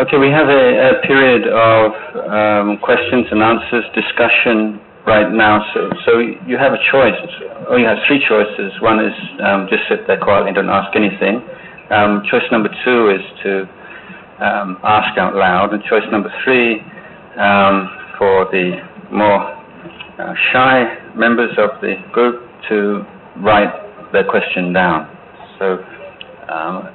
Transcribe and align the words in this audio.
Okay, 0.00 0.16
we 0.16 0.30
have 0.30 0.48
a, 0.48 0.96
a 0.96 1.06
period 1.06 1.44
of 1.44 1.92
um, 2.24 2.78
questions 2.80 3.26
and 3.30 3.42
answers, 3.42 3.84
discussion 3.92 4.80
right 5.06 5.30
now. 5.30 5.60
So, 5.74 5.90
so 6.06 6.18
you 6.48 6.56
have 6.56 6.72
a 6.72 6.80
choice. 6.90 7.20
Oh, 7.68 7.76
you 7.76 7.84
have 7.84 7.98
three 8.08 8.24
choices. 8.26 8.72
One 8.80 9.04
is 9.04 9.12
um, 9.44 9.68
just 9.68 9.82
sit 9.90 10.06
there 10.06 10.16
quietly 10.16 10.48
and 10.48 10.56
don't 10.56 10.70
ask 10.70 10.96
anything. 10.96 11.44
Um, 11.92 12.22
choice 12.30 12.48
number 12.50 12.70
two 12.82 13.10
is 13.12 13.20
to 13.44 13.68
um, 14.40 14.78
ask 14.84 15.18
out 15.18 15.36
loud, 15.36 15.74
and 15.74 15.82
choice 15.84 16.08
number 16.10 16.32
three 16.44 16.80
um, 17.36 17.92
for 18.16 18.48
the 18.48 18.80
more 19.12 19.52
uh, 20.16 20.32
shy 20.50 20.96
members 21.14 21.52
of 21.58 21.78
the 21.82 21.96
group 22.10 22.48
to 22.70 23.04
write 23.44 23.68
their 24.14 24.24
question 24.24 24.72
down. 24.72 25.12
So, 25.58 25.84
um, 26.48 26.88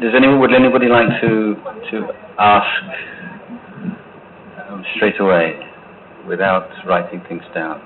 does 0.00 0.14
anyone 0.16 0.40
would 0.40 0.54
anybody 0.54 0.86
like 0.86 1.08
to 1.20 1.54
to 1.90 2.08
ask 2.38 2.66
um, 4.68 4.84
straight 4.96 5.18
away 5.20 5.58
without 6.26 6.68
writing 6.86 7.20
things 7.28 7.42
down? 7.54 7.80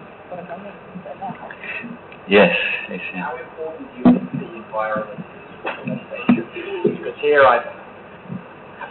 Yes, 2.28 2.54
yes, 2.90 3.00
yeah. 3.14 3.24
How 3.24 3.38
important 3.38 3.86
do 3.94 4.12
you 4.12 4.12
think 4.12 4.32
the 4.32 4.56
environment 4.56 5.24
is 6.28 6.44
Because 6.84 7.16
here 7.20 7.42
I 7.42 7.76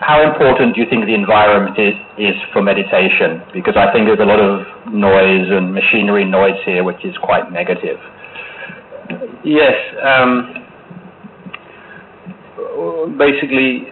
how 0.02 0.22
important 0.22 0.76
do 0.76 0.82
you 0.82 0.88
think 0.90 1.06
the 1.06 1.16
environment 1.16 1.80
is, 1.80 1.96
is 2.18 2.36
for 2.52 2.62
meditation? 2.62 3.42
Because 3.54 3.76
I 3.78 3.92
think 3.94 4.08
there's 4.08 4.20
a 4.20 4.28
lot 4.28 4.40
of 4.40 4.94
noise 4.94 5.48
and 5.50 5.74
machinery 5.74 6.26
noise 6.26 6.60
here, 6.66 6.84
which 6.84 7.04
is 7.06 7.16
quite 7.24 7.52
negative. 7.52 7.98
Yes. 9.44 9.74
Um, 10.04 10.65
basically, 13.18 13.88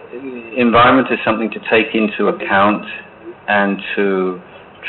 environment 0.56 1.08
is 1.10 1.18
something 1.24 1.50
to 1.50 1.60
take 1.70 1.94
into 1.94 2.28
account 2.28 2.84
and 3.48 3.78
to 3.96 4.40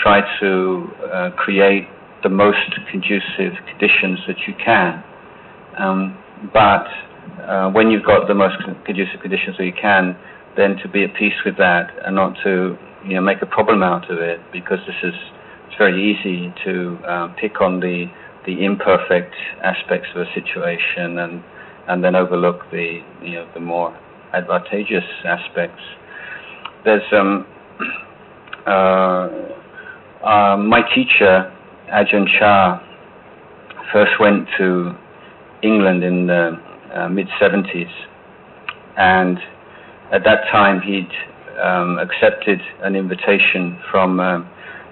try 0.01 0.21
to 0.39 0.87
uh, 1.11 1.29
create 1.31 1.87
the 2.23 2.29
most 2.29 2.71
conducive 2.91 3.53
conditions 3.69 4.19
that 4.27 4.37
you 4.47 4.53
can. 4.63 5.03
Um, 5.77 6.17
but 6.53 6.87
uh, 7.47 7.69
when 7.71 7.91
you've 7.91 8.05
got 8.05 8.27
the 8.27 8.33
most 8.33 8.55
conducive 8.85 9.21
conditions 9.21 9.57
that 9.57 9.65
you 9.65 9.73
can, 9.79 10.17
then 10.57 10.77
to 10.81 10.89
be 10.89 11.03
at 11.03 11.13
peace 11.15 11.35
with 11.45 11.57
that 11.57 11.91
and 12.05 12.15
not 12.15 12.35
to 12.43 12.77
you 13.05 13.15
know 13.15 13.21
make 13.21 13.41
a 13.41 13.45
problem 13.45 13.83
out 13.83 14.09
of 14.09 14.19
it 14.19 14.39
because 14.51 14.79
this 14.87 14.95
is 15.03 15.13
it's 15.67 15.77
very 15.77 15.99
easy 15.99 16.53
to 16.63 16.97
uh, 17.07 17.27
pick 17.39 17.61
on 17.61 17.79
the 17.79 18.05
the 18.45 18.63
imperfect 18.63 19.33
aspects 19.63 20.07
of 20.15 20.21
a 20.21 20.29
situation 20.33 21.19
and 21.19 21.43
and 21.87 22.03
then 22.03 22.15
overlook 22.15 22.61
the 22.71 23.01
you 23.21 23.33
know 23.33 23.47
the 23.53 23.59
more 23.59 23.97
advantageous 24.33 25.03
aspects. 25.23 25.81
There's 26.83 27.03
um, 27.11 27.45
uh, 28.67 29.29
uh, 30.23 30.57
my 30.57 30.81
teacher 30.93 31.51
Ajahn 31.91 32.25
Chah 32.39 32.81
first 33.93 34.13
went 34.19 34.47
to 34.57 34.93
England 35.63 36.03
in 36.03 36.27
the 36.27 36.59
uh, 36.93 37.09
mid 37.09 37.27
70s, 37.41 37.91
and 38.97 39.37
at 40.11 40.23
that 40.23 40.45
time 40.51 40.81
he'd 40.81 41.09
um, 41.61 41.99
accepted 41.99 42.59
an 42.81 42.95
invitation 42.95 43.79
from 43.91 44.19
um, 44.19 44.49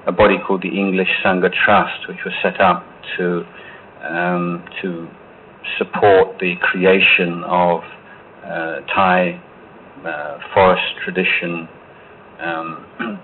a 0.07 0.11
body 0.11 0.37
called 0.45 0.61
the 0.61 0.69
English 0.69 1.09
Sangha 1.23 1.49
Trust, 1.65 2.07
which 2.07 2.19
was 2.25 2.33
set 2.41 2.59
up 2.59 2.85
to 3.17 3.43
um, 4.03 4.63
to 4.81 5.07
support 5.77 6.39
the 6.39 6.55
creation 6.61 7.43
of 7.45 7.81
uh, 8.43 8.81
Thai 8.93 9.41
uh, 10.05 10.39
forest 10.53 10.83
tradition 11.03 11.67
um, 12.41 13.19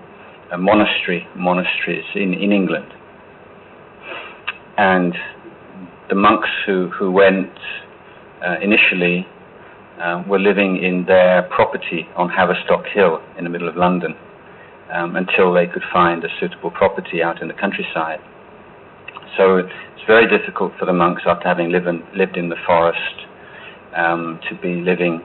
monastery 0.58 1.26
monasteries 1.36 2.04
in, 2.14 2.34
in 2.34 2.52
England. 2.52 2.92
And 4.78 5.14
the 6.08 6.14
monks 6.14 6.48
who, 6.66 6.88
who 6.88 7.10
went 7.12 7.52
uh, 8.44 8.56
initially 8.62 9.26
uh, 10.00 10.24
were 10.26 10.38
living 10.38 10.82
in 10.82 11.04
their 11.06 11.42
property 11.42 12.08
on 12.16 12.30
Haverstock 12.30 12.90
Hill 12.92 13.20
in 13.36 13.44
the 13.44 13.50
middle 13.50 13.68
of 13.68 13.76
London 13.76 14.14
um, 14.92 15.16
until 15.16 15.52
they 15.52 15.66
could 15.66 15.82
find 15.92 16.24
a 16.24 16.28
suitable 16.40 16.70
property 16.70 17.22
out 17.22 17.42
in 17.42 17.48
the 17.48 17.54
countryside. 17.54 18.20
So 19.36 19.56
it's 19.58 20.06
very 20.06 20.26
difficult 20.26 20.72
for 20.78 20.86
the 20.86 20.92
monks 20.92 21.22
after 21.26 21.46
having 21.46 21.70
in, 21.70 22.02
lived 22.16 22.36
in 22.36 22.48
the 22.48 22.56
forest 22.66 23.26
um, 23.96 24.40
to 24.48 24.56
be 24.60 24.80
living 24.82 25.20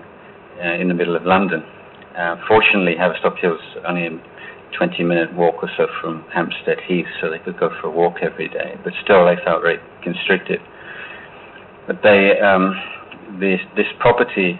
uh, 0.63 0.73
in 0.73 0.87
the 0.87 0.93
middle 0.93 1.15
of 1.15 1.25
London. 1.25 1.63
Uh, 2.17 2.35
fortunately, 2.47 2.95
Haverstock 2.95 3.39
Hill 3.39 3.55
is 3.55 3.83
only 3.87 4.07
a 4.07 4.19
20 4.77 5.03
minute 5.03 5.33
walk 5.33 5.55
or 5.63 5.69
so 5.77 5.87
from 6.01 6.23
Hampstead 6.33 6.79
Heath, 6.87 7.07
so 7.19 7.29
they 7.29 7.39
could 7.39 7.59
go 7.59 7.69
for 7.81 7.87
a 7.87 7.91
walk 7.91 8.17
every 8.21 8.47
day, 8.49 8.75
but 8.83 8.93
still 9.03 9.25
they 9.25 9.35
felt 9.43 9.61
very 9.61 9.79
constricted. 10.03 10.59
But 11.87 12.01
they, 12.03 12.39
um, 12.39 12.75
this, 13.39 13.59
this 13.75 13.87
property 13.99 14.59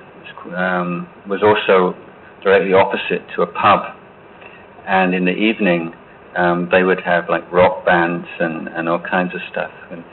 um, 0.56 1.07
was 1.27 1.41
also 1.44 1.95
directly 2.44 2.73
opposite 2.73 3.25
to 3.35 3.41
a 3.41 3.47
pub, 3.47 3.95
and 4.88 5.13
in 5.13 5.25
the 5.25 5.33
evening 5.33 5.94
um, 6.35 6.69
they 6.72 6.84
would 6.84 7.01
have 7.01 7.29
like 7.29 7.50
rock 7.51 7.85
bands 7.85 8.28
and, 8.40 8.68
and 8.69 8.90
all 8.90 9.00
kinds 9.00 9.34
of 9.34 9.41
stuff. 9.51 9.72
And 9.91 10.03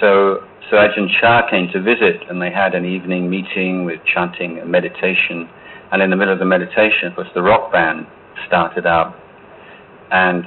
so, 0.00 0.46
so 0.70 0.76
Ajahn 0.76 1.08
Chah 1.20 1.48
came 1.50 1.68
to 1.72 1.82
visit, 1.82 2.22
and 2.28 2.40
they 2.40 2.50
had 2.50 2.74
an 2.74 2.84
evening 2.84 3.30
meeting 3.30 3.84
with 3.84 4.00
chanting 4.04 4.58
and 4.58 4.70
meditation. 4.70 5.48
And 5.92 6.02
in 6.02 6.10
the 6.10 6.16
middle 6.16 6.32
of 6.32 6.38
the 6.38 6.44
meditation, 6.46 7.08
of 7.08 7.14
course, 7.14 7.28
the 7.34 7.42
rock 7.42 7.72
band 7.72 8.06
started 8.46 8.86
up. 8.86 9.14
And 10.10 10.44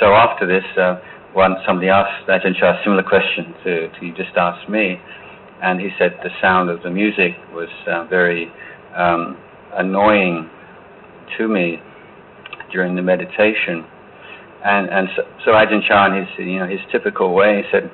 so 0.00 0.14
after 0.14 0.46
this, 0.46 0.64
uh, 0.76 1.00
one 1.32 1.56
somebody 1.66 1.88
asked 1.88 2.26
Ajahn 2.28 2.58
Chah 2.58 2.80
a 2.80 2.82
similar 2.82 3.02
question 3.02 3.54
to, 3.64 3.88
to 3.88 4.06
you 4.06 4.14
just 4.14 4.36
asked 4.36 4.68
me, 4.70 5.00
and 5.62 5.80
he 5.80 5.90
said 5.98 6.16
the 6.22 6.30
sound 6.40 6.70
of 6.70 6.82
the 6.82 6.90
music 6.90 7.32
was 7.52 7.68
uh, 7.86 8.04
very 8.04 8.50
um, 8.96 9.36
annoying 9.74 10.48
to 11.36 11.48
me 11.48 11.78
during 12.72 12.94
the 12.94 13.02
meditation. 13.02 13.84
And, 14.66 14.90
and 14.90 15.08
so, 15.14 15.22
so 15.44 15.50
Ajahn 15.52 15.86
Chah, 15.86 16.06
in 16.10 16.26
his, 16.26 16.28
you 16.38 16.58
know, 16.58 16.66
his 16.66 16.80
typical 16.90 17.32
way, 17.32 17.62
said, 17.70 17.88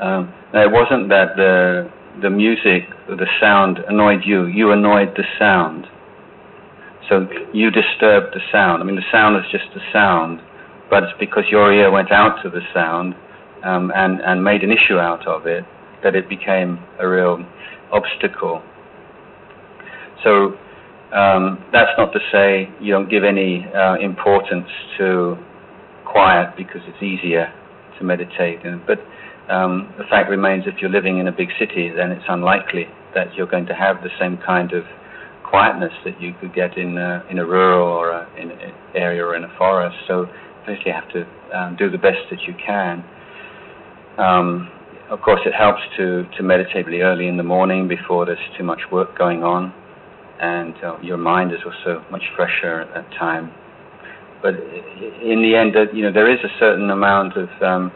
um, 0.00 0.34
it 0.52 0.72
wasn't 0.72 1.08
that 1.10 1.36
the, 1.36 1.88
the 2.20 2.28
music, 2.28 2.90
the 3.06 3.26
sound 3.40 3.78
annoyed 3.86 4.22
you, 4.26 4.46
you 4.46 4.72
annoyed 4.72 5.14
the 5.16 5.22
sound. 5.38 5.86
So 7.08 7.28
you 7.54 7.70
disturbed 7.70 8.34
the 8.34 8.40
sound. 8.50 8.82
I 8.82 8.84
mean, 8.84 8.96
the 8.96 9.06
sound 9.12 9.36
is 9.36 9.44
just 9.52 9.72
the 9.72 9.80
sound, 9.92 10.40
but 10.90 11.04
it's 11.04 11.12
because 11.20 11.44
your 11.52 11.72
ear 11.72 11.92
went 11.92 12.10
out 12.10 12.42
to 12.42 12.50
the 12.50 12.62
sound 12.74 13.14
um, 13.62 13.92
and, 13.94 14.20
and 14.22 14.42
made 14.42 14.64
an 14.64 14.72
issue 14.72 14.98
out 14.98 15.24
of 15.28 15.46
it 15.46 15.64
that 16.02 16.16
it 16.16 16.28
became 16.28 16.80
a 16.98 17.06
real 17.06 17.46
obstacle. 17.92 18.60
So 20.24 20.58
um, 21.14 21.64
that's 21.72 21.90
not 21.96 22.12
to 22.12 22.18
say 22.32 22.68
you 22.80 22.90
don't 22.90 23.08
give 23.08 23.22
any 23.22 23.66
uh, 23.72 23.98
importance 24.00 24.68
to 24.98 25.38
quiet 26.10 26.56
because 26.56 26.80
it's 26.86 27.02
easier 27.02 27.52
to 27.98 28.04
meditate. 28.04 28.64
And, 28.64 28.82
but 28.86 28.98
um, 29.52 29.92
the 29.98 30.04
fact 30.04 30.30
remains, 30.30 30.64
if 30.66 30.80
you're 30.80 30.90
living 30.90 31.18
in 31.18 31.28
a 31.28 31.32
big 31.32 31.48
city, 31.58 31.90
then 31.94 32.10
it's 32.12 32.24
unlikely 32.28 32.86
that 33.14 33.34
you're 33.34 33.46
going 33.46 33.66
to 33.66 33.74
have 33.74 34.02
the 34.02 34.10
same 34.18 34.38
kind 34.44 34.72
of 34.72 34.84
quietness 35.48 35.92
that 36.04 36.20
you 36.20 36.32
could 36.40 36.54
get 36.54 36.78
in 36.78 36.96
a, 36.96 37.24
in 37.30 37.38
a 37.38 37.44
rural 37.44 37.88
or 37.88 38.10
a, 38.10 38.28
in 38.40 38.50
an 38.50 38.72
area 38.94 39.24
or 39.24 39.34
in 39.34 39.44
a 39.44 39.52
forest. 39.58 39.96
So 40.06 40.26
basically, 40.66 40.92
you 40.92 40.94
have 40.94 41.12
to 41.12 41.58
um, 41.58 41.76
do 41.76 41.90
the 41.90 41.98
best 41.98 42.22
that 42.30 42.40
you 42.46 42.54
can. 42.64 43.04
Um, 44.18 44.70
of 45.10 45.20
course, 45.22 45.40
it 45.44 45.52
helps 45.52 45.80
to, 45.98 46.24
to 46.36 46.42
meditate 46.42 46.86
really 46.86 47.00
early 47.00 47.26
in 47.26 47.36
the 47.36 47.42
morning 47.42 47.88
before 47.88 48.26
there's 48.26 48.38
too 48.56 48.62
much 48.62 48.80
work 48.92 49.18
going 49.18 49.42
on, 49.42 49.74
and 50.40 50.74
uh, 50.84 50.98
your 51.02 51.16
mind 51.16 51.50
is 51.50 51.58
also 51.66 52.04
much 52.12 52.22
fresher 52.36 52.82
at 52.82 52.94
that 52.94 53.10
time. 53.18 53.50
But 54.42 54.54
in 54.54 55.42
the 55.42 55.54
end, 55.54 55.74
you 55.94 56.02
know, 56.02 56.12
there 56.12 56.30
is 56.30 56.40
a 56.44 56.58
certain 56.58 56.90
amount 56.90 57.36
of 57.36 57.48
um, 57.62 57.92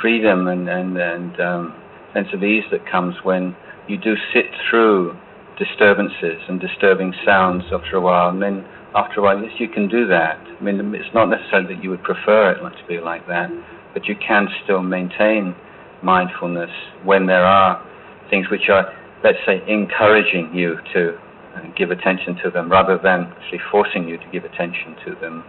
freedom 0.00 0.48
and 0.48 0.68
and, 0.68 0.96
and 0.96 1.40
um, 1.40 1.74
sense 2.14 2.28
of 2.32 2.42
ease 2.42 2.64
that 2.70 2.86
comes 2.90 3.14
when 3.22 3.56
you 3.88 3.96
do 3.96 4.14
sit 4.32 4.46
through 4.68 5.16
disturbances 5.58 6.40
and 6.48 6.60
disturbing 6.60 7.12
sounds 7.24 7.64
after 7.72 7.96
a 7.96 8.00
while, 8.00 8.30
and 8.30 8.40
then 8.40 8.64
after 8.94 9.20
a 9.20 9.22
while, 9.22 9.40
yes, 9.40 9.52
you 9.58 9.68
can 9.68 9.88
do 9.88 10.06
that. 10.08 10.38
I 10.38 10.62
mean, 10.62 10.94
it's 10.94 11.14
not 11.14 11.26
necessarily 11.26 11.74
that 11.74 11.84
you 11.84 11.90
would 11.90 12.02
prefer 12.02 12.52
it 12.52 12.60
to 12.60 12.86
be 12.88 12.98
like 12.98 13.26
that, 13.28 13.50
but 13.92 14.06
you 14.06 14.16
can 14.16 14.48
still 14.64 14.82
maintain 14.82 15.54
mindfulness 16.02 16.70
when 17.04 17.26
there 17.26 17.44
are 17.44 17.84
things 18.30 18.46
which 18.50 18.68
are, 18.68 18.92
let's 19.22 19.38
say, 19.46 19.62
encouraging 19.68 20.50
you 20.54 20.78
to 20.94 21.18
uh, 21.54 21.60
give 21.76 21.90
attention 21.90 22.36
to 22.42 22.50
them 22.50 22.70
rather 22.70 22.98
than 23.02 23.32
actually 23.38 23.60
forcing 23.70 24.08
you 24.08 24.16
to 24.16 24.26
give 24.32 24.44
attention 24.44 24.96
to 25.04 25.14
them. 25.20 25.44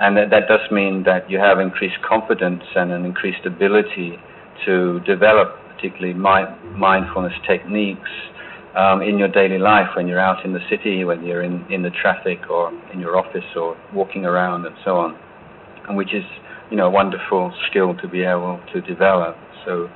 And 0.00 0.16
that, 0.16 0.30
that 0.30 0.48
does 0.48 0.60
mean 0.70 1.04
that 1.04 1.30
you 1.30 1.38
have 1.38 1.58
increased 1.58 1.96
confidence 2.02 2.62
and 2.74 2.92
an 2.92 3.04
increased 3.04 3.46
ability 3.46 4.18
to 4.66 5.00
develop 5.00 5.56
particularly 5.74 6.14
mindfulness 6.14 7.32
techniques 7.46 8.10
um, 8.76 9.00
in 9.00 9.18
your 9.18 9.28
daily 9.28 9.58
life 9.58 9.88
when 9.96 10.06
you're 10.06 10.20
out 10.20 10.44
in 10.44 10.52
the 10.52 10.60
city, 10.68 11.04
when 11.04 11.24
you're 11.24 11.42
in, 11.42 11.64
in 11.70 11.82
the 11.82 11.90
traffic 11.90 12.50
or 12.50 12.72
in 12.92 13.00
your 13.00 13.16
office 13.16 13.44
or 13.56 13.76
walking 13.94 14.26
around 14.26 14.66
and 14.66 14.76
so 14.84 14.96
on, 14.96 15.18
and 15.88 15.96
which 15.96 16.12
is 16.12 16.24
you 16.70 16.76
know 16.76 16.86
a 16.86 16.90
wonderful 16.90 17.54
skill 17.70 17.94
to 17.96 18.08
be 18.08 18.22
able 18.22 18.60
to 18.74 18.80
develop. 18.82 19.36
So 19.64 19.88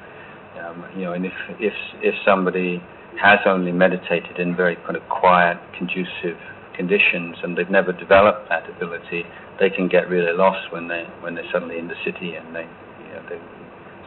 um, 0.60 0.84
you 0.96 1.02
know, 1.02 1.12
and 1.12 1.26
if 1.26 1.32
if 1.58 1.74
if 2.02 2.14
somebody 2.24 2.82
has 3.20 3.38
only 3.44 3.72
meditated 3.72 4.38
in 4.38 4.56
very 4.56 4.76
kind 4.76 4.96
of 4.96 5.02
quiet, 5.08 5.58
conducive 5.76 6.38
conditions 6.80 7.36
and 7.42 7.56
they've 7.56 7.70
never 7.70 7.92
developed 7.92 8.48
that 8.48 8.64
ability, 8.74 9.22
they 9.60 9.68
can 9.68 9.86
get 9.86 10.08
really 10.08 10.32
lost 10.32 10.72
when 10.72 10.88
they 10.88 11.04
when 11.20 11.34
they're 11.34 11.50
suddenly 11.52 11.78
in 11.78 11.88
the 11.88 11.98
city 12.04 12.34
and 12.34 12.56
they, 12.56 12.66
you 13.04 13.12
know, 13.12 13.22
they 13.28 13.38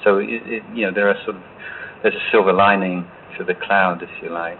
so 0.03 0.17
it, 0.17 0.41
it, 0.55 0.63
you 0.73 0.85
know 0.85 0.91
there 0.93 1.07
are 1.07 1.19
sort 1.23 1.37
of 1.37 1.43
there's 2.01 2.15
a 2.15 2.25
silver 2.31 2.51
lining 2.51 3.05
to 3.37 3.43
the 3.43 3.53
cloud, 3.53 4.01
if 4.01 4.09
you 4.21 4.29
like. 4.29 4.57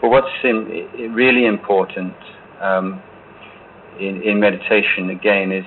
But 0.00 0.08
what's 0.08 0.26
in, 0.42 1.12
really 1.12 1.46
important 1.46 2.14
um, 2.60 3.02
in, 3.98 4.22
in 4.22 4.40
meditation 4.40 5.10
again 5.10 5.52
is 5.52 5.64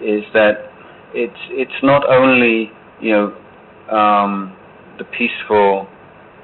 is 0.00 0.24
that 0.32 0.70
it's 1.12 1.42
it's 1.50 1.80
not 1.82 2.02
only 2.08 2.70
you 3.00 3.12
know 3.12 3.96
um, 3.96 4.56
the 4.98 5.04
peaceful, 5.04 5.86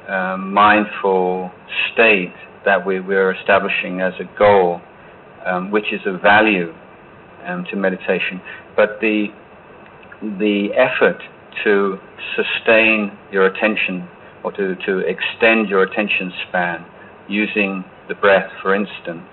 um, 0.08 0.52
mindful 0.52 1.50
state 1.92 2.34
that 2.64 2.84
we, 2.86 3.00
we're 3.00 3.32
establishing 3.32 4.00
as 4.00 4.12
a 4.20 4.38
goal, 4.38 4.80
um, 5.46 5.70
which 5.70 5.92
is 5.92 6.00
a 6.06 6.18
value 6.18 6.72
um, 7.46 7.64
to 7.70 7.76
meditation, 7.76 8.40
but 8.76 8.98
the 9.00 9.28
the 10.38 10.68
effort 10.76 11.18
to 11.64 11.98
sustain 12.36 13.10
your 13.32 13.46
attention 13.46 14.06
or 14.44 14.52
to, 14.52 14.74
to 14.86 14.98
extend 14.98 15.68
your 15.68 15.82
attention 15.82 16.32
span 16.48 16.84
using 17.28 17.84
the 18.08 18.14
breath, 18.14 18.50
for 18.62 18.74
instance, 18.74 19.32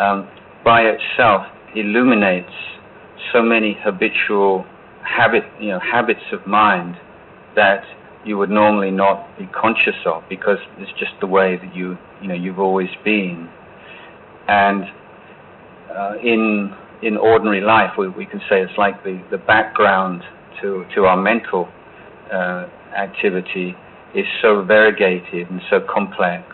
um, 0.00 0.28
by 0.64 0.82
itself 0.82 1.46
illuminates 1.76 2.52
so 3.32 3.42
many 3.42 3.76
habitual 3.84 4.64
habit, 5.02 5.42
you 5.60 5.68
know, 5.68 5.80
habits 5.80 6.24
of 6.32 6.46
mind 6.46 6.96
that 7.56 7.84
you 8.24 8.38
would 8.38 8.50
normally 8.50 8.90
not 8.90 9.38
be 9.38 9.46
conscious 9.46 9.96
of 10.06 10.22
because 10.28 10.58
it's 10.78 10.92
just 10.98 11.12
the 11.20 11.26
way 11.26 11.56
that 11.56 11.74
you, 11.74 11.96
you 12.22 12.28
know, 12.28 12.34
you've 12.34 12.58
always 12.58 12.88
been. 13.04 13.48
And 14.48 14.84
uh, 15.94 16.14
in 16.22 16.74
in 17.02 17.16
ordinary 17.18 17.60
life, 17.60 17.90
we, 17.98 18.08
we 18.08 18.24
can 18.24 18.40
say 18.48 18.62
it's 18.62 18.78
like 18.78 19.04
the, 19.04 19.22
the 19.30 19.36
background 19.36 20.22
to, 20.62 20.86
to 20.94 21.04
our 21.04 21.16
mental 21.16 21.68
uh, 22.32 22.66
activity 22.96 23.76
is 24.14 24.24
so 24.40 24.64
variegated 24.64 25.50
and 25.50 25.60
so 25.68 25.80
complex 25.80 26.46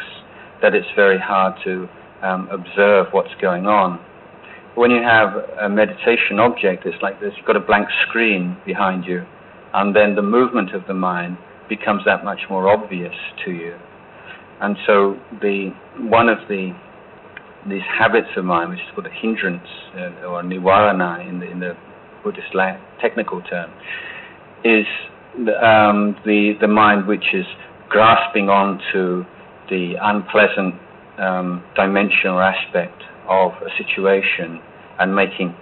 that 0.61 0.75
it's 0.75 0.88
very 0.96 1.19
hard 1.19 1.55
to 1.64 1.88
um, 2.22 2.49
observe 2.50 3.06
what's 3.12 3.34
going 3.40 3.67
on. 3.67 4.00
When 4.75 4.90
you 4.90 5.02
have 5.02 5.34
a 5.61 5.69
meditation 5.69 6.40
object, 6.40 6.84
it's 6.84 7.00
like 7.02 7.20
this, 7.20 7.32
you've 7.37 7.46
got 7.46 7.56
a 7.56 7.61
blank 7.61 7.88
screen 8.08 8.56
behind 8.67 9.05
you, 9.05 9.25
and 9.75 9.94
then 9.94 10.14
the 10.17 10.22
movement 10.22 10.75
of 10.75 10.87
the 10.87 10.94
mind 10.94 11.38
becomes 11.70 12.02
that 12.05 12.22
much 12.22 12.40
more 12.50 12.69
obvious 12.69 13.14
to 13.46 13.52
you. 13.52 13.75
And 14.61 14.76
so 14.87 15.17
the 15.40 15.70
one 16.00 16.28
of 16.28 16.38
the 16.49 16.76
these 17.69 17.87
habits 17.99 18.28
of 18.37 18.44
mind, 18.44 18.70
which 18.70 18.81
is 18.81 18.87
called 18.94 19.06
a 19.06 19.11
hindrance 19.11 19.69
uh, 19.94 20.26
or 20.26 20.43
nivarana 20.43 21.26
in 21.28 21.40
the, 21.40 21.50
in 21.50 21.61
the 21.61 21.76
Buddhist 22.25 22.52
technical 23.00 23.43
term, 23.43 23.70
is 24.64 24.87
the, 25.44 25.52
um, 25.64 26.17
the, 26.25 26.55
the 26.61 26.69
mind 26.69 27.06
which 27.06 27.34
is 27.34 27.44
grasping 27.88 28.49
onto 28.49 29.25
the 29.69 29.94
unpleasant 30.00 30.75
um, 31.19 31.62
dimensional 31.76 32.40
aspect 32.40 33.02
of 33.28 33.52
a 33.62 33.70
situation 33.76 34.61
and 34.99 35.14
making 35.14 35.55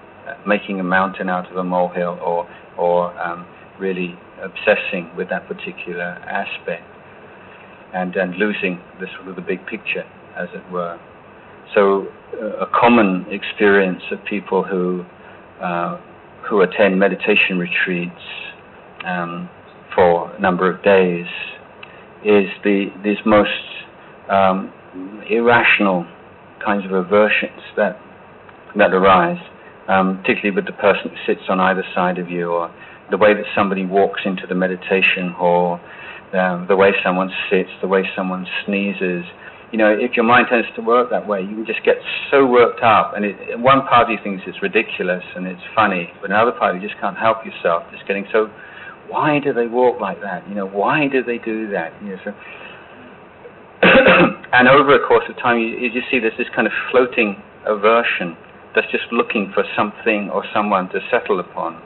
making 0.47 0.79
a 0.79 0.85
mountain 0.85 1.29
out 1.29 1.51
of 1.51 1.57
a 1.57 1.65
molehill 1.65 2.19
or 2.25 2.49
or 2.77 3.19
um, 3.21 3.47
really 3.79 4.17
obsessing 4.43 5.11
with 5.17 5.29
that 5.31 5.47
particular 5.49 6.19
aspect 6.27 6.85
and 7.95 8.17
and 8.17 8.37
losing 8.37 8.81
the 9.01 9.07
sort 9.17 9.29
of 9.29 9.37
the 9.37 9.43
big 9.43 9.65
picture 9.67 10.05
as 10.37 10.49
it 10.55 10.71
were. 10.71 10.99
So 11.75 12.07
uh, 12.35 12.65
a 12.65 12.67
common 12.67 13.27
experience 13.31 14.03
of 14.11 14.25
people 14.25 14.63
who 14.63 15.05
uh, 15.61 16.01
who 16.49 16.63
attend 16.63 16.99
meditation 16.99 17.59
retreats 17.59 18.23
um, 19.05 19.49
for 19.95 20.35
a 20.35 20.41
number 20.41 20.71
of 20.71 20.83
days 20.83 21.27
is 22.25 22.49
the 22.65 22.87
these 23.03 23.19
most 23.25 23.51
um, 24.31 24.73
irrational 25.29 26.07
kinds 26.65 26.85
of 26.85 26.93
aversions 26.93 27.63
that 27.77 27.99
that 28.77 28.93
arise, 28.93 29.41
um, 29.89 30.19
particularly 30.19 30.55
with 30.55 30.67
the 30.67 30.73
person 30.73 31.11
who 31.11 31.17
sits 31.27 31.43
on 31.49 31.61
either 31.61 31.85
side 31.95 32.19
of 32.19 32.31
you, 32.31 32.51
or 32.51 32.71
the 33.11 33.17
way 33.17 33.35
that 33.35 33.45
somebody 33.55 33.85
walks 33.85 34.23
into 34.25 34.47
the 34.47 34.55
meditation 34.55 35.31
hall, 35.31 35.81
um, 36.35 36.67
the 36.69 36.77
way 36.77 36.93
someone 37.03 37.31
sits, 37.51 37.71
the 37.81 37.89
way 37.89 38.03
someone 38.15 38.47
sneezes, 38.65 39.25
you 39.73 39.77
know, 39.77 39.93
if 39.93 40.17
your 40.17 40.25
mind 40.25 40.47
tends 40.49 40.67
to 40.77 40.83
work 40.83 41.11
that 41.11 41.27
way, 41.29 41.43
you 41.43 41.65
just 41.67 41.85
get 41.85 41.97
so 42.31 42.47
worked 42.47 42.83
up. 42.83 43.13
And 43.15 43.25
it, 43.25 43.61
one 43.61 43.83
part 43.87 44.09
of 44.09 44.11
you 44.11 44.19
thinks 44.25 44.43
it's 44.47 44.63
ridiculous 44.63 45.23
and 45.37 45.47
it's 45.47 45.61
funny, 45.75 46.11
but 46.21 46.31
another 46.31 46.53
part 46.53 46.75
you 46.75 46.81
just 46.81 46.99
can't 47.01 47.17
help 47.17 47.45
yourself. 47.45 47.85
Just 47.93 48.07
getting 48.09 48.25
so, 48.33 48.49
why 49.09 49.41
do 49.41 49.53
they 49.53 49.67
walk 49.67 50.01
like 50.01 50.21
that? 50.23 50.49
You 50.49 50.55
know, 50.55 50.67
why 50.67 51.09
do 51.09 51.23
they 51.23 51.37
do 51.39 51.69
that? 51.71 51.93
You 52.03 52.17
know, 52.17 52.19
so 52.25 52.33
and 54.53 54.69
over 54.69 54.95
a 54.97 55.07
course 55.07 55.25
of 55.29 55.37
time, 55.37 55.59
you, 55.59 55.77
you 55.77 55.93
just 55.93 56.11
see 56.11 56.19
there's 56.19 56.37
this 56.39 56.49
kind 56.55 56.67
of 56.67 56.73
floating 56.91 57.37
aversion 57.67 58.37
that's 58.75 58.91
just 58.91 59.05
looking 59.13 59.53
for 59.53 59.65
something 59.77 60.31
or 60.31 60.45
someone 60.55 60.89
to 60.91 61.01
settle 61.11 61.41
upon, 61.41 61.81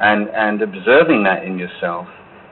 and 0.00 0.28
and 0.30 0.62
observing 0.62 1.24
that 1.24 1.44
in 1.44 1.58
yourself 1.58 2.06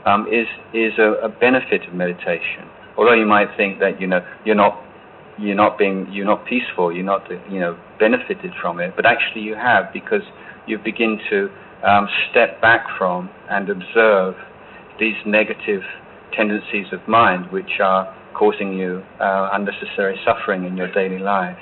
um, 0.06 0.26
is 0.28 0.46
is 0.72 0.92
a, 0.98 1.24
a 1.24 1.28
benefit 1.28 1.86
of 1.86 1.94
meditation 1.94 2.68
although 2.96 3.14
you 3.14 3.26
might 3.26 3.48
think 3.56 3.78
that 3.80 4.00
you 4.00 4.06
know 4.06 4.24
you're 4.44 4.54
not 4.54 4.80
you're 5.38 5.56
not 5.56 5.78
being 5.78 6.06
you're 6.10 6.26
not 6.26 6.46
peaceful, 6.46 6.92
you're 6.92 7.04
not 7.04 7.28
you 7.50 7.60
know 7.60 7.78
benefited 7.98 8.52
from 8.60 8.80
it, 8.80 8.94
but 8.96 9.06
actually 9.06 9.42
you 9.42 9.54
have 9.54 9.92
because 9.92 10.22
you 10.66 10.78
begin 10.78 11.18
to 11.30 11.50
um, 11.86 12.08
step 12.30 12.60
back 12.60 12.86
from 12.96 13.30
and 13.50 13.68
observe 13.68 14.34
these 14.98 15.16
negative 15.26 15.82
tendencies 16.32 16.86
of 16.92 17.06
mind 17.08 17.50
which 17.50 17.80
are 17.82 18.14
causing 18.34 18.72
you 18.72 19.02
uh, 19.20 19.50
unnecessary 19.52 20.18
suffering 20.24 20.64
in 20.64 20.76
your 20.76 20.92
daily 20.92 21.18
life. 21.18 21.58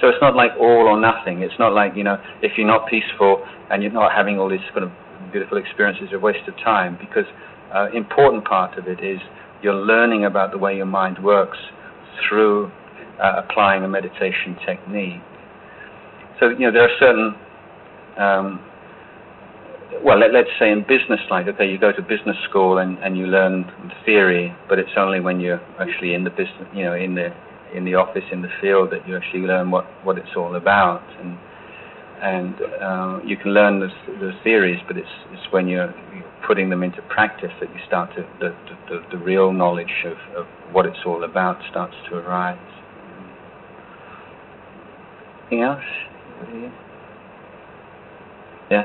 So 0.00 0.08
it's 0.08 0.18
not 0.20 0.36
like 0.36 0.52
all 0.58 0.86
or 0.88 1.00
nothing. 1.00 1.42
It's 1.42 1.58
not 1.58 1.72
like 1.72 1.96
you 1.96 2.04
know 2.04 2.22
if 2.42 2.52
you're 2.56 2.66
not 2.66 2.88
peaceful 2.88 3.44
and 3.70 3.82
you're 3.82 3.92
not 3.92 4.12
having 4.12 4.38
all 4.38 4.48
these 4.48 4.60
kind 4.72 4.84
of 4.84 4.92
beautiful 5.26 5.58
experiences, 5.58 6.08
a 6.12 6.18
waste 6.18 6.46
of 6.48 6.56
time 6.56 6.96
because 7.00 7.24
uh, 7.74 7.88
important 7.92 8.44
part 8.44 8.78
of 8.78 8.88
it 8.88 9.02
is 9.02 9.18
you're 9.62 9.74
learning 9.74 10.24
about 10.24 10.52
the 10.52 10.58
way 10.58 10.76
your 10.76 10.86
mind 10.86 11.22
works 11.22 11.58
through 12.28 12.70
uh, 13.22 13.42
applying 13.44 13.84
a 13.84 13.88
meditation 13.88 14.56
technique. 14.66 15.20
So, 16.38 16.50
you 16.50 16.70
know, 16.70 16.72
there 16.72 16.82
are 16.82 16.96
certain, 17.00 17.34
um, 18.18 18.60
well, 20.04 20.18
let, 20.18 20.34
us 20.34 20.46
say 20.58 20.70
in 20.70 20.82
business, 20.82 21.20
like, 21.30 21.48
okay, 21.48 21.68
you 21.68 21.78
go 21.78 21.92
to 21.92 22.02
business 22.02 22.36
school 22.48 22.78
and, 22.78 22.98
and 22.98 23.16
you 23.16 23.26
learn 23.26 23.64
theory, 24.04 24.54
but 24.68 24.78
it's 24.78 24.90
only 24.96 25.20
when 25.20 25.40
you're 25.40 25.60
actually 25.80 26.14
in 26.14 26.24
the 26.24 26.30
business, 26.30 26.68
you 26.74 26.84
know, 26.84 26.94
in 26.94 27.14
the 27.14 27.32
in 27.74 27.84
the 27.84 27.94
office, 27.94 28.24
in 28.32 28.42
the 28.42 28.48
field, 28.60 28.90
that 28.90 29.06
you 29.08 29.16
actually 29.16 29.40
learn 29.40 29.70
what, 29.70 29.84
what 30.04 30.16
it's 30.16 30.34
all 30.36 30.54
about. 30.56 31.02
And 31.20 31.36
and 32.22 32.54
uh, 32.82 33.20
you 33.24 33.36
can 33.36 33.52
learn 33.52 33.80
the, 33.80 33.88
the 34.20 34.32
theories, 34.42 34.80
but 34.86 34.96
it's, 34.96 35.08
it's 35.32 35.52
when 35.52 35.68
you're 35.68 35.94
putting 36.46 36.70
them 36.70 36.82
into 36.82 37.02
practice 37.02 37.50
that 37.60 37.68
you 37.70 37.80
start 37.86 38.10
to 38.16 38.22
the, 38.40 38.54
the, 38.88 39.00
the 39.10 39.18
real 39.18 39.52
knowledge 39.52 40.04
of, 40.06 40.16
of 40.36 40.46
what 40.72 40.86
it's 40.86 40.98
all 41.04 41.24
about 41.24 41.58
starts 41.70 41.94
to 42.08 42.16
arise. 42.16 42.58
Anything 45.42 45.62
else? 45.62 45.82
Yeah. 48.70 48.82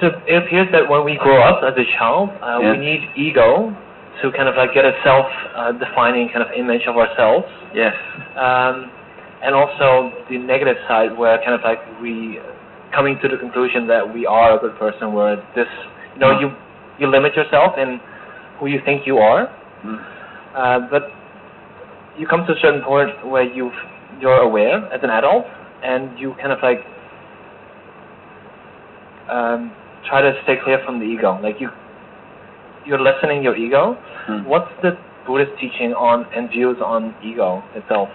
So 0.00 0.08
it 0.26 0.42
appears 0.42 0.68
that 0.72 0.88
when 0.88 1.04
we 1.04 1.18
grow 1.20 1.42
up 1.42 1.62
as 1.62 1.74
a 1.76 1.84
child, 1.98 2.30
uh, 2.42 2.58
yeah. 2.60 2.72
we 2.72 2.78
need 2.78 3.00
ego 3.16 3.76
to 4.22 4.32
kind 4.32 4.48
of 4.48 4.56
like 4.56 4.72
get 4.72 4.84
a 4.86 4.92
self-defining 5.04 6.30
uh, 6.30 6.32
kind 6.32 6.42
of 6.42 6.52
image 6.56 6.82
of 6.88 6.96
ourselves. 6.96 7.46
Yes. 7.74 7.92
Um, 8.34 8.90
and 9.46 9.54
also 9.54 10.10
the 10.28 10.38
negative 10.38 10.76
side 10.88 11.16
where 11.16 11.38
kind 11.38 11.54
of 11.54 11.62
like 11.62 11.78
we 12.02 12.38
coming 12.92 13.18
to 13.22 13.28
the 13.28 13.36
conclusion 13.36 13.86
that 13.86 14.02
we 14.02 14.26
are 14.26 14.56
a 14.56 14.60
good 14.60 14.76
person 14.78 15.12
where 15.12 15.36
this 15.54 15.70
you 16.14 16.20
know 16.20 16.38
you 16.40 16.50
you 16.98 17.06
limit 17.06 17.34
yourself 17.34 17.78
in 17.78 18.00
who 18.58 18.66
you 18.66 18.80
think 18.84 19.06
you 19.06 19.18
are 19.18 19.46
mm. 19.84 19.98
uh, 20.54 20.80
but 20.90 21.08
you 22.18 22.26
come 22.26 22.44
to 22.46 22.52
a 22.52 22.60
certain 22.60 22.82
point 22.82 23.10
where 23.26 23.44
you 23.44 23.70
you're 24.20 24.42
aware 24.42 24.84
as 24.92 25.00
an 25.02 25.10
adult 25.10 25.46
and 25.82 26.18
you 26.18 26.34
kind 26.40 26.52
of 26.52 26.58
like 26.62 26.80
um, 29.30 29.72
try 30.08 30.20
to 30.20 30.32
stay 30.42 30.56
clear 30.64 30.82
from 30.84 30.98
the 30.98 31.06
ego 31.06 31.38
like 31.42 31.60
you 31.60 31.70
you're 32.84 33.00
lessening 33.00 33.42
your 33.42 33.56
ego 33.56 33.96
Hmm. 34.26 34.42
What's 34.44 34.70
the 34.82 34.98
Buddhist 35.24 35.52
teaching 35.60 35.94
on 35.94 36.26
and 36.34 36.50
views 36.50 36.78
on 36.84 37.14
ego 37.22 37.62
itself? 37.74 38.08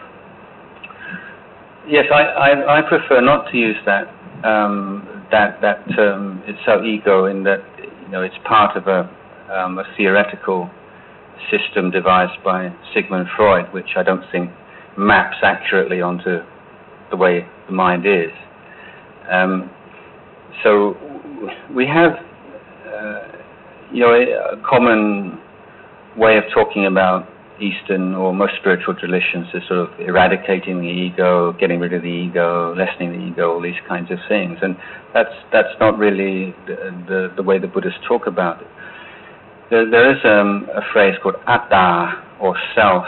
Yes, 1.88 2.06
I, 2.14 2.22
I, 2.22 2.80
I 2.80 2.82
prefer 2.88 3.22
not 3.22 3.52
to 3.52 3.58
use 3.58 3.78
that 3.86 4.08
um, 4.44 5.26
that 5.32 5.62
that 5.62 5.84
term 5.96 6.42
itself, 6.46 6.84
ego, 6.84 7.26
in 7.26 7.44
that 7.44 7.64
you 8.04 8.10
know 8.10 8.22
it's 8.22 8.36
part 8.46 8.78
of 8.78 8.88
a, 8.88 9.10
um, 9.52 9.80
a 9.80 9.84
theoretical 9.98 10.70
system 11.50 11.90
devised 11.90 12.42
by 12.44 12.74
Sigmund 12.94 13.28
Freud, 13.36 13.74
which 13.74 13.98
I 13.98 14.04
don't 14.04 14.24
think 14.32 14.52
maps 14.98 15.38
accurately 15.44 16.02
onto 16.02 16.40
the 17.10 17.18
way 17.18 17.48
the 17.68 17.74
mind 17.74 18.06
is. 18.06 18.32
Um, 19.32 19.70
so 20.64 20.96
we 21.74 21.88
have, 21.88 22.12
uh, 22.86 23.22
you 23.92 24.02
know, 24.02 24.14
a 24.14 24.62
common 24.68 25.40
way 26.18 26.38
of 26.38 26.44
talking 26.54 26.86
about 26.86 27.28
Eastern 27.60 28.16
or 28.16 28.34
most 28.34 28.54
spiritual 28.60 28.96
traditions 28.96 29.48
is 29.54 29.62
sort 29.68 29.80
of 29.80 30.00
eradicating 30.00 30.82
the 30.82 30.88
ego, 30.88 31.54
getting 31.54 31.80
rid 31.80 31.94
of 31.94 32.02
the 32.02 32.08
ego, 32.08 32.74
lessening 32.76 33.12
the 33.12 33.26
ego, 33.28 33.54
all 33.54 33.62
these 33.62 33.80
kinds 33.88 34.10
of 34.12 34.18
things. 34.28 34.58
And 34.62 34.76
that's 35.14 35.34
that's 35.52 35.74
not 35.80 35.98
really 35.98 36.56
the 36.68 36.76
the, 37.08 37.34
the 37.36 37.44
way 37.44 37.60
the 37.60 37.68
Buddhists 37.68 38.00
talk 38.08 38.28
about 38.28 38.62
it. 38.62 38.68
There, 39.70 39.90
there 39.90 40.12
is 40.12 40.18
um, 40.26 40.68
a 40.74 40.82
phrase 40.92 41.16
called 41.22 41.36
atta 41.48 42.24
or 42.40 42.58
self, 42.76 43.06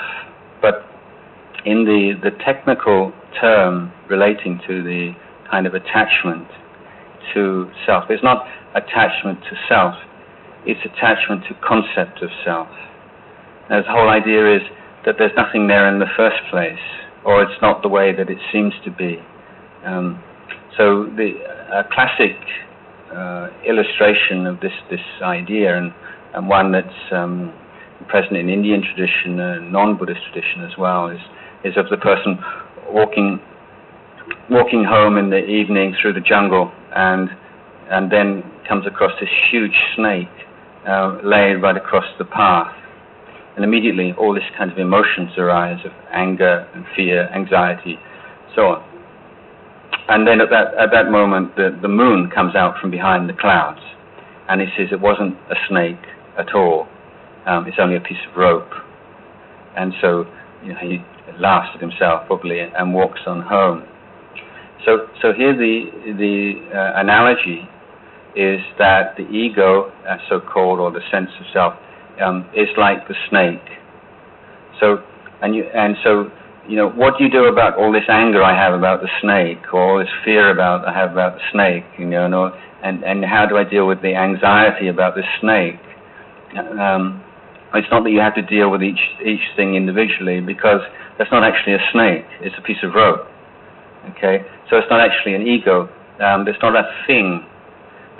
but 0.61 0.85
in 1.65 1.85
the 1.85 2.13
the 2.21 2.31
technical 2.43 3.11
term 3.39 3.91
relating 4.09 4.59
to 4.67 4.83
the 4.83 5.13
kind 5.49 5.65
of 5.65 5.73
attachment 5.73 6.47
to 7.33 7.69
self, 7.85 8.05
it's 8.09 8.23
not 8.23 8.45
attachment 8.75 9.39
to 9.49 9.55
self; 9.67 9.95
it's 10.65 10.79
attachment 10.85 11.43
to 11.49 11.55
concept 11.65 12.21
of 12.21 12.29
self 12.45 12.69
the 13.69 13.83
whole 13.87 14.09
idea 14.09 14.55
is 14.55 14.61
that 15.05 15.15
there's 15.17 15.35
nothing 15.35 15.67
there 15.67 15.87
in 15.87 15.99
the 15.99 16.11
first 16.15 16.37
place, 16.49 16.79
or 17.25 17.41
it's 17.41 17.61
not 17.61 17.81
the 17.81 17.89
way 17.89 18.13
that 18.15 18.29
it 18.29 18.37
seems 18.51 18.73
to 18.83 18.91
be. 18.91 19.19
Um, 19.85 20.21
so 20.77 21.05
the 21.05 21.33
classic 21.91 22.35
uh, 23.13 23.49
illustration 23.65 24.47
of 24.47 24.59
this 24.59 24.73
this 24.89 25.03
idea, 25.21 25.77
and, 25.77 25.93
and 26.33 26.47
one 26.47 26.71
that's 26.71 27.11
um, 27.11 27.53
present 28.07 28.37
in 28.37 28.49
Indian 28.49 28.81
tradition 28.81 29.39
and 29.39 29.71
non-Buddhist 29.71 30.21
tradition 30.31 30.63
as 30.63 30.77
well, 30.77 31.09
is 31.09 31.19
is 31.63 31.77
of 31.77 31.89
the 31.89 31.97
person 31.97 32.39
walking 32.89 33.39
walking 34.49 34.83
home 34.83 35.17
in 35.17 35.29
the 35.29 35.45
evening 35.45 35.95
through 36.01 36.13
the 36.13 36.21
jungle, 36.21 36.71
and 36.95 37.29
and 37.89 38.11
then 38.11 38.43
comes 38.67 38.87
across 38.87 39.11
this 39.19 39.29
huge 39.51 39.75
snake 39.95 40.31
uh, 40.87 41.19
laid 41.23 41.55
right 41.55 41.77
across 41.77 42.05
the 42.17 42.25
path 42.25 42.73
and 43.55 43.63
immediately 43.63 44.13
all 44.17 44.33
this 44.33 44.43
kind 44.57 44.71
of 44.71 44.77
emotions 44.77 45.31
arise 45.37 45.79
of 45.85 45.91
anger 46.11 46.67
and 46.73 46.85
fear, 46.95 47.29
anxiety, 47.29 47.97
so 48.55 48.61
on. 48.67 48.83
And 50.09 50.27
then 50.27 50.41
at 50.41 50.49
that, 50.49 50.73
at 50.75 50.91
that 50.91 51.11
moment, 51.11 51.55
the, 51.55 51.77
the 51.81 51.87
moon 51.87 52.29
comes 52.29 52.55
out 52.55 52.79
from 52.79 52.91
behind 52.91 53.29
the 53.29 53.33
clouds, 53.33 53.79
and 54.49 54.59
he 54.59 54.67
says 54.77 54.87
it 54.91 54.99
wasn't 54.99 55.35
a 55.49 55.55
snake 55.69 56.01
at 56.37 56.53
all. 56.53 56.87
Um, 57.45 57.67
it's 57.67 57.77
only 57.79 57.95
a 57.95 58.01
piece 58.01 58.17
of 58.29 58.35
rope. 58.35 58.71
And 59.77 59.93
so 60.01 60.25
you 60.63 60.73
know, 60.73 60.79
he 60.79 60.99
laughs 61.39 61.69
at 61.75 61.81
himself 61.81 62.27
probably 62.27 62.59
and 62.59 62.93
walks 62.93 63.21
on 63.27 63.41
home. 63.41 63.83
So, 64.85 65.07
so 65.21 65.31
here 65.31 65.55
the 65.55 65.89
the 66.17 66.75
uh, 66.75 66.99
analogy 66.99 67.69
is 68.35 68.59
that 68.79 69.15
the 69.15 69.23
ego, 69.29 69.91
uh, 70.07 70.17
so 70.27 70.39
called, 70.39 70.79
or 70.79 70.91
the 70.91 71.01
sense 71.11 71.29
of 71.39 71.45
self, 71.53 71.73
um, 72.21 72.47
like 72.77 73.07
the 73.07 73.15
snake. 73.29 73.61
So, 74.79 75.03
and 75.41 75.55
you, 75.55 75.63
and 75.73 75.95
so, 76.03 76.31
you 76.67 76.75
know, 76.75 76.89
what 76.89 77.17
do 77.17 77.23
you 77.23 77.29
do 77.29 77.45
about 77.45 77.77
all 77.77 77.91
this 77.91 78.07
anger 78.09 78.43
I 78.43 78.55
have 78.55 78.73
about 78.73 79.01
the 79.01 79.09
snake, 79.21 79.73
or 79.73 79.81
all 79.81 79.99
this 79.99 80.13
fear 80.23 80.51
about 80.51 80.87
I 80.87 80.93
have 80.93 81.11
about 81.11 81.35
the 81.35 81.41
snake, 81.51 81.85
you 81.97 82.05
know, 82.05 82.51
and 82.83 83.03
and 83.03 83.23
how 83.25 83.45
do 83.45 83.57
I 83.57 83.63
deal 83.63 83.87
with 83.87 84.01
the 84.01 84.15
anxiety 84.15 84.87
about 84.87 85.15
the 85.15 85.23
snake? 85.39 85.79
Um, 86.57 87.23
it's 87.73 87.87
not 87.89 88.03
that 88.03 88.11
you 88.11 88.19
have 88.19 88.35
to 88.35 88.41
deal 88.41 88.69
with 88.69 88.83
each 88.83 89.01
each 89.25 89.41
thing 89.55 89.75
individually 89.75 90.39
because 90.41 90.81
that's 91.17 91.31
not 91.31 91.43
actually 91.43 91.73
a 91.73 91.83
snake; 91.91 92.25
it's 92.41 92.55
a 92.57 92.61
piece 92.61 92.81
of 92.83 92.93
rope. 92.93 93.27
Okay, 94.11 94.45
so 94.69 94.77
it's 94.77 94.89
not 94.89 94.99
actually 94.99 95.33
an 95.33 95.47
ego. 95.47 95.89
Um, 96.19 96.47
it's 96.47 96.61
not 96.61 96.75
a 96.75 96.83
thing. 97.07 97.45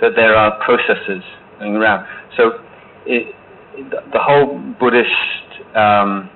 That 0.00 0.16
there 0.16 0.34
are 0.34 0.58
processes 0.64 1.22
going 1.58 1.76
around. 1.76 2.06
So 2.36 2.60
it, 3.06 3.34
the 3.76 4.18
whole 4.20 4.58
Buddhist 4.78 5.76
um, 5.76 6.30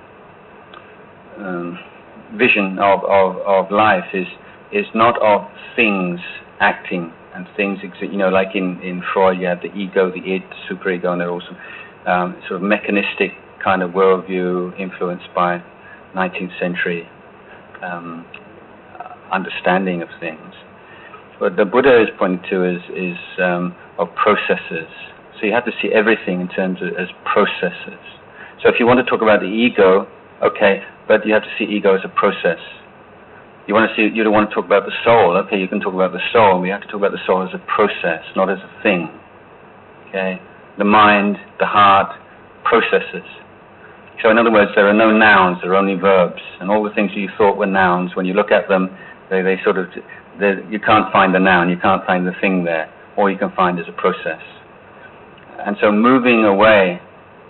um, 1.37 1.79
vision 2.37 2.77
of, 2.79 3.03
of, 3.05 3.37
of 3.37 3.71
life 3.71 4.05
is 4.13 4.27
is 4.71 4.85
not 4.93 5.19
of 5.21 5.49
things 5.75 6.19
acting 6.59 7.11
and 7.33 7.47
things 7.57 7.79
exist. 7.81 8.11
You 8.11 8.17
know, 8.17 8.29
like 8.29 8.55
in, 8.55 8.79
in 8.81 9.01
Freud, 9.13 9.39
you 9.39 9.47
have 9.47 9.61
the 9.61 9.73
ego, 9.73 10.11
the 10.11 10.19
id, 10.19 10.43
the 10.43 10.75
superego, 10.75 11.07
and 11.07 11.21
they're 11.21 11.31
also 11.31 11.57
um, 12.05 12.39
sort 12.47 12.61
of 12.61 12.61
mechanistic 12.61 13.31
kind 13.63 13.81
of 13.81 13.91
worldview 13.91 14.77
influenced 14.79 15.27
by 15.33 15.63
19th 16.15 16.59
century 16.59 17.09
um, 17.81 18.25
understanding 19.31 20.01
of 20.01 20.09
things. 20.19 20.53
What 21.39 21.55
the 21.55 21.65
Buddha 21.65 22.01
is 22.01 22.09
pointing 22.19 22.47
to 22.49 22.63
is, 22.63 22.81
is 22.95 23.17
um, 23.41 23.75
of 23.97 24.13
processes 24.15 24.89
so 25.39 25.47
you 25.47 25.53
have 25.53 25.65
to 25.65 25.71
see 25.81 25.89
everything 25.93 26.41
in 26.41 26.47
terms 26.49 26.81
of 26.81 26.89
as 26.99 27.07
processes. 27.23 27.99
So 28.61 28.67
if 28.69 28.75
you 28.79 28.85
want 28.85 28.99
to 28.99 29.09
talk 29.09 29.21
about 29.21 29.39
the 29.39 29.47
ego, 29.47 30.07
okay, 30.43 30.83
but 31.07 31.25
you 31.25 31.33
have 31.33 31.43
to 31.43 31.53
see 31.57 31.65
ego 31.65 31.95
as 31.95 32.01
a 32.03 32.09
process. 32.09 32.59
You 33.67 33.73
want 33.73 33.89
to 33.89 33.95
see 33.95 34.13
you 34.13 34.23
don't 34.23 34.33
want 34.33 34.49
to 34.49 34.55
talk 34.55 34.65
about 34.65 34.85
the 34.85 34.91
soul, 35.03 35.37
okay, 35.45 35.59
you 35.59 35.67
can 35.67 35.79
talk 35.79 35.93
about 35.93 36.11
the 36.11 36.21
soul, 36.33 36.59
but 36.59 36.65
you 36.65 36.71
have 36.71 36.81
to 36.81 36.87
talk 36.87 36.97
about 36.97 37.11
the 37.11 37.23
soul 37.25 37.47
as 37.47 37.53
a 37.53 37.63
process, 37.65 38.23
not 38.35 38.49
as 38.49 38.59
a 38.59 38.83
thing. 38.83 39.07
Okay? 40.09 40.41
The 40.77 40.85
mind, 40.85 41.37
the 41.59 41.65
heart, 41.65 42.11
processes. 42.63 43.27
So 44.21 44.29
in 44.29 44.37
other 44.37 44.51
words, 44.51 44.71
there 44.75 44.87
are 44.87 44.93
no 44.93 45.15
nouns, 45.15 45.59
there 45.61 45.71
are 45.71 45.75
only 45.75 45.95
verbs. 45.95 46.41
And 46.59 46.69
all 46.69 46.83
the 46.83 46.89
things 46.91 47.11
you 47.15 47.29
thought 47.37 47.57
were 47.57 47.65
nouns, 47.65 48.15
when 48.15 48.25
you 48.25 48.33
look 48.33 48.51
at 48.51 48.67
them, 48.67 48.89
they, 49.29 49.41
they 49.41 49.57
sort 49.63 49.77
of, 49.77 49.87
you 50.69 50.79
can't 50.79 51.11
find 51.13 51.33
the 51.33 51.39
noun, 51.39 51.69
you 51.69 51.77
can't 51.77 52.05
find 52.05 52.27
the 52.27 52.33
thing 52.41 52.63
there. 52.65 52.91
All 53.17 53.29
you 53.29 53.37
can 53.37 53.51
find 53.55 53.79
is 53.79 53.85
a 53.87 53.93
process. 53.93 54.41
And 55.65 55.77
so 55.81 55.91
moving 55.91 56.45
away 56.45 57.01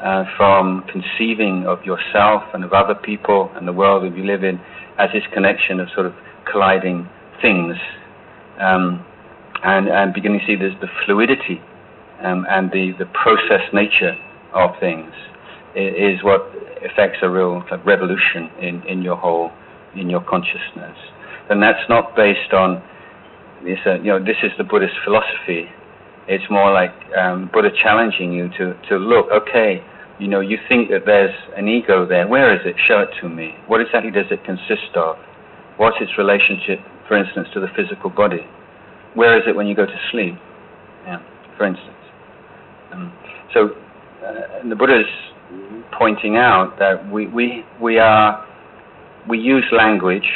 uh, 0.04 0.24
from 0.38 0.84
conceiving 0.92 1.66
of 1.68 1.84
yourself 1.84 2.44
and 2.54 2.64
of 2.64 2.74
other 2.74 2.96
people 2.96 3.52
and 3.56 3.68
the 3.68 3.74
world 3.74 4.04
that 4.04 4.18
you 4.18 4.24
live 4.24 4.44
in 4.44 4.60
as 4.98 5.10
this 5.14 5.24
connection 5.34 5.80
of 5.80 5.88
sort 5.94 6.06
of 6.06 6.14
colliding 6.52 7.08
things 7.42 7.76
um, 8.60 9.06
and, 9.64 9.88
and 9.88 10.14
beginning 10.14 10.40
to 10.40 10.46
see 10.46 10.56
there's 10.56 10.80
the 10.82 10.88
fluidity 11.06 11.62
um, 12.24 12.46
and 12.50 12.72
the, 12.72 12.94
the 13.00 13.06
process 13.08 13.62
nature 13.74 14.16
of 14.54 14.72
things 14.80 15.12
is, 15.76 16.24
what 16.24 16.42
affects 16.84 17.20
a 17.22 17.30
real 17.30 17.64
revolution 17.86 18.50
in, 18.62 18.82
in 18.88 19.02
your 19.02 19.16
whole 19.16 19.52
in 19.96 20.10
your 20.10 20.22
consciousness. 20.22 20.96
And 21.50 21.62
that's 21.62 21.82
not 21.90 22.16
based 22.16 22.54
on 22.54 22.82
this, 23.64 23.80
uh, 23.86 23.96
you 23.96 24.12
know, 24.12 24.20
this 24.20 24.38
is 24.44 24.52
the 24.58 24.64
Buddhist 24.64 24.94
philosophy 25.04 25.68
it's 26.30 26.46
more 26.52 26.72
like 26.72 26.94
um, 27.18 27.50
Buddha 27.52 27.70
challenging 27.82 28.32
you 28.32 28.50
to, 28.50 28.78
to 28.88 28.98
look, 28.98 29.26
okay, 29.32 29.84
you 30.20 30.28
know, 30.28 30.42
you 30.42 30.60
think 30.70 30.90
that 30.90 31.02
there's 31.06 31.34
an 31.58 31.68
ego 31.68 32.06
there. 32.06 32.28
Where 32.28 32.54
is 32.54 32.62
it? 32.66 32.76
Show 32.88 33.00
it 33.00 33.10
to 33.22 33.28
me. 33.28 33.56
What 33.66 33.82
exactly 33.82 34.12
does 34.12 34.28
it 34.30 34.46
consist 34.46 34.96
of? 34.96 35.18
What's 35.78 35.98
its 36.00 36.12
relationship, 36.20 36.86
for 37.08 37.18
instance, 37.18 37.48
to 37.56 37.60
the 37.60 37.68
physical 37.76 38.12
body? 38.12 38.46
Where 39.16 39.38
is 39.38 39.44
it 39.48 39.56
when 39.56 39.66
you 39.66 39.76
go 39.76 39.88
to 39.88 40.00
sleep? 40.12 40.36
Yeah, 41.06 41.18
for 41.58 41.66
instance. 41.66 41.98
Um, 42.94 43.12
so 43.52 43.70
uh, 44.24 44.70
the 44.70 44.76
Buddha 44.76 45.00
is 45.00 45.84
pointing 45.98 46.38
out 46.38 46.78
that 46.78 47.10
we, 47.12 47.26
we, 47.26 47.66
we 47.82 47.98
are 47.98 48.46
we 49.28 49.40
use 49.40 49.66
language, 49.72 50.30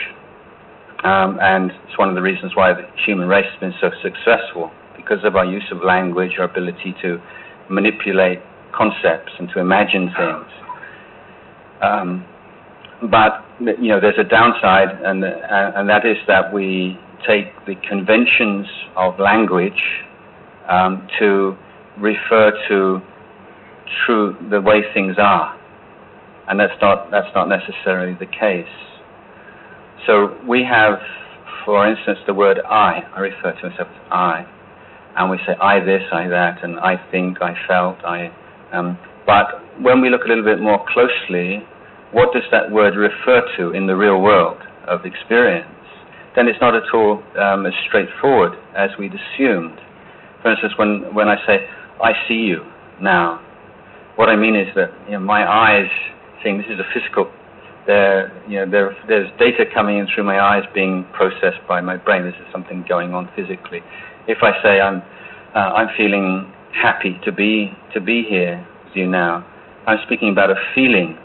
um, 1.04 1.40
and 1.42 1.72
it's 1.88 1.98
one 1.98 2.10
of 2.10 2.16
the 2.16 2.22
reasons 2.22 2.56
why 2.56 2.74
the 2.74 2.84
human 3.06 3.28
race 3.28 3.46
has 3.50 3.60
been 3.60 3.74
so 3.80 3.90
successful 4.02 4.72
because 5.04 5.24
of 5.24 5.36
our 5.36 5.46
use 5.46 5.66
of 5.72 5.84
language, 5.84 6.32
our 6.40 6.46
ability 6.46 6.96
to 7.02 7.20
manipulate 7.70 8.40
concepts 8.74 9.32
and 9.40 9.50
to 9.50 9.60
imagine 9.60 10.10
things. 10.18 10.46
Um, 11.82 12.26
but 13.10 13.44
you 13.60 13.90
know, 13.90 14.00
there's 14.00 14.18
a 14.18 14.24
downside, 14.24 14.90
and 15.04 15.24
and 15.24 15.90
that 15.90 16.06
is 16.06 16.18
that 16.28 16.54
we 16.54 16.98
take 17.28 17.48
the 17.66 17.76
conventions 17.88 18.68
of 18.96 19.20
language 19.20 19.82
um, 20.70 21.08
to 21.20 21.56
refer 22.00 22.52
to 22.70 23.02
true 24.06 24.36
the 24.50 24.62
way 24.62 24.82
things 24.94 25.16
are, 25.20 25.60
and 26.48 26.60
that's 26.60 26.80
not 26.82 27.12
that's 27.12 27.34
not 27.36 27.50
necessarily 27.50 28.14
the 28.14 28.26
case. 28.26 28.66
So 30.08 30.38
we 30.48 30.64
have, 30.64 31.00
for 31.66 31.88
instance, 31.88 32.20
the 32.28 32.34
word 32.34 32.60
I. 32.66 33.04
I 33.16 33.20
refer 33.20 33.54
to 33.54 33.70
myself 33.70 33.88
as 33.90 34.02
I 34.12 34.46
and 35.16 35.30
we 35.30 35.38
say 35.46 35.54
I 35.62 35.80
this, 35.80 36.02
I 36.12 36.28
that, 36.28 36.64
and 36.64 36.80
I 36.80 36.96
think, 37.12 37.42
I 37.42 37.54
felt, 37.68 37.98
I. 38.04 38.32
Um, 38.72 38.98
but 39.26 39.62
when 39.82 40.02
we 40.02 40.10
look 40.10 40.22
a 40.26 40.28
little 40.28 40.44
bit 40.44 40.60
more 40.60 40.84
closely, 40.90 41.66
what 42.12 42.34
does 42.34 42.44
that 42.52 42.72
word 42.72 42.96
refer 42.96 43.42
to 43.58 43.72
in 43.72 43.88
the 43.88 43.96
real 43.96 44.22
world 44.22 44.58
of 44.88 45.06
experience? 45.06 45.70
Then 46.36 46.48
it's 46.48 46.60
not 46.62 46.76
at 46.76 46.84
all 46.94 47.24
um, 47.40 47.66
as 47.66 47.74
straightforward 47.88 48.54
as 48.76 48.90
we'd 48.98 49.14
assumed. 49.14 49.78
For 50.42 50.52
instance, 50.52 50.74
when, 50.78 51.14
when 51.14 51.28
I 51.28 51.38
say, 51.46 51.66
I 52.02 52.14
see 52.28 52.42
you 52.46 52.66
now, 53.02 53.40
what 54.16 54.30
I 54.30 54.36
mean 54.36 54.56
is 54.56 54.68
that 54.76 54.90
you 55.06 55.14
know, 55.14 55.20
my 55.20 55.46
eyes 55.46 55.90
seeing 56.44 56.58
this 56.58 56.68
is 56.70 56.80
a 56.80 56.88
physical 56.94 57.32
there, 57.86 58.32
you 58.48 58.60
know, 58.60 58.70
there, 58.70 58.98
there's 59.08 59.30
data 59.40 59.66
coming 59.74 59.98
in 59.98 60.08
through 60.14 60.24
my 60.24 60.40
eyes 60.40 60.64
being 60.74 61.06
processed 61.14 61.66
by 61.68 61.82
my 61.82 61.98
brain. 61.98 62.24
This 62.24 62.36
is 62.36 62.52
something 62.52 62.86
going 62.88 63.14
on 63.14 63.30
physically. 63.36 63.82
If 64.28 64.40
I 64.42 64.52
say 64.64 64.80
I'm, 64.80 65.02
uh, 65.56 65.74
I'm 65.76 65.90
feeling 65.98 66.52
happy 66.74 67.20
to 67.26 67.32
be 67.32 67.72
to 67.94 68.02
be 68.02 68.24
here 68.24 68.66
with 68.86 68.96
you 68.96 69.08
now, 69.08 69.46
I'm 69.86 70.00
speaking 70.06 70.30
about 70.30 70.50
a 70.50 70.56
feeling 70.74 71.18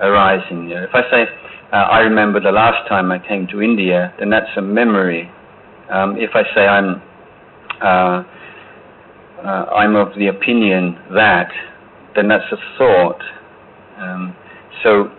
arising. 0.00 0.68
You 0.68 0.74
know, 0.76 0.84
if 0.84 0.94
I 0.94 1.02
say 1.10 1.24
uh, 1.72 1.76
I 1.76 2.00
remember 2.00 2.40
the 2.40 2.52
last 2.52 2.88
time 2.88 3.12
I 3.12 3.18
came 3.26 3.46
to 3.48 3.62
India, 3.62 4.12
then 4.18 4.30
that's 4.30 4.50
a 4.56 4.62
memory. 4.62 5.30
Um, 5.90 6.16
if 6.16 6.30
I 6.34 6.42
say 6.54 6.66
I'm 6.66 7.02
uh, 7.80 8.24
uh 9.42 9.64
I'm 9.74 9.96
of 9.96 10.14
the 10.16 10.28
opinion 10.28 10.98
that, 11.14 11.50
then 12.16 12.28
that's 12.28 12.50
a 12.52 12.56
thought. 12.76 13.22
Um, 13.98 14.36
so 14.82 15.12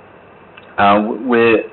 uh, 0.78 1.02
we're 1.26 1.64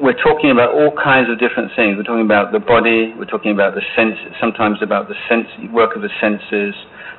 we're 0.00 0.16
talking 0.16 0.50
about 0.50 0.72
all 0.72 0.92
kinds 0.96 1.28
of 1.28 1.38
different 1.38 1.72
things. 1.76 1.96
We're 1.96 2.08
talking 2.08 2.24
about 2.24 2.52
the 2.52 2.58
body. 2.58 3.12
We're 3.18 3.28
talking 3.28 3.52
about 3.52 3.74
the 3.74 3.82
sense. 3.94 4.16
Sometimes 4.40 4.78
about 4.82 5.08
the 5.08 5.14
sense 5.28 5.46
work 5.72 5.94
of 5.94 6.02
the 6.02 6.08
senses. 6.20 6.74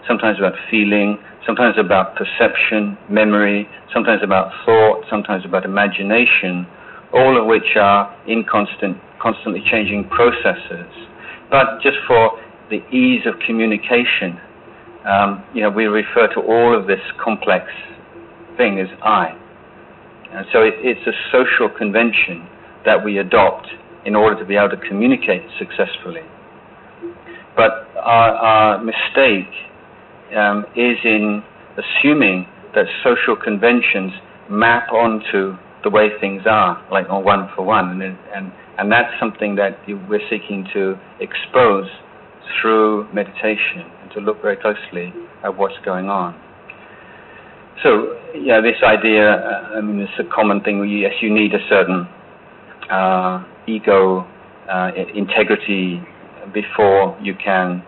Sometimes 0.08 0.40
about 0.40 0.54
feeling. 0.70 1.20
Sometimes 1.46 1.78
about 1.78 2.16
perception, 2.16 2.98
memory. 3.10 3.70
Sometimes 3.94 4.24
about 4.24 4.52
thought. 4.66 5.06
Sometimes 5.10 5.46
about 5.46 5.64
imagination. 5.64 6.66
All 7.14 7.40
of 7.40 7.46
which 7.46 7.76
are 7.76 8.10
in 8.26 8.44
constant, 8.50 8.98
constantly 9.22 9.62
changing 9.70 10.10
processes. 10.10 10.90
But 11.52 11.82
just 11.84 11.98
for 12.08 12.42
the 12.70 12.82
ease 12.90 13.28
of 13.28 13.36
communication, 13.46 14.40
um, 15.06 15.44
you 15.54 15.62
know, 15.62 15.70
we 15.70 15.86
refer 15.86 16.34
to 16.34 16.40
all 16.42 16.78
of 16.78 16.88
this 16.88 17.02
complex 17.24 17.68
thing 18.58 18.80
as 18.80 18.88
I. 19.04 19.38
And 20.34 20.46
so 20.52 20.62
it, 20.64 20.76
it's 20.80 21.06
a 21.08 21.14
social 21.32 21.70
convention 21.70 22.48
that 22.86 23.04
we 23.04 23.20
adopt 23.20 23.68
in 24.06 24.16
order 24.16 24.40
to 24.40 24.46
be 24.46 24.56
able 24.56 24.70
to 24.70 24.88
communicate 24.88 25.44
successfully. 25.60 26.22
But 27.56 27.88
our, 27.98 28.32
our 28.32 28.84
mistake 28.84 29.52
um, 30.36 30.66
is 30.76 30.98
in 31.04 31.44
assuming 31.78 32.48
that 32.74 32.86
social 33.04 33.36
conventions 33.36 34.14
map 34.50 34.92
onto 34.92 35.58
the 35.84 35.90
way 35.90 36.10
things 36.20 36.44
are, 36.46 36.86
like 36.92 37.10
on 37.10 37.24
one 37.24 37.50
for 37.56 37.64
one, 37.66 38.02
and, 38.02 38.18
and, 38.36 38.52
and 38.78 38.92
that's 38.92 39.12
something 39.20 39.56
that 39.56 39.80
we're 39.88 40.22
seeking 40.30 40.68
to 40.74 40.96
expose 41.20 41.90
through 42.62 43.12
meditation 43.14 43.86
and 44.02 44.12
to 44.12 44.20
look 44.20 44.42
very 44.42 44.58
closely 44.58 45.14
at 45.44 45.56
what's 45.58 45.78
going 45.84 46.10
on. 46.10 46.40
So, 47.84 48.16
yeah, 48.36 48.62
this 48.62 48.78
idea, 48.84 49.32
uh, 49.32 49.78
I 49.78 49.82
mean, 49.82 50.00
it's 50.00 50.14
a 50.20 50.34
common 50.34 50.62
thing. 50.62 50.88
Yes, 50.88 51.14
you 51.22 51.34
need 51.34 51.54
a 51.54 51.60
certain 51.68 52.08
uh, 52.92 53.44
ego 53.68 54.28
uh, 54.70 54.92
integrity 55.16 56.02
before 56.54 57.18
you 57.22 57.34
can 57.44 57.84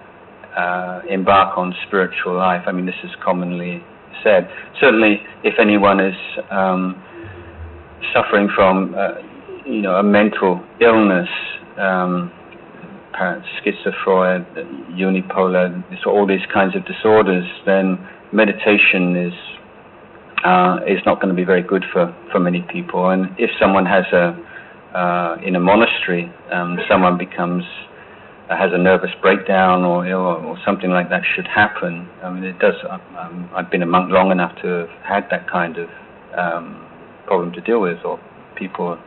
uh, 0.57 1.01
embark 1.09 1.57
on 1.57 1.75
spiritual 1.87 2.35
life. 2.37 2.63
I 2.65 2.71
mean, 2.71 2.85
this 2.85 2.95
is 3.03 3.11
commonly 3.23 3.83
said. 4.23 4.49
Certainly, 4.79 5.21
if 5.43 5.55
anyone 5.59 5.99
is 5.99 6.15
um, 6.49 7.01
suffering 8.13 8.49
from, 8.55 8.95
uh, 8.97 9.21
you 9.65 9.81
know, 9.81 9.95
a 9.95 10.03
mental 10.03 10.63
illness, 10.81 11.29
um, 11.77 12.31
schizophrenia, 13.13 14.43
unipolar, 14.91 15.83
all 16.07 16.25
these 16.25 16.45
kinds 16.51 16.75
of 16.75 16.83
disorders, 16.85 17.45
then 17.65 17.99
meditation 18.31 19.15
is 19.15 19.33
uh, 20.43 20.79
is 20.87 20.99
not 21.05 21.21
going 21.21 21.29
to 21.29 21.35
be 21.35 21.45
very 21.45 21.63
good 21.63 21.83
for, 21.91 22.13
for 22.31 22.39
many 22.39 22.61
people. 22.71 23.09
And 23.09 23.29
if 23.37 23.49
someone 23.59 23.85
has 23.85 24.05
a 24.11 24.37
uh, 24.93 25.37
in 25.43 25.55
a 25.55 25.59
monastery, 25.59 26.31
um, 26.51 26.77
someone 26.87 27.17
becomes 27.17 27.63
uh, 28.49 28.57
has 28.57 28.71
a 28.73 28.77
nervous 28.77 29.09
breakdown 29.21 29.83
or 29.83 30.05
ill 30.05 30.19
or 30.19 30.57
something 30.65 30.91
like 30.91 31.09
that 31.09 31.21
should 31.35 31.47
happen. 31.47 32.07
I 32.21 32.29
mean, 32.29 32.43
it 32.43 32.59
does. 32.59 32.75
Um, 33.17 33.49
I've 33.55 33.71
been 33.71 33.81
a 33.81 33.87
monk 33.87 34.11
long 34.11 34.31
enough 34.31 34.55
to 34.61 34.67
have 34.67 34.89
had 35.01 35.23
that 35.31 35.49
kind 35.49 35.77
of 35.77 35.89
um, 36.37 36.87
problem 37.25 37.53
to 37.53 37.61
deal 37.61 37.81
with, 37.81 38.05
or 38.05 38.19
people 38.55 38.99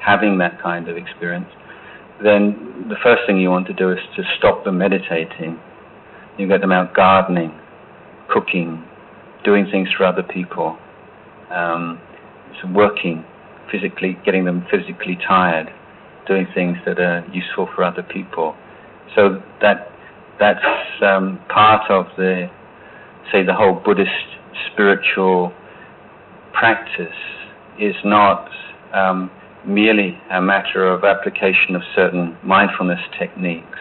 having 0.00 0.38
that 0.38 0.60
kind 0.60 0.88
of 0.88 0.96
experience. 0.96 1.48
Then 2.22 2.86
the 2.88 2.96
first 3.02 3.22
thing 3.26 3.38
you 3.38 3.50
want 3.50 3.66
to 3.68 3.72
do 3.72 3.90
is 3.90 3.98
to 4.16 4.22
stop 4.36 4.64
them 4.64 4.78
meditating. 4.78 5.58
You 6.36 6.48
get 6.48 6.60
them 6.60 6.72
out 6.72 6.94
gardening, 6.94 7.58
cooking, 8.28 8.84
doing 9.44 9.66
things 9.70 9.88
for 9.96 10.04
other 10.04 10.22
people, 10.22 10.78
um, 11.50 12.00
working 12.74 13.24
physically, 13.70 14.18
getting 14.24 14.44
them 14.44 14.66
physically 14.70 15.16
tired, 15.26 15.72
doing 16.26 16.46
things 16.54 16.76
that 16.84 16.98
are 16.98 17.24
useful 17.32 17.68
for 17.74 17.84
other 17.84 18.02
people. 18.02 18.54
So 19.14 19.42
that 19.60 19.90
that's 20.38 20.64
um, 21.02 21.38
part 21.48 21.90
of 21.90 22.06
the, 22.16 22.50
say, 23.30 23.44
the 23.44 23.54
whole 23.54 23.74
Buddhist 23.84 24.10
spiritual 24.72 25.52
practice 26.52 27.14
is 27.78 27.94
not 28.04 28.48
um, 28.94 29.30
merely 29.66 30.18
a 30.30 30.40
matter 30.40 30.88
of 30.88 31.04
application 31.04 31.76
of 31.76 31.82
certain 31.94 32.36
mindfulness 32.42 33.00
techniques. 33.18 33.78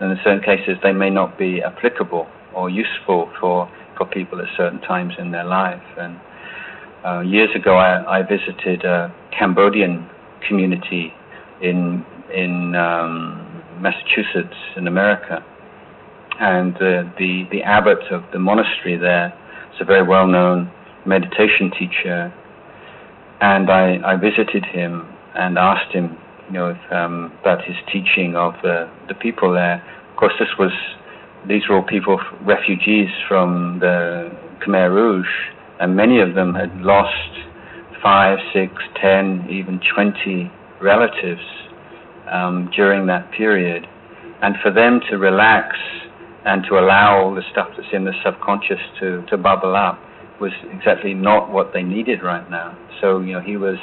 And 0.00 0.12
in 0.12 0.18
certain 0.22 0.42
cases, 0.42 0.76
they 0.82 0.92
may 0.92 1.08
not 1.08 1.38
be 1.38 1.62
applicable 1.62 2.26
or 2.54 2.68
useful 2.68 3.30
for 3.40 3.70
for 3.96 4.06
people 4.06 4.40
at 4.40 4.46
certain 4.56 4.80
times 4.80 5.14
in 5.18 5.30
their 5.30 5.44
life. 5.44 5.82
And 5.98 6.20
uh, 7.04 7.20
years 7.20 7.50
ago, 7.54 7.76
I, 7.76 8.20
I, 8.20 8.22
visited 8.22 8.84
a 8.84 9.14
Cambodian 9.38 10.08
community 10.48 11.12
in 11.60 12.04
in 12.34 12.74
um, 12.74 13.62
Massachusetts 13.80 14.56
in 14.76 14.86
America, 14.88 15.44
and 16.40 16.74
uh, 16.76 17.04
the 17.18 17.46
the 17.50 17.62
abbot 17.62 18.00
of 18.10 18.22
the 18.32 18.38
monastery 18.38 18.96
there 18.96 19.34
is 19.74 19.80
a 19.80 19.84
very 19.84 20.02
well-known 20.02 20.70
meditation 21.04 21.70
teacher, 21.78 22.32
and 23.40 23.70
I, 23.70 23.98
I 24.04 24.16
visited 24.16 24.64
him 24.64 25.06
and 25.34 25.58
asked 25.58 25.92
him, 25.92 26.16
you 26.46 26.54
know, 26.54 26.70
if, 26.70 26.92
um, 26.92 27.32
about 27.40 27.62
his 27.64 27.76
teaching 27.92 28.36
of 28.36 28.54
the 28.62 28.88
the 29.08 29.14
people 29.14 29.52
there. 29.52 29.84
Of 30.10 30.16
course, 30.16 30.34
this 30.38 30.48
was 30.58 30.72
these 31.48 31.62
were 31.68 31.76
all 31.76 31.82
people, 31.82 32.18
refugees 32.42 33.08
from 33.28 33.78
the 33.80 34.30
Khmer 34.66 34.90
Rouge, 34.90 35.26
and 35.80 35.94
many 35.94 36.20
of 36.20 36.34
them 36.34 36.54
had 36.54 36.74
lost 36.80 37.30
five, 38.02 38.38
six, 38.52 38.72
ten, 39.00 39.46
even 39.50 39.80
20 39.94 40.50
relatives 40.80 41.40
um, 42.30 42.70
during 42.74 43.06
that 43.06 43.30
period. 43.32 43.86
And 44.42 44.56
for 44.62 44.70
them 44.70 45.00
to 45.10 45.16
relax 45.16 45.76
and 46.44 46.64
to 46.68 46.78
allow 46.78 47.18
all 47.18 47.34
the 47.34 47.42
stuff 47.50 47.68
that's 47.76 47.88
in 47.92 48.04
the 48.04 48.12
subconscious 48.24 48.80
to, 49.00 49.24
to 49.30 49.36
bubble 49.36 49.74
up 49.74 49.98
was 50.40 50.52
exactly 50.72 51.14
not 51.14 51.50
what 51.50 51.72
they 51.72 51.82
needed 51.82 52.22
right 52.22 52.48
now. 52.50 52.76
So, 53.00 53.20
you 53.20 53.32
know, 53.32 53.40
he 53.40 53.56
was 53.56 53.76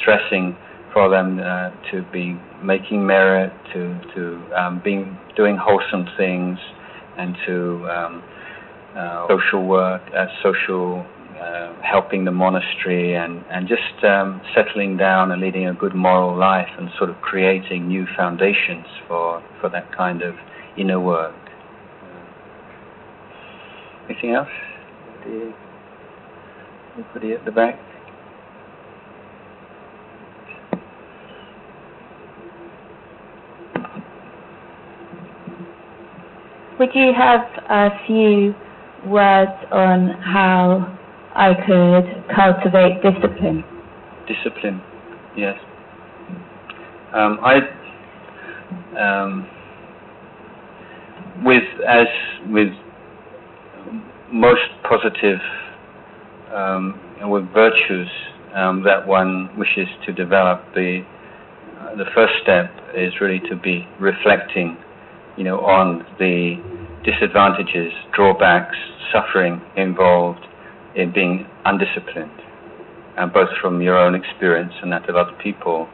stressing 0.00 0.56
for 0.92 1.08
them 1.08 1.38
uh, 1.38 1.70
to 1.92 2.02
be 2.12 2.36
making 2.62 3.06
merit, 3.06 3.52
to, 3.72 4.00
to 4.14 4.54
um, 4.56 4.80
being, 4.82 5.16
doing 5.36 5.56
wholesome 5.56 6.06
things, 6.16 6.58
and 7.20 7.36
to 7.46 7.88
um, 7.90 8.22
uh, 8.96 9.26
social 9.28 9.64
work, 9.66 10.02
uh, 10.16 10.26
social 10.42 11.04
uh, 11.38 11.74
helping 11.82 12.24
the 12.24 12.30
monastery, 12.30 13.14
and 13.14 13.44
and 13.50 13.68
just 13.68 14.04
um, 14.04 14.40
settling 14.54 14.96
down 14.96 15.30
and 15.32 15.40
leading 15.40 15.66
a 15.68 15.74
good 15.74 15.94
moral 15.94 16.36
life, 16.36 16.68
and 16.78 16.90
sort 16.98 17.10
of 17.10 17.16
creating 17.20 17.88
new 17.88 18.06
foundations 18.16 18.86
for 19.06 19.42
for 19.60 19.68
that 19.70 19.94
kind 19.96 20.22
of 20.22 20.34
inner 20.76 21.00
work. 21.00 21.34
Anything 24.08 24.32
else? 24.34 24.48
Anybody 26.96 27.32
at 27.32 27.44
the 27.44 27.52
back? 27.52 27.78
Would 36.80 36.94
you 36.94 37.12
have 37.14 37.42
a 37.68 37.90
few 38.06 38.54
words 39.06 39.52
on 39.70 40.12
how 40.24 40.98
I 41.34 41.52
could 41.52 42.24
cultivate 42.34 43.02
discipline? 43.02 43.62
Discipline, 44.26 44.80
yes. 45.36 45.58
Um, 47.12 47.38
I, 47.44 47.58
um, 48.98 49.46
with 51.44 51.64
as 51.86 52.06
with 52.48 52.68
most 54.32 54.62
positive 54.88 55.38
um, 56.50 56.98
with 57.30 57.44
virtues 57.52 58.08
um, 58.54 58.82
that 58.84 59.06
one 59.06 59.50
wishes 59.58 59.88
to 60.06 60.14
develop, 60.14 60.64
the 60.74 61.04
uh, 61.78 61.94
the 61.96 62.06
first 62.14 62.32
step 62.42 62.72
is 62.96 63.12
really 63.20 63.40
to 63.50 63.56
be 63.56 63.86
reflecting, 64.00 64.78
you 65.36 65.44
know, 65.44 65.60
on 65.60 66.06
the 66.18 66.56
disadvantages, 67.04 67.92
drawbacks, 68.12 68.76
suffering 69.12 69.60
involved 69.76 70.44
in 70.94 71.12
being 71.12 71.46
undisciplined, 71.64 72.30
and 73.16 73.32
both 73.32 73.48
from 73.60 73.80
your 73.80 73.98
own 73.98 74.14
experience 74.14 74.72
and 74.82 74.92
that 74.92 75.08
of 75.08 75.16
other 75.16 75.36
people, 75.42 75.88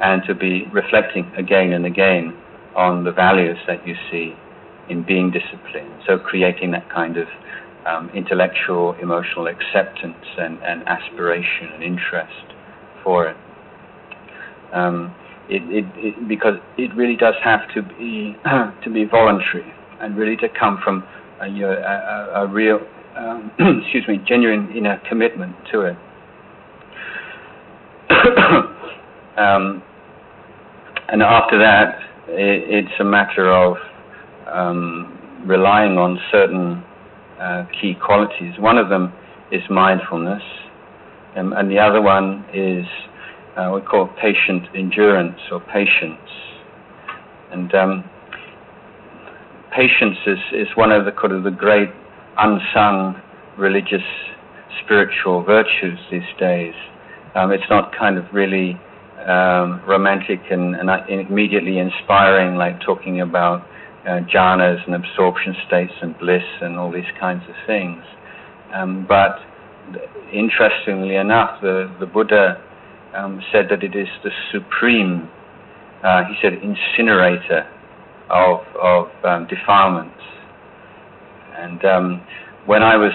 and 0.00 0.22
to 0.26 0.34
be 0.34 0.66
reflecting 0.72 1.30
again 1.36 1.72
and 1.72 1.86
again 1.86 2.36
on 2.76 3.04
the 3.04 3.12
values 3.12 3.58
that 3.66 3.86
you 3.86 3.94
see 4.10 4.34
in 4.88 5.02
being 5.02 5.30
disciplined. 5.30 5.92
So 6.06 6.18
creating 6.18 6.72
that 6.72 6.88
kind 6.90 7.16
of 7.16 7.28
um, 7.86 8.10
intellectual, 8.10 8.94
emotional 9.00 9.46
acceptance 9.46 10.26
and, 10.38 10.58
and, 10.62 10.86
aspiration 10.86 11.68
and 11.72 11.82
interest 11.82 12.54
for 13.02 13.28
it. 13.28 13.36
Um, 14.72 15.14
it, 15.50 15.62
it, 15.70 15.84
it. 15.96 16.28
Because 16.28 16.54
it 16.78 16.94
really 16.94 17.16
does 17.16 17.34
have 17.42 17.60
to 17.74 17.82
be 17.82 18.36
to 18.44 18.90
be 18.90 19.04
voluntary 19.04 19.72
and 20.00 20.16
really 20.16 20.36
to 20.36 20.48
come 20.48 20.78
from 20.82 21.04
a, 21.40 21.46
a, 21.46 22.42
a 22.42 22.46
real, 22.46 22.80
um, 23.16 23.50
excuse 23.82 24.06
me, 24.08 24.18
genuine 24.26 24.70
you 24.74 24.80
know, 24.80 24.98
commitment 25.08 25.54
to 25.72 25.82
it. 25.82 25.96
Um, 29.40 29.82
and 31.08 31.22
after 31.22 31.58
that, 31.58 31.98
it, 32.28 32.84
it's 32.84 33.00
a 33.00 33.04
matter 33.04 33.50
of 33.50 33.76
um, 34.46 35.42
relying 35.46 35.96
on 35.96 36.20
certain 36.30 36.84
uh, 37.40 37.64
key 37.80 37.94
qualities. 37.94 38.52
One 38.58 38.76
of 38.76 38.90
them 38.90 39.12
is 39.50 39.62
mindfulness, 39.70 40.42
um, 41.36 41.54
and 41.54 41.70
the 41.70 41.78
other 41.78 42.02
one 42.02 42.44
is 42.52 42.84
uh, 43.60 43.70
we 43.74 43.80
call 43.82 44.08
patient 44.20 44.64
endurance 44.74 45.38
or 45.52 45.60
patience. 45.60 46.30
And 47.52 47.74
um, 47.74 48.04
patience 49.74 50.16
is, 50.26 50.38
is 50.52 50.68
one 50.76 50.92
of 50.92 51.04
the 51.04 51.12
kind 51.12 51.34
of 51.34 51.44
the 51.44 51.50
great 51.50 51.90
unsung 52.38 53.20
religious 53.58 54.06
spiritual 54.82 55.42
virtues 55.42 55.98
these 56.10 56.22
days. 56.38 56.74
Um, 57.34 57.52
it's 57.52 57.68
not 57.68 57.94
kind 57.94 58.16
of 58.16 58.24
really 58.32 58.80
um, 59.26 59.82
romantic 59.86 60.40
and, 60.50 60.74
and, 60.76 60.88
immediately 61.10 61.78
inspiring, 61.78 62.56
like 62.56 62.80
talking 62.80 63.20
about 63.20 63.66
uh, 64.06 64.20
jhanas 64.32 64.82
and 64.86 64.94
absorption 64.94 65.54
states 65.66 65.92
and 66.00 66.18
bliss 66.18 66.44
and 66.62 66.78
all 66.78 66.90
these 66.90 67.12
kinds 67.18 67.42
of 67.48 67.54
things. 67.66 68.02
Um, 68.72 69.04
but 69.06 69.36
interestingly 70.32 71.16
enough, 71.16 71.60
the, 71.60 71.92
the 72.00 72.06
Buddha 72.06 72.62
um, 73.14 73.40
said 73.52 73.66
that 73.70 73.82
it 73.82 73.94
is 73.94 74.08
the 74.22 74.30
supreme, 74.52 75.28
uh, 76.04 76.24
he 76.24 76.34
said, 76.42 76.54
incinerator 76.54 77.66
of, 78.30 78.60
of 78.80 79.08
um, 79.24 79.46
defilements. 79.48 80.20
And 81.58 81.84
um, 81.84 82.26
when 82.66 82.82
I 82.82 82.96
was 82.96 83.12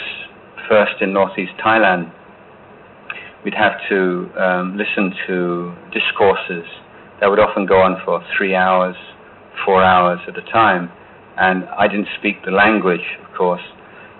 first 0.68 1.02
in 1.02 1.14
northeast 1.14 1.54
Thailand, 1.64 2.12
we'd 3.44 3.54
have 3.54 3.74
to 3.90 4.30
um, 4.38 4.78
listen 4.78 5.14
to 5.28 5.74
discourses 5.94 6.66
that 7.22 7.30
would 7.30 7.40
often 7.40 7.66
go 7.66 7.82
on 7.82 8.02
for 8.04 8.22
three 8.38 8.56
hours, 8.56 8.96
four 9.64 9.84
hours 9.84 10.20
at 10.28 10.38
a 10.38 10.42
time. 10.52 10.92
And 11.38 11.66
I 11.66 11.88
didn't 11.88 12.08
speak 12.20 12.44
the 12.44 12.52
language, 12.52 13.06
of 13.24 13.38
course. 13.38 13.62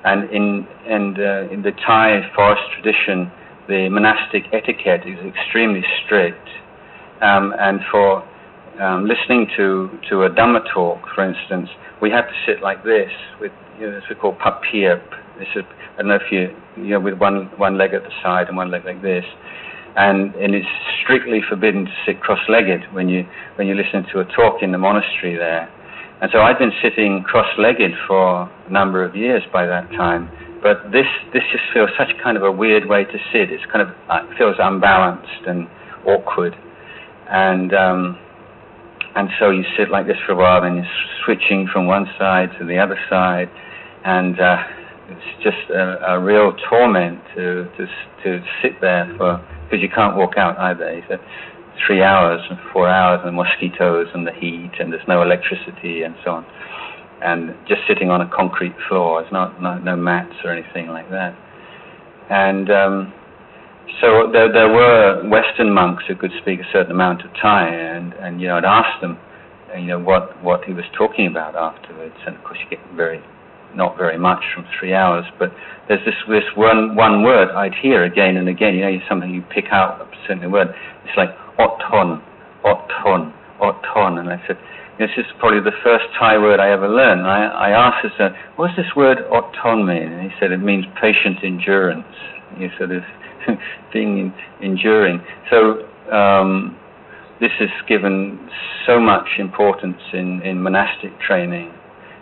And 0.06 0.30
in, 0.30 0.68
and, 0.88 1.18
uh, 1.20 1.52
in 1.52 1.62
the 1.64 1.72
Thai 1.86 2.22
forest 2.36 2.62
tradition, 2.76 3.32
the 3.68 3.90
monastic 3.90 4.44
etiquette 4.54 5.02
is 5.06 5.18
extremely 5.26 5.84
strict. 6.06 6.48
Um, 7.22 7.54
and 7.60 7.80
for 7.92 8.24
um, 8.82 9.08
listening 9.08 9.48
to, 9.58 9.90
to 10.10 10.24
a 10.24 10.30
Dhamma 10.30 10.62
talk, 10.74 11.00
for 11.16 11.24
instance, 11.24 11.70
we 12.02 12.12
have 12.12 12.28
to 12.28 12.34
sit 12.46 12.62
like 12.62 12.84
this 12.84 13.12
with 13.40 13.52
you 13.80 13.88
know, 13.88 13.96
this 13.96 14.04
we 14.10 14.16
call 14.16 14.34
papir. 14.34 15.02
This 15.40 15.48
is, 15.56 15.64
I 15.94 15.98
don't 15.98 16.08
know 16.10 16.16
if 16.16 16.32
you, 16.32 16.56
you 16.78 16.92
know, 16.92 17.00
with 17.00 17.16
one, 17.16 17.50
one 17.58 17.78
leg 17.78 17.94
at 17.94 18.04
the 18.04 18.12
side 18.22 18.48
and 18.48 18.58
one 18.58 18.72
leg 18.72 18.86
like 18.86 19.02
this. 19.02 19.26
And, 19.96 20.36
and 20.36 20.54
it's 20.54 20.68
strictly 21.02 21.40
forbidden 21.48 21.86
to 21.86 21.92
sit 22.06 22.20
cross-legged 22.20 22.94
when 22.94 23.08
you, 23.08 23.26
when 23.56 23.68
you 23.68 23.76
listen 23.76 24.06
to 24.12 24.20
a 24.20 24.26
talk 24.26 24.62
in 24.62 24.72
the 24.72 24.78
monastery 24.78 25.38
there. 25.38 25.72
And 26.22 26.30
so 26.34 26.40
I'd 26.40 26.60
been 26.60 26.74
sitting 26.82 27.24
cross-legged 27.24 27.92
for 28.08 28.44
a 28.44 28.72
number 28.72 29.04
of 29.04 29.16
years 29.16 29.44
by 29.52 29.66
that 29.66 29.90
time. 29.92 30.30
But 30.66 30.90
this, 30.92 31.06
this 31.32 31.44
just 31.52 31.64
feels 31.72 31.92
such 31.96 32.10
kind 32.24 32.38
of 32.38 32.42
a 32.42 32.52
weird 32.52 32.90
way 32.90 33.06
to 33.06 33.18
sit. 33.32 33.54
It's 33.54 33.64
kind 33.72 33.88
of, 33.88 33.90
uh, 34.10 34.26
it 34.26 34.36
feels 34.36 34.56
unbalanced 34.58 35.46
and 35.46 35.68
awkward. 36.08 36.58
And, 37.30 37.72
um, 37.72 38.18
and 39.14 39.30
so 39.38 39.52
you 39.52 39.64
sit 39.78 39.92
like 39.92 40.08
this 40.08 40.18
for 40.26 40.32
a 40.32 40.36
while, 40.36 40.64
and 40.64 40.78
you're 40.78 40.94
switching 41.24 41.70
from 41.72 41.86
one 41.86 42.08
side 42.18 42.50
to 42.58 42.66
the 42.66 42.80
other 42.80 42.98
side, 43.12 43.48
and 44.06 44.40
uh, 44.40 44.58
it's 45.10 45.44
just 45.44 45.70
a, 45.70 46.14
a, 46.14 46.20
real 46.20 46.52
torment 46.68 47.22
to, 47.36 47.70
to 47.78 47.86
to 48.24 48.44
sit 48.64 48.82
there 48.82 49.06
for 49.18 49.38
because 49.66 49.84
you 49.84 49.90
can't 49.90 50.18
walk 50.18 50.34
out 50.36 50.58
either. 50.58 51.00
Said 51.08 51.20
three 51.86 52.02
hours 52.02 52.42
and 52.50 52.58
four 52.74 52.90
hours, 52.90 53.22
and 53.24 53.36
mosquitoes 53.36 54.08
and 54.16 54.26
the 54.26 54.34
heat, 54.34 54.72
and 54.80 54.92
there's 54.92 55.08
no 55.08 55.22
electricity 55.22 56.02
and 56.02 56.16
so 56.26 56.32
on, 56.32 56.46
and 57.22 57.56
just 57.68 57.82
sitting 57.88 58.10
on 58.10 58.22
a 58.22 58.30
concrete 58.30 58.76
floor. 58.88 59.22
It's 59.22 59.32
not, 59.32 59.62
not 59.62 59.84
no 59.84 59.96
mats 59.96 60.36
or 60.44 60.52
anything 60.52 60.88
like 60.88 61.10
that, 61.10 61.36
and 62.30 62.70
um, 62.70 63.14
so 64.02 64.30
there, 64.32 64.52
there 64.52 64.70
were 64.70 65.24
Western 65.30 65.74
monks 65.74 66.04
who 66.08 66.16
could 66.16 66.32
speak 66.42 66.60
a 66.60 66.68
certain 66.74 66.92
amount 66.92 67.24
of 67.24 67.32
Thai, 67.42 67.70
and, 67.70 68.14
and 68.14 68.42
you 68.42 68.48
know, 68.48 68.58
I'd 68.58 68.66
ask 68.66 69.00
them, 69.02 69.18
you 69.78 69.88
know, 69.88 70.00
what, 70.00 70.42
what 70.44 70.64
he 70.64 70.74
was 70.74 70.86
talking 70.98 71.28
about 71.28 71.56
afterwards, 71.56 72.16
and 72.26 72.36
of 72.36 72.44
course 72.44 72.60
you 72.64 72.70
get 72.70 72.80
very, 72.96 73.24
not 73.76 73.98
very 73.98 74.18
much 74.18 74.44
from 74.54 74.66
three 74.80 74.94
hours, 74.94 75.26
but 75.40 75.52
there's 75.88 76.04
this, 76.06 76.16
this 76.28 76.44
one, 76.56 76.96
one 76.96 77.24
word 77.24 77.50
I'd 77.52 77.76
hear 77.76 78.04
again 78.04 78.38
and 78.38 78.50
again, 78.50 78.76
you 78.76 78.82
know, 78.82 79.00
something 79.08 79.30
you 79.30 79.44
pick 79.54 79.66
out 79.72 80.02
a 80.02 80.08
certain 80.28 80.52
word, 80.52 80.68
it's 81.06 81.18
like 81.18 81.30
oton, 81.60 82.22
oton, 82.66 83.34
oton, 83.62 84.18
and 84.20 84.30
I 84.30 84.42
said, 84.48 84.58
this 84.98 85.10
is 85.18 85.26
probably 85.40 85.60
the 85.60 85.76
first 85.84 86.06
Thai 86.18 86.38
word 86.38 86.60
I 86.60 86.72
ever 86.72 86.88
learned. 86.88 87.28
I, 87.28 87.46
I 87.48 87.70
asked 87.72 88.06
him, 88.18 88.32
what 88.56 88.68
does 88.68 88.78
this 88.78 88.96
word 88.96 89.18
oton 89.30 89.86
mean? 89.86 90.12
And 90.12 90.32
he 90.32 90.38
said, 90.40 90.52
it 90.52 90.60
means 90.60 90.86
patient 91.02 91.44
endurance. 91.44 92.06
He 92.58 92.68
said, 92.80 92.90
being 93.94 94.34
enduring. 94.62 95.22
So 95.50 95.88
um, 96.12 96.78
this 97.42 97.52
is 97.60 97.70
given 97.90 98.50
so 98.88 99.00
much 99.00 99.28
importance 99.38 100.02
in, 100.14 100.42
in 100.44 100.62
monastic 100.62 101.20
training. 101.20 101.74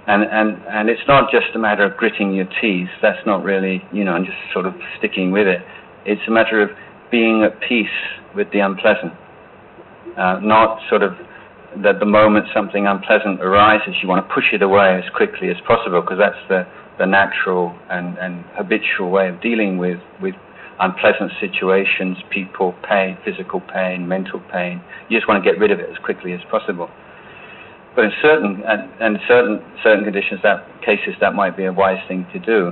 And, 0.08 0.24
and, 0.24 0.62
and 0.68 0.90
it's 0.90 1.08
not 1.08 1.32
just 1.32 1.56
a 1.56 1.60
matter 1.60 1.86
of 1.86 1.96
gritting 1.98 2.34
your 2.34 2.48
teeth. 2.60 2.90
That's 3.02 3.24
not 3.26 3.44
really, 3.44 3.82
you 3.94 4.04
know, 4.04 4.16
and 4.16 4.26
just 4.26 4.38
sort 4.52 4.66
of 4.66 4.74
sticking 4.98 5.32
with 5.32 5.48
it. 5.48 5.62
It's 6.06 6.22
a 6.28 6.32
matter 6.32 6.62
of 6.62 6.70
being 7.12 7.44
at 7.44 7.62
peace 7.62 7.86
with 8.36 8.52
the 8.52 8.60
unpleasant. 8.60 9.14
Uh, 10.18 10.40
not 10.42 10.80
sort 10.90 11.04
of 11.04 11.14
that 11.82 12.00
the 12.00 12.06
moment 12.06 12.46
something 12.54 12.86
unpleasant 12.86 13.42
arises, 13.42 13.96
you 14.02 14.08
want 14.08 14.28
to 14.28 14.34
push 14.34 14.54
it 14.54 14.62
away 14.62 15.02
as 15.02 15.10
quickly 15.16 15.50
as 15.50 15.58
possible 15.66 16.02
because 16.02 16.20
that's 16.20 16.40
the, 16.50 16.68
the 17.00 17.06
natural 17.06 17.76
and, 17.90 18.18
and 18.20 18.46
habitual 18.54 19.10
way 19.10 19.30
of 19.30 19.42
dealing 19.42 19.78
with, 19.78 20.00
with 20.22 20.36
unpleasant 20.80 21.32
situations, 21.40 22.18
people, 22.30 22.76
pain, 22.88 23.18
physical 23.26 23.62
pain, 23.62 24.08
mental 24.08 24.40
pain. 24.52 24.82
You 25.10 25.18
just 25.18 25.28
want 25.28 25.44
to 25.44 25.50
get 25.50 25.60
rid 25.60 25.72
of 25.72 25.80
it 25.80 25.90
as 25.90 25.98
quickly 26.04 26.34
as 26.34 26.42
possible. 26.50 26.90
But 27.96 28.06
in 28.06 28.12
certain 28.22 28.64
and, 28.66 28.90
and 29.00 29.18
certain 29.28 29.62
certain 29.84 30.04
conditions, 30.04 30.42
that 30.42 30.66
cases, 30.82 31.14
that 31.22 31.36
might 31.36 31.56
be 31.56 31.66
a 31.66 31.74
wise 31.74 32.02
thing 32.08 32.26
to 32.34 32.40
do. 32.40 32.72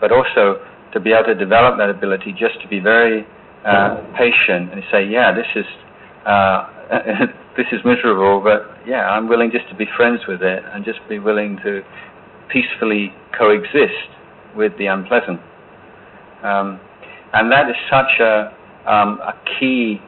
But 0.00 0.12
also 0.12 0.60
to 0.92 1.00
be 1.00 1.12
able 1.12 1.24
to 1.24 1.34
develop 1.34 1.78
that 1.78 1.88
ability, 1.88 2.32
just 2.38 2.60
to 2.60 2.68
be 2.68 2.78
very 2.78 3.26
uh, 3.64 3.96
patient 4.16 4.72
and 4.72 4.82
say, 4.92 5.04
yeah, 5.04 5.32
this 5.32 5.48
is 5.56 5.64
uh, 6.26 7.26
this 7.56 7.66
is 7.72 7.80
miserable, 7.84 8.40
but 8.42 8.78
yeah, 8.86 9.08
I'm 9.10 9.28
willing 9.28 9.50
just 9.50 9.68
to 9.68 9.74
be 9.74 9.86
friends 9.96 10.20
with 10.28 10.42
it 10.42 10.62
and 10.72 10.84
just 10.84 11.00
be 11.08 11.18
willing 11.18 11.58
to 11.64 11.82
peacefully 12.48 13.12
coexist 13.36 14.08
with 14.56 14.72
the 14.78 14.86
unpleasant. 14.86 15.40
Um, 16.42 16.80
and 17.32 17.52
that 17.52 17.68
is 17.68 17.76
such 17.90 18.20
a, 18.20 18.54
um, 18.86 19.20
a 19.20 19.34
key 19.58 20.00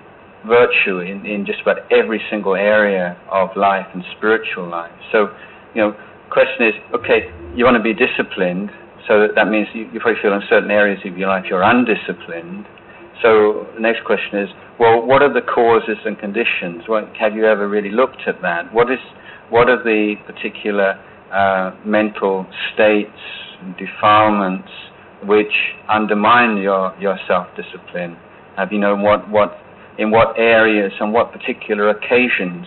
virtue 0.47 1.01
in, 1.01 1.27
in 1.27 1.45
just 1.45 1.61
about 1.61 1.91
every 1.93 2.21
single 2.31 2.55
area 2.55 3.17
of 3.31 3.51
life 3.57 3.87
and 3.93 4.03
spiritual 4.17 4.69
life. 4.69 4.93
So, 5.13 5.29
you 5.75 5.83
know, 5.83 5.97
question 6.31 6.69
is, 6.69 6.75
okay, 6.95 7.31
you 7.55 7.65
want 7.65 7.77
to 7.77 7.83
be 7.83 7.93
disciplined, 7.93 8.71
so 9.07 9.21
that, 9.21 9.35
that 9.35 9.49
means 9.49 9.69
you, 9.75 9.91
you 9.93 10.01
probably 10.01 10.23
feel 10.23 10.33
in 10.33 10.43
certain 10.49 10.71
areas 10.71 11.01
of 11.05 11.19
your 11.19 11.29
life 11.29 11.45
you're 11.49 11.63
undisciplined. 11.63 12.65
So 13.23 13.67
the 13.75 13.81
next 13.81 14.05
question 14.05 14.39
is, 14.41 14.49
well, 14.79 15.05
what 15.05 15.23
are 15.23 15.33
the 15.33 15.43
causes 15.43 15.99
and 16.07 16.19
conditions? 16.19 16.85
What, 16.87 17.05
have 17.21 17.35
you 17.35 17.45
ever 17.45 17.69
really 17.69 17.91
looked 17.91 18.23
at 18.27 18.41
that? 18.43 18.73
What 18.73 18.91
is, 18.91 18.99
what 19.51 19.69
are 19.69 19.83
the 19.83 20.15
particular 20.27 20.99
uh, 21.33 21.77
mental 21.85 22.47
states, 22.73 23.11
defilements, 23.79 24.69
which 25.25 25.53
undermine 25.89 26.57
your, 26.57 26.97
your 26.99 27.19
self-discipline? 27.29 28.17
Have 28.57 28.73
you 28.73 28.79
known 28.79 29.03
what, 29.03 29.29
what, 29.29 29.59
in 29.99 30.11
what 30.11 30.39
areas 30.39 30.93
and 30.99 31.13
what 31.13 31.31
particular 31.33 31.91
occasions, 31.91 32.67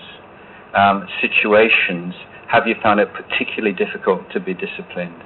um, 0.75 1.07
situations, 1.19 2.13
have 2.47 2.67
you 2.67 2.75
found 2.83 2.99
it 2.99 3.09
particularly 3.13 3.75
difficult 3.75 4.21
to 4.33 4.39
be 4.39 4.53
disciplined? 4.53 5.19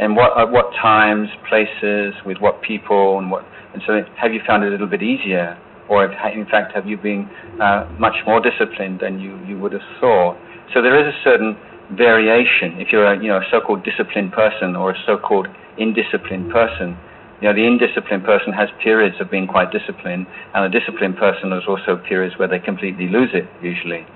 And 0.00 0.16
what, 0.16 0.36
at 0.38 0.50
what 0.50 0.72
times, 0.80 1.28
places, 1.48 2.14
with 2.24 2.38
what 2.38 2.62
people, 2.62 3.18
and 3.18 3.30
what, 3.30 3.44
and 3.72 3.82
so 3.86 4.00
have 4.16 4.32
you 4.32 4.40
found 4.46 4.64
it 4.64 4.68
a 4.68 4.70
little 4.70 4.86
bit 4.86 5.02
easier? 5.02 5.58
Or 5.88 6.04
in 6.04 6.46
fact, 6.46 6.74
have 6.74 6.86
you 6.86 6.96
been 6.96 7.28
uh, 7.60 7.84
much 7.98 8.14
more 8.26 8.40
disciplined 8.40 9.00
than 9.00 9.20
you, 9.20 9.38
you 9.46 9.58
would 9.58 9.72
have 9.72 9.82
thought? 10.00 10.38
So 10.72 10.80
there 10.80 10.96
is 10.98 11.14
a 11.14 11.18
certain 11.22 11.56
variation. 11.96 12.80
If 12.80 12.88
you're 12.92 13.04
a 13.04 13.20
you 13.20 13.28
know 13.28 13.38
a 13.38 13.46
so-called 13.50 13.84
disciplined 13.84 14.32
person 14.32 14.76
or 14.76 14.92
a 14.92 14.98
so-called 15.04 15.48
indisciplined 15.78 16.50
person, 16.50 16.96
you 17.40 17.48
know 17.48 17.54
the 17.54 17.66
indisciplined 17.66 18.24
person 18.24 18.52
has 18.52 18.68
periods 18.82 19.16
of 19.20 19.30
being 19.30 19.46
quite 19.46 19.70
disciplined, 19.70 20.26
and 20.54 20.72
the 20.72 20.78
disciplined 20.78 21.16
person 21.16 21.50
has 21.52 21.62
also 21.68 22.00
periods 22.08 22.38
where 22.38 22.48
they 22.48 22.58
completely 22.58 23.08
lose 23.08 23.30
it 23.34 23.44
usually. 23.62 24.06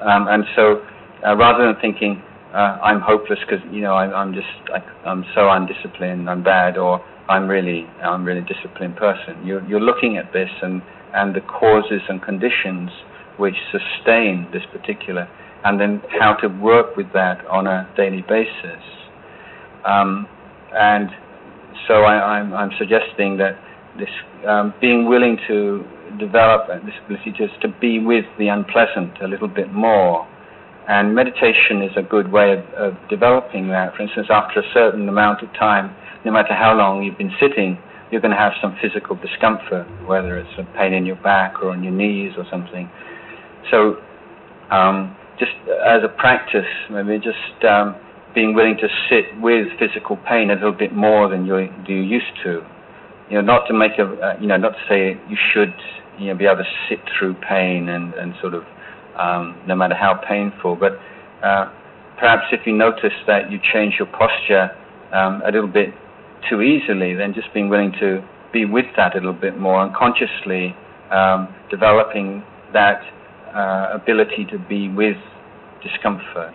Um, 0.00 0.26
and 0.28 0.44
so, 0.56 0.82
uh, 1.26 1.36
rather 1.36 1.66
than 1.66 1.76
thinking 1.80 2.22
uh, 2.54 2.78
I'm 2.82 3.00
hopeless 3.00 3.38
because 3.40 3.64
you 3.72 3.80
know 3.80 3.94
I, 3.94 4.12
I'm 4.12 4.32
just 4.34 4.48
I, 4.74 4.78
I'm 5.08 5.24
so 5.34 5.50
undisciplined, 5.50 6.28
I'm 6.28 6.42
bad, 6.42 6.76
or 6.76 7.04
I'm 7.28 7.48
really 7.48 7.86
I'm 8.02 8.24
really 8.24 8.42
disciplined 8.42 8.96
person. 8.96 9.46
You're, 9.46 9.64
you're 9.66 9.80
looking 9.80 10.16
at 10.16 10.32
this 10.32 10.50
and 10.62 10.82
and 11.14 11.34
the 11.34 11.40
causes 11.42 12.02
and 12.08 12.22
conditions 12.22 12.90
which 13.36 13.54
sustain 13.72 14.46
this 14.52 14.62
particular 14.72 15.28
and 15.64 15.80
then 15.80 16.02
how 16.18 16.34
to 16.34 16.48
work 16.48 16.96
with 16.96 17.12
that 17.12 17.44
on 17.46 17.66
a 17.66 17.88
daily 17.96 18.22
basis. 18.22 18.82
Um, 19.84 20.26
and 20.72 21.10
so 21.88 22.02
I, 22.02 22.38
am 22.40 22.52
I'm, 22.52 22.70
I'm 22.70 22.70
suggesting 22.78 23.36
that 23.38 23.58
this 23.98 24.08
um, 24.46 24.72
being 24.80 25.08
willing 25.08 25.38
to 25.48 25.84
develop 26.18 26.68
this 26.84 26.94
ability 27.04 27.32
just 27.36 27.60
to 27.62 27.68
be 27.80 27.98
with 27.98 28.24
the 28.38 28.48
unpleasant 28.48 29.20
a 29.22 29.26
little 29.26 29.48
bit 29.48 29.72
more. 29.72 30.26
And 30.90 31.14
meditation 31.14 31.82
is 31.82 31.92
a 31.96 32.02
good 32.02 32.32
way 32.32 32.52
of, 32.52 32.64
of 32.74 33.08
developing 33.08 33.68
that. 33.68 33.94
For 33.94 34.02
instance, 34.02 34.26
after 34.28 34.58
a 34.58 34.66
certain 34.74 35.08
amount 35.08 35.40
of 35.40 35.48
time, 35.54 35.94
no 36.24 36.32
matter 36.32 36.52
how 36.52 36.74
long 36.74 37.04
you've 37.04 37.16
been 37.16 37.30
sitting, 37.38 37.78
you're 38.10 38.20
going 38.20 38.34
to 38.34 38.36
have 38.36 38.54
some 38.60 38.76
physical 38.82 39.14
discomfort, 39.14 39.86
whether 40.04 40.36
it's 40.36 40.50
a 40.58 40.64
pain 40.76 40.92
in 40.92 41.06
your 41.06 41.14
back 41.22 41.62
or 41.62 41.70
on 41.70 41.84
your 41.84 41.92
knees 41.92 42.32
or 42.36 42.44
something. 42.50 42.90
So 43.70 44.02
um, 44.74 45.16
just 45.38 45.52
as 45.86 46.02
a 46.02 46.08
practice, 46.08 46.66
maybe 46.90 47.22
just 47.22 47.64
um, 47.64 47.94
being 48.34 48.52
willing 48.52 48.76
to 48.78 48.88
sit 49.08 49.40
with 49.40 49.68
physical 49.78 50.16
pain 50.28 50.50
a 50.50 50.54
little 50.54 50.72
bit 50.72 50.92
more 50.92 51.28
than 51.28 51.46
you 51.46 51.68
do 51.86 51.94
used 51.94 52.34
to. 52.42 52.66
You 53.30 53.36
know, 53.36 53.42
not 53.42 53.68
to 53.68 53.74
make 53.74 53.92
a, 54.00 54.10
uh, 54.10 54.40
you 54.40 54.48
know, 54.48 54.56
not 54.56 54.70
to 54.70 54.82
say 54.88 55.16
you 55.30 55.36
should, 55.54 55.72
you 56.18 56.26
know, 56.26 56.34
be 56.34 56.46
able 56.46 56.64
to 56.64 56.70
sit 56.88 56.98
through 57.16 57.34
pain 57.48 57.88
and, 57.88 58.12
and 58.14 58.34
sort 58.40 58.54
of, 58.54 58.64
um, 59.18 59.60
no 59.66 59.74
matter 59.74 59.94
how 59.94 60.14
painful, 60.28 60.76
but 60.76 60.92
uh, 61.42 61.70
perhaps 62.18 62.44
if 62.52 62.66
you 62.66 62.72
notice 62.72 63.14
that 63.26 63.50
you 63.50 63.58
change 63.72 63.94
your 63.98 64.08
posture 64.08 64.70
um, 65.12 65.42
a 65.46 65.50
little 65.50 65.68
bit 65.68 65.88
too 66.48 66.62
easily, 66.62 67.14
then 67.14 67.34
just 67.34 67.52
being 67.52 67.68
willing 67.68 67.92
to 68.00 68.22
be 68.52 68.64
with 68.64 68.86
that 68.96 69.14
a 69.14 69.18
little 69.18 69.32
bit 69.32 69.58
more 69.58 69.84
and 69.84 69.94
consciously 69.94 70.74
um, 71.10 71.48
developing 71.70 72.42
that 72.72 73.00
uh, 73.54 73.90
ability 73.94 74.46
to 74.50 74.58
be 74.58 74.88
with 74.88 75.16
discomfort. 75.82 76.54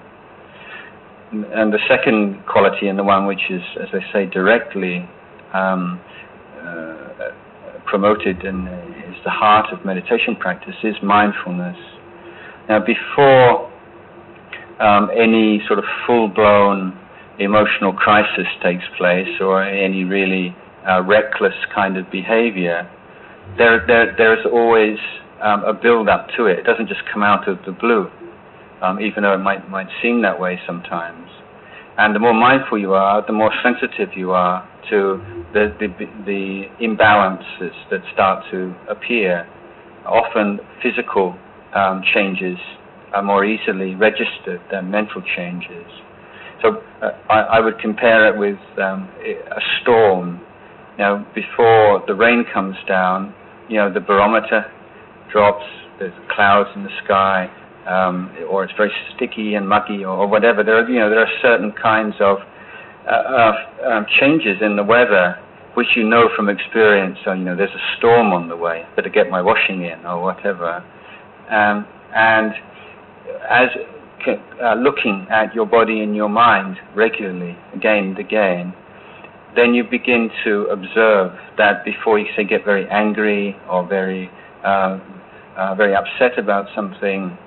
And 1.31 1.73
the 1.73 1.79
second 1.89 2.45
quality, 2.45 2.87
and 2.87 2.97
the 2.97 3.03
one 3.03 3.25
which 3.25 3.49
is, 3.49 3.61
as 3.81 3.89
I 3.91 4.13
say, 4.13 4.25
directly 4.27 5.09
um, 5.53 5.99
uh, 6.61 7.31
promoted 7.85 8.45
and 8.45 8.67
is 9.09 9.19
the 9.23 9.31
heart 9.31 9.73
of 9.73 9.83
meditation 9.83 10.35
practice, 10.35 10.75
is 10.83 10.95
mindfulness. 11.03 11.77
Now, 12.69 12.79
before 12.79 13.71
um, 14.79 15.09
any 15.15 15.61
sort 15.67 15.79
of 15.79 15.85
full-blown 16.05 16.97
emotional 17.39 17.93
crisis 17.93 18.47
takes 18.63 18.83
place 18.97 19.29
or 19.39 19.63
any 19.63 20.03
really 20.03 20.55
uh, 20.87 21.01
reckless 21.03 21.55
kind 21.73 21.97
of 21.97 22.09
behavior, 22.11 22.89
there, 23.57 23.85
there, 23.85 24.15
there's 24.17 24.45
always 24.51 24.97
um, 25.41 25.63
a 25.63 25.73
build 25.73 26.09
up 26.09 26.27
to 26.37 26.45
it. 26.45 26.59
It 26.59 26.63
doesn't 26.65 26.87
just 26.87 27.01
come 27.11 27.23
out 27.23 27.47
of 27.47 27.59
the 27.65 27.71
blue 27.71 28.09
um, 28.81 28.99
even 28.99 29.23
though 29.23 29.33
it 29.33 29.39
might, 29.39 29.69
might 29.69 29.87
seem 30.01 30.21
that 30.21 30.39
way 30.39 30.59
sometimes. 30.65 31.29
And 31.97 32.13
the 32.13 32.19
more 32.19 32.33
mindful 32.33 32.77
you 32.77 32.93
are, 32.93 33.25
the 33.25 33.33
more 33.33 33.51
sensitive 33.63 34.09
you 34.15 34.31
are 34.31 34.67
to 34.89 35.21
the, 35.53 35.73
the, 35.79 35.87
the 36.25 36.65
imbalances 36.81 37.73
that 37.89 38.01
start 38.13 38.43
to 38.51 38.75
appear. 38.89 39.47
Often 40.05 40.59
physical 40.83 41.35
um, 41.75 42.01
changes 42.13 42.57
are 43.13 43.21
more 43.21 43.45
easily 43.45 43.95
registered 43.95 44.61
than 44.71 44.89
mental 44.89 45.21
changes. 45.35 45.85
So 46.61 46.81
uh, 47.01 47.11
I, 47.29 47.57
I, 47.57 47.59
would 47.59 47.79
compare 47.79 48.27
it 48.27 48.37
with 48.37 48.59
um, 48.79 49.09
a 49.21 49.61
storm. 49.81 50.41
Now, 50.97 51.27
before 51.35 52.01
the 52.07 52.15
rain 52.15 52.45
comes 52.53 52.75
down, 52.87 53.33
you 53.69 53.77
know, 53.77 53.93
the 53.93 53.99
barometer 53.99 54.65
drops, 55.31 55.65
there's 55.99 56.13
clouds 56.31 56.69
in 56.75 56.83
the 56.83 56.89
sky, 57.03 57.51
um, 57.87 58.33
or 58.49 58.63
it's 58.63 58.73
very 58.77 58.91
sticky 59.15 59.55
and 59.55 59.67
mucky 59.67 60.03
or, 60.03 60.17
or, 60.17 60.27
whatever. 60.27 60.63
There 60.63 60.77
are, 60.77 60.89
you 60.89 60.99
know, 60.99 61.09
there 61.09 61.19
are 61.19 61.31
certain 61.41 61.71
kinds 61.71 62.15
of 62.19 62.37
uh, 63.07 63.11
uh, 63.11 63.89
um, 63.91 64.05
changes 64.19 64.57
in 64.61 64.75
the 64.75 64.83
weather 64.83 65.37
which 65.75 65.87
you 65.95 66.03
know 66.07 66.29
from 66.35 66.49
experience. 66.49 67.17
So, 67.25 67.33
you 67.33 67.43
know, 67.43 67.55
there's 67.55 67.75
a 67.75 67.97
storm 67.97 68.31
on 68.31 68.47
the 68.47 68.55
way, 68.55 68.85
better 68.95 69.09
get 69.09 69.29
my 69.29 69.41
washing 69.41 69.83
in 69.83 70.05
or 70.05 70.21
whatever. 70.23 70.83
Um, 71.49 71.85
and 72.15 72.53
as 73.49 73.69
uh, 74.63 74.73
looking 74.75 75.27
at 75.29 75.53
your 75.53 75.65
body 75.65 76.01
and 76.01 76.15
your 76.15 76.29
mind 76.29 76.77
regularly, 76.95 77.55
again 77.75 78.15
and 78.15 78.19
again, 78.19 78.73
then 79.55 79.73
you 79.73 79.83
begin 79.83 80.29
to 80.43 80.63
observe 80.71 81.31
that 81.57 81.85
before 81.85 82.19
you 82.19 82.25
say 82.35 82.43
get 82.43 82.65
very 82.65 82.87
angry 82.89 83.55
or 83.69 83.87
very 83.87 84.29
uh, 84.63 84.99
uh, 85.57 85.73
very 85.75 85.95
upset 85.95 86.37
about 86.37 86.67
something, 86.75 87.37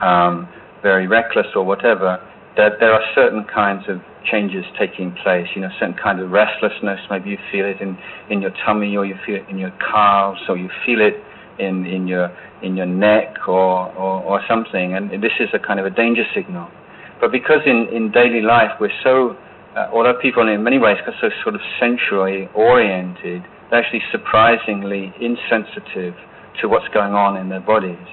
um, 0.00 0.48
very 0.82 1.06
reckless 1.06 1.46
or 1.54 1.64
whatever, 1.64 2.20
that 2.56 2.72
there 2.80 2.92
are 2.92 3.02
certain 3.14 3.44
kinds 3.44 3.84
of 3.88 4.00
changes 4.30 4.64
taking 4.78 5.14
place, 5.22 5.46
you 5.54 5.62
know, 5.62 5.70
certain 5.78 5.94
kind 5.94 6.20
of 6.20 6.30
restlessness, 6.30 7.00
maybe 7.10 7.30
you 7.30 7.38
feel 7.50 7.64
it 7.64 7.80
in, 7.80 7.96
in 8.28 8.42
your 8.42 8.50
tummy 8.64 8.96
or 8.96 9.06
you 9.06 9.14
feel 9.24 9.36
it 9.36 9.44
in 9.48 9.58
your 9.58 9.72
calves 9.78 10.40
or 10.48 10.56
you 10.56 10.68
feel 10.84 11.00
it 11.00 11.14
in, 11.58 11.86
in 11.86 12.06
your 12.06 12.30
in 12.62 12.76
your 12.76 12.86
neck 12.86 13.36
or, 13.48 13.92
or, 13.94 14.22
or 14.22 14.40
something, 14.48 14.94
and 14.94 15.10
this 15.22 15.32
is 15.40 15.48
a 15.52 15.58
kind 15.58 15.78
of 15.78 15.86
a 15.86 15.90
danger 15.90 16.24
signal. 16.34 16.68
But 17.20 17.30
because 17.32 17.60
in, 17.66 17.88
in 17.92 18.10
daily 18.10 18.40
life 18.40 18.72
we're 18.80 18.96
so, 19.02 19.36
uh, 19.76 19.90
although 19.92 20.18
people 20.20 20.48
in 20.48 20.62
many 20.62 20.78
ways 20.78 20.96
are 21.06 21.14
so 21.20 21.28
sort 21.42 21.54
of 21.54 21.60
sensually 21.78 22.48
oriented, 22.54 23.42
they're 23.70 23.82
actually 23.82 24.02
surprisingly 24.10 25.12
insensitive 25.20 26.14
to 26.60 26.68
what's 26.68 26.88
going 26.94 27.12
on 27.12 27.36
in 27.36 27.48
their 27.48 27.60
bodies. 27.60 28.08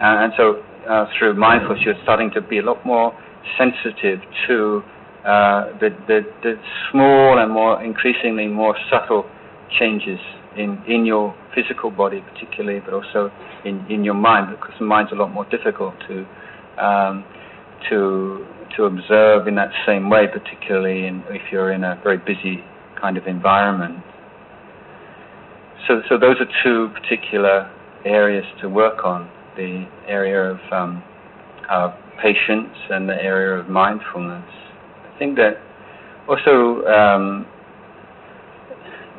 Uh, 0.00 0.22
and 0.22 0.32
so 0.36 0.62
uh, 0.88 1.06
through 1.18 1.34
mindfulness, 1.34 1.82
you're 1.84 2.00
starting 2.02 2.30
to 2.30 2.40
be 2.40 2.58
a 2.58 2.62
lot 2.62 2.84
more 2.86 3.16
sensitive 3.58 4.20
to 4.46 4.82
uh, 5.24 5.72
the, 5.80 5.90
the, 6.06 6.20
the 6.42 6.54
small 6.90 7.38
and 7.38 7.50
more 7.50 7.82
increasingly 7.82 8.46
more 8.46 8.76
subtle 8.90 9.24
changes 9.78 10.20
in, 10.56 10.82
in 10.86 11.04
your 11.04 11.34
physical 11.54 11.90
body, 11.90 12.22
particularly, 12.32 12.80
but 12.80 12.94
also 12.94 13.30
in, 13.64 13.84
in 13.90 14.04
your 14.04 14.14
mind, 14.14 14.50
because 14.50 14.74
the 14.78 14.84
mind's 14.84 15.12
a 15.12 15.14
lot 15.14 15.32
more 15.32 15.44
difficult 15.46 15.94
to 16.08 16.26
um, 16.82 17.24
to 17.90 18.46
to 18.76 18.84
observe 18.84 19.46
in 19.46 19.54
that 19.54 19.70
same 19.86 20.10
way, 20.10 20.26
particularly 20.26 21.06
in, 21.06 21.22
if 21.28 21.42
you're 21.52 21.72
in 21.72 21.84
a 21.84 22.00
very 22.02 22.18
busy 22.18 22.64
kind 23.00 23.16
of 23.16 23.26
environment. 23.26 24.02
So, 25.86 26.00
so 26.08 26.18
those 26.18 26.36
are 26.40 26.48
two 26.64 26.88
particular 26.94 27.70
areas 28.04 28.44
to 28.62 28.68
work 28.68 29.04
on 29.04 29.30
the 29.56 29.86
area 30.08 30.40
of 30.40 30.58
um, 30.72 31.02
uh, 31.70 31.94
patience 32.20 32.74
and 32.90 33.08
the 33.08 33.14
area 33.14 33.60
of 33.60 33.68
mindfulness. 33.68 34.44
I 35.14 35.18
think 35.18 35.36
that 35.36 35.60
also, 36.28 36.84
um, 36.86 37.46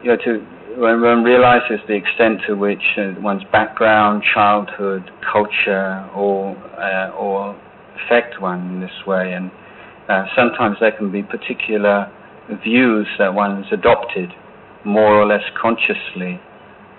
you 0.04 0.10
know, 0.10 0.18
to 0.18 0.46
when 0.78 1.02
one 1.02 1.24
realizes 1.24 1.80
the 1.88 1.94
extent 1.94 2.42
to 2.48 2.56
which 2.56 2.84
uh, 2.98 3.14
one's 3.20 3.44
background, 3.52 4.24
childhood, 4.34 5.10
culture, 5.32 6.10
all 6.16 6.56
uh, 6.78 7.56
affect 8.06 8.42
one 8.42 8.60
in 8.68 8.82
this 8.82 9.06
way, 9.08 9.34
and 9.34 9.52
uh, 10.10 10.26
sometimes 10.36 10.78
there 10.80 10.92
can 10.92 11.12
be 11.12 11.24
particular 11.24 12.12
views 12.64 13.08
that 13.18 13.34
one's 13.34 13.66
adopted 13.72 14.30
more 14.86 15.16
or 15.20 15.26
less 15.26 15.44
consciously, 15.60 16.40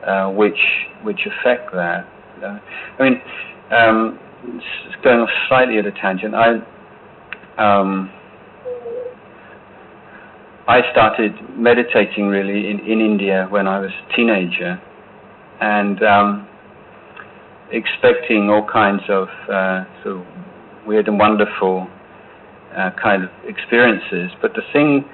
uh, 0.07 0.29
which 0.31 0.59
which 1.03 1.21
affect 1.27 1.73
that. 1.73 2.09
Uh, 2.43 2.59
I 2.99 3.03
mean, 3.03 3.21
um, 3.71 4.19
going 5.03 5.27
slightly 5.49 5.79
at 5.79 5.87
a 5.87 5.93
tangent, 5.93 6.35
I, 6.35 6.55
um, 7.59 8.11
I 10.69 10.81
started 10.91 11.33
meditating 11.57 12.27
really 12.27 12.71
in, 12.71 12.81
in 12.81 13.01
India 13.01 13.47
when 13.51 13.69
I 13.69 13.79
was 13.79 13.91
a 13.91 14.17
teenager, 14.17 14.81
and 15.61 16.03
um, 16.03 16.49
expecting 17.71 18.51
all 18.51 18.67
kinds 18.67 19.03
of 19.09 19.29
uh, 19.49 19.85
sort 20.03 20.17
of 20.17 20.27
weird 20.87 21.09
and 21.09 21.19
wonderful 21.19 21.87
uh, 22.77 22.91
kind 23.03 23.25
of 23.25 23.31
experiences. 23.47 24.31
But 24.43 24.55
the 24.55 24.63
thing 24.73 25.05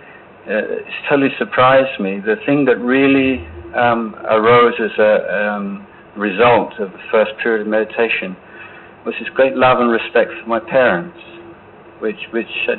uh, 0.46 0.82
totally 1.08 1.30
surprised 1.38 2.00
me. 2.00 2.18
The 2.18 2.36
thing 2.44 2.64
that 2.64 2.78
really 2.78 3.46
um, 3.76 4.16
arose 4.26 4.74
as 4.80 4.98
a 4.98 5.52
um, 5.52 5.86
result 6.16 6.72
of 6.80 6.92
the 6.92 7.02
first 7.10 7.30
period 7.42 7.62
of 7.62 7.68
meditation 7.68 8.36
was 9.06 9.14
this 9.20 9.28
great 9.34 9.54
love 9.54 9.78
and 9.80 9.90
respect 9.90 10.30
for 10.42 10.48
my 10.48 10.60
parents, 10.60 11.18
which 12.00 12.18
which 12.32 12.50
had, 12.66 12.78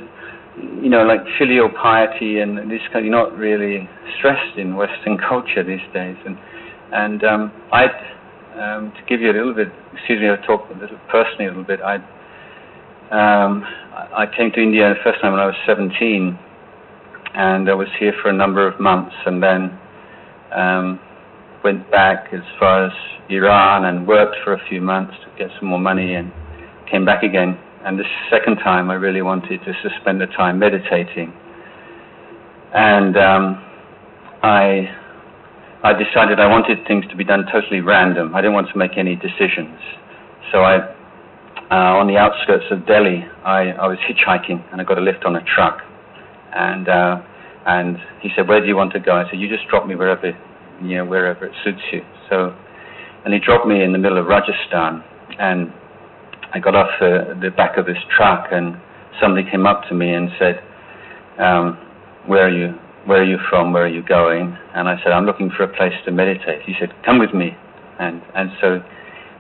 you 0.58 0.90
know 0.90 1.04
like 1.04 1.22
filial 1.38 1.70
piety 1.70 2.40
and 2.40 2.58
this 2.70 2.82
kind. 2.92 2.98
Of 3.00 3.06
you're 3.06 3.12
not 3.12 3.38
really 3.38 3.90
stressed 4.18 4.58
in 4.58 4.76
Western 4.76 5.18
culture 5.30 5.64
these 5.64 5.86
days, 5.94 6.18
and 6.26 6.38
and 6.92 7.24
um, 7.24 7.52
I 7.72 7.86
um, 8.60 8.94
to 8.94 9.02
give 9.08 9.22
you 9.22 9.32
a 9.32 9.34
little 9.34 9.54
bit, 9.54 9.70
excuse 9.94 10.22
me, 10.22 10.30
I'll 10.30 10.38
talk 10.46 10.70
a 10.70 10.78
little 10.80 11.00
personally 11.10 11.46
a 11.46 11.50
little 11.50 11.64
bit. 11.64 11.82
I 11.82 11.96
um, 13.12 13.64
I 13.94 14.26
came 14.36 14.52
to 14.52 14.62
India 14.62 14.90
the 14.90 15.00
first 15.04 15.22
time 15.22 15.34
when 15.34 15.42
I 15.42 15.46
was 15.46 15.56
17, 15.68 16.38
and 17.36 17.70
I 17.70 17.74
was 17.74 17.88
here 18.00 18.14
for 18.22 18.30
a 18.30 18.34
number 18.34 18.68
of 18.68 18.80
months, 18.80 19.16
and 19.26 19.42
then 19.42 19.78
um, 20.56 21.00
went 21.64 21.90
back 21.92 22.34
as 22.34 22.42
far 22.60 22.86
as 22.88 22.92
Iran 23.30 23.86
and 23.86 24.08
worked 24.08 24.38
for 24.44 24.54
a 24.54 24.62
few 24.70 24.82
months 24.82 25.14
to 25.24 25.38
get 25.38 25.50
some 25.60 25.70
more 25.70 25.80
money, 25.80 26.16
and 26.16 26.32
came 26.90 27.06
back 27.06 27.24
again. 27.24 27.58
And 27.86 28.00
the 28.00 28.06
second 28.30 28.58
time, 28.58 28.90
I 28.90 28.96
really 28.96 29.22
wanted 29.22 29.60
to 29.66 29.74
spend 30.00 30.22
the 30.22 30.28
time 30.28 30.58
meditating, 30.58 31.34
and 32.74 33.18
um, 33.18 33.62
I 34.42 34.88
I 35.84 35.92
decided 35.92 36.40
I 36.40 36.48
wanted 36.48 36.88
things 36.88 37.04
to 37.10 37.16
be 37.18 37.26
done 37.26 37.46
totally 37.52 37.82
random. 37.82 38.34
I 38.34 38.40
didn't 38.40 38.54
want 38.54 38.70
to 38.72 38.78
make 38.78 38.98
any 38.98 39.16
decisions. 39.18 39.78
So 40.54 40.64
I, 40.64 40.78
uh, 41.70 42.00
on 42.00 42.08
the 42.08 42.16
outskirts 42.16 42.64
of 42.72 42.88
Delhi, 42.88 43.26
I, 43.44 43.72
I 43.76 43.88
was 43.88 43.98
hitchhiking 44.08 44.64
and 44.72 44.80
I 44.80 44.86
got 44.86 44.98
a 44.98 45.02
lift 45.02 45.26
on 45.26 45.36
a 45.36 45.44
truck. 45.44 45.82
And 46.56 46.88
uh, 46.88 47.22
and 47.66 47.98
he 48.22 48.30
said, 48.36 48.48
"Where 48.48 48.62
do 48.62 48.68
you 48.68 48.78
want 48.78 48.94
to 48.94 49.00
go?" 49.00 49.12
I 49.12 49.30
said, 49.30 49.40
"You 49.40 49.50
just 49.50 49.68
drop 49.68 49.86
me 49.86 49.96
wherever, 49.96 50.32
you 50.82 50.98
know, 50.98 51.06
wherever 51.06 51.46
it 51.46 51.54
suits 51.66 51.82
you." 51.92 52.02
So, 52.30 52.56
and 53.26 53.34
he 53.34 53.40
dropped 53.40 53.68
me 53.68 53.84
in 53.84 53.92
the 53.92 53.98
middle 53.98 54.20
of 54.20 54.28
Rajasthan, 54.28 55.04
and 55.40 55.74
I 56.54 56.60
got 56.60 56.76
off 56.76 56.90
uh, 57.02 57.40
the 57.42 57.50
back 57.56 57.78
of 57.78 57.86
this 57.86 57.98
truck, 58.16 58.48
and 58.52 58.78
somebody 59.22 59.50
came 59.50 59.66
up 59.66 59.88
to 59.90 59.96
me 59.96 60.14
and 60.14 60.30
said, 60.40 60.62
um, 61.40 61.78
"Where 62.28 62.46
are 62.46 62.56
you? 62.56 62.78
where 63.06 63.22
are 63.22 63.26
you 63.26 63.38
from? 63.50 63.74
Where 63.74 63.84
are 63.84 63.96
you 63.96 64.04
going? 64.04 64.58
And 64.76 64.88
I 64.88 64.98
said, 65.04 65.12
I'm 65.12 65.26
looking 65.26 65.50
for 65.50 65.64
a 65.64 65.68
place 65.68 65.94
to 66.06 66.12
meditate. 66.12 66.62
He 66.64 66.74
said, 66.80 66.94
come 67.04 67.20
with 67.20 67.34
me. 67.34 67.56
And, 68.00 68.22
and 68.36 68.50
so 68.62 68.82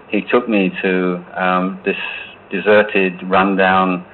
he 0.09 0.21
took 0.21 0.49
me 0.49 0.71
to 0.81 1.23
um, 1.35 1.81
this 1.85 1.95
deserted, 2.51 3.13
rundown 3.29 4.05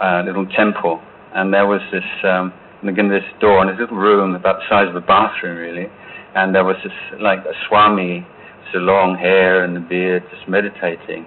uh, 0.00 0.22
little 0.26 0.46
temple. 0.46 1.00
And 1.34 1.52
there 1.52 1.66
was 1.66 1.80
this, 1.90 2.04
um, 2.24 2.52
again, 2.86 3.08
this 3.08 3.24
door 3.40 3.60
and 3.62 3.70
this 3.70 3.80
little 3.80 3.96
room 3.96 4.34
about 4.34 4.60
the 4.60 4.68
size 4.68 4.88
of 4.88 4.96
a 4.96 5.00
bathroom, 5.00 5.56
really. 5.56 5.88
And 6.34 6.54
there 6.54 6.64
was 6.64 6.76
this, 6.84 6.92
like 7.20 7.40
a 7.40 7.54
swami, 7.66 8.26
with 8.72 8.80
long 8.80 9.16
hair 9.16 9.64
and 9.64 9.76
a 9.76 9.80
beard, 9.80 10.22
just 10.30 10.46
meditating. 10.46 11.24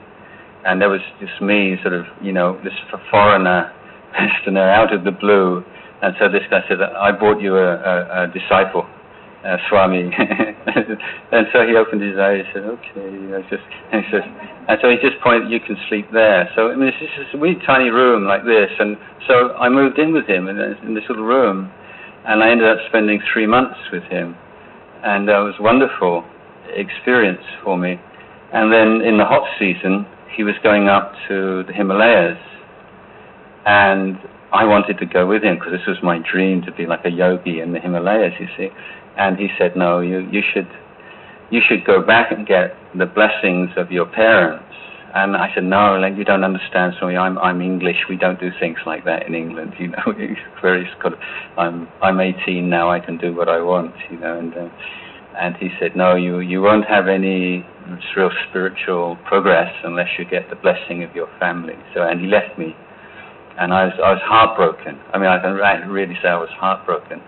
And 0.65 0.81
there 0.81 0.89
was 0.89 1.01
just 1.19 1.41
me, 1.41 1.77
sort 1.81 1.93
of, 1.93 2.05
you 2.21 2.31
know, 2.31 2.59
this 2.63 2.73
foreigner, 3.09 3.73
Westerner, 4.13 4.69
out 4.69 4.93
of 4.93 5.03
the 5.03 5.11
blue, 5.11 5.63
and 6.01 6.15
so 6.17 6.29
this 6.29 6.41
guy 6.49 6.61
said, 6.67 6.81
I 6.81 7.11
brought 7.11 7.39
you 7.41 7.57
a, 7.57 7.77
a, 7.77 7.95
a 8.25 8.27
disciple, 8.33 8.89
uh, 9.45 9.57
Swami. 9.69 10.09
and 11.31 11.45
so 11.53 11.61
he 11.61 11.77
opened 11.77 12.01
his 12.01 12.17
eyes 12.17 12.41
and 12.41 12.49
said, 12.53 12.65
okay, 12.65 13.05
know, 13.29 13.41
just, 13.53 13.61
and 13.93 14.01
he 14.05 14.07
says, 14.09 14.25
and 14.67 14.77
so 14.81 14.89
he 14.89 14.97
just 14.97 15.21
pointed, 15.21 15.53
you 15.53 15.61
can 15.61 15.77
sleep 15.89 16.09
there. 16.11 16.49
So, 16.55 16.73
I 16.73 16.75
mean, 16.75 16.89
it's 16.89 16.97
just 16.97 17.35
a 17.35 17.37
wee 17.37 17.53
tiny 17.67 17.89
room 17.89 18.25
like 18.25 18.43
this. 18.45 18.73
And 18.81 18.97
so 19.29 19.53
I 19.61 19.69
moved 19.69 19.99
in 19.99 20.11
with 20.11 20.25
him 20.25 20.49
in, 20.49 20.57
in 20.57 20.95
this 20.97 21.05
little 21.07 21.25
room. 21.25 21.69
And 22.25 22.41
I 22.41 22.49
ended 22.49 22.67
up 22.67 22.77
spending 22.89 23.21
three 23.31 23.45
months 23.45 23.77
with 23.93 24.03
him. 24.09 24.35
And 25.05 25.29
uh, 25.29 25.41
it 25.41 25.53
was 25.53 25.55
a 25.59 25.63
wonderful 25.63 26.25
experience 26.73 27.45
for 27.63 27.77
me. 27.77 28.01
And 28.53 28.73
then 28.73 29.05
in 29.05 29.17
the 29.17 29.25
hot 29.25 29.45
season, 29.59 30.05
he 30.35 30.43
was 30.43 30.55
going 30.63 30.87
up 30.87 31.13
to 31.27 31.63
the 31.63 31.73
Himalayas. 31.73 32.37
And 33.65 34.17
I 34.51 34.65
wanted 34.65 34.97
to 34.99 35.05
go 35.05 35.27
with 35.27 35.43
him 35.43 35.55
because 35.55 35.71
this 35.71 35.87
was 35.87 35.97
my 36.03 36.19
dream 36.19 36.61
to 36.63 36.71
be 36.71 36.85
like 36.85 37.05
a 37.05 37.11
yogi 37.11 37.59
in 37.59 37.73
the 37.73 37.79
Himalayas, 37.79 38.33
you 38.39 38.47
see. 38.57 38.69
And 39.17 39.37
he 39.37 39.47
said, 39.57 39.75
no, 39.75 39.99
you, 39.99 40.27
you 40.31 40.41
should 40.53 40.67
you 41.51 41.59
should 41.67 41.85
go 41.85 42.01
back 42.01 42.31
and 42.31 42.47
get 42.47 42.75
the 42.97 43.05
blessings 43.05 43.69
of 43.75 43.91
your 43.91 44.05
parents. 44.05 44.63
And 45.13 45.35
I 45.35 45.53
said, 45.53 45.65
no, 45.65 45.99
like, 45.99 46.15
you 46.15 46.23
don't 46.23 46.45
understand, 46.45 46.93
Sorry, 46.97 47.17
I'm, 47.17 47.37
I'm 47.39 47.61
English. 47.61 47.97
We 48.09 48.15
don't 48.15 48.39
do 48.39 48.49
things 48.61 48.77
like 48.85 49.03
that 49.03 49.27
in 49.27 49.35
England, 49.35 49.73
you 49.77 49.89
know. 49.89 49.97
Very 50.61 50.89
kind 51.01 51.13
of, 51.13 51.19
I'm, 51.57 51.89
I'm 52.01 52.21
18 52.21 52.69
now. 52.69 52.89
I 52.89 53.01
can 53.01 53.17
do 53.17 53.35
what 53.35 53.49
I 53.49 53.61
want, 53.61 53.93
you 54.09 54.17
know. 54.17 54.39
And, 54.39 54.53
uh, 54.53 54.69
and 55.39 55.55
he 55.57 55.69
said, 55.79 55.95
no, 55.95 56.15
you, 56.15 56.39
you 56.39 56.61
won't 56.61 56.85
have 56.85 57.07
any 57.07 57.65
real 58.15 58.31
spiritual 58.49 59.17
progress 59.27 59.73
unless 59.83 60.07
you 60.17 60.25
get 60.25 60.49
the 60.49 60.55
blessing 60.55 61.03
of 61.03 61.15
your 61.15 61.27
family. 61.39 61.75
So, 61.93 62.03
and 62.03 62.19
he 62.19 62.27
left 62.27 62.57
me 62.57 62.75
and 63.57 63.73
I 63.73 63.85
was, 63.85 63.93
I 64.03 64.11
was 64.11 64.21
heartbroken. 64.23 64.99
I 65.13 65.17
mean, 65.17 65.27
I 65.27 65.39
can 65.41 65.89
really 65.89 66.15
say 66.21 66.29
I 66.29 66.39
was 66.39 66.49
heartbroken. 66.57 67.21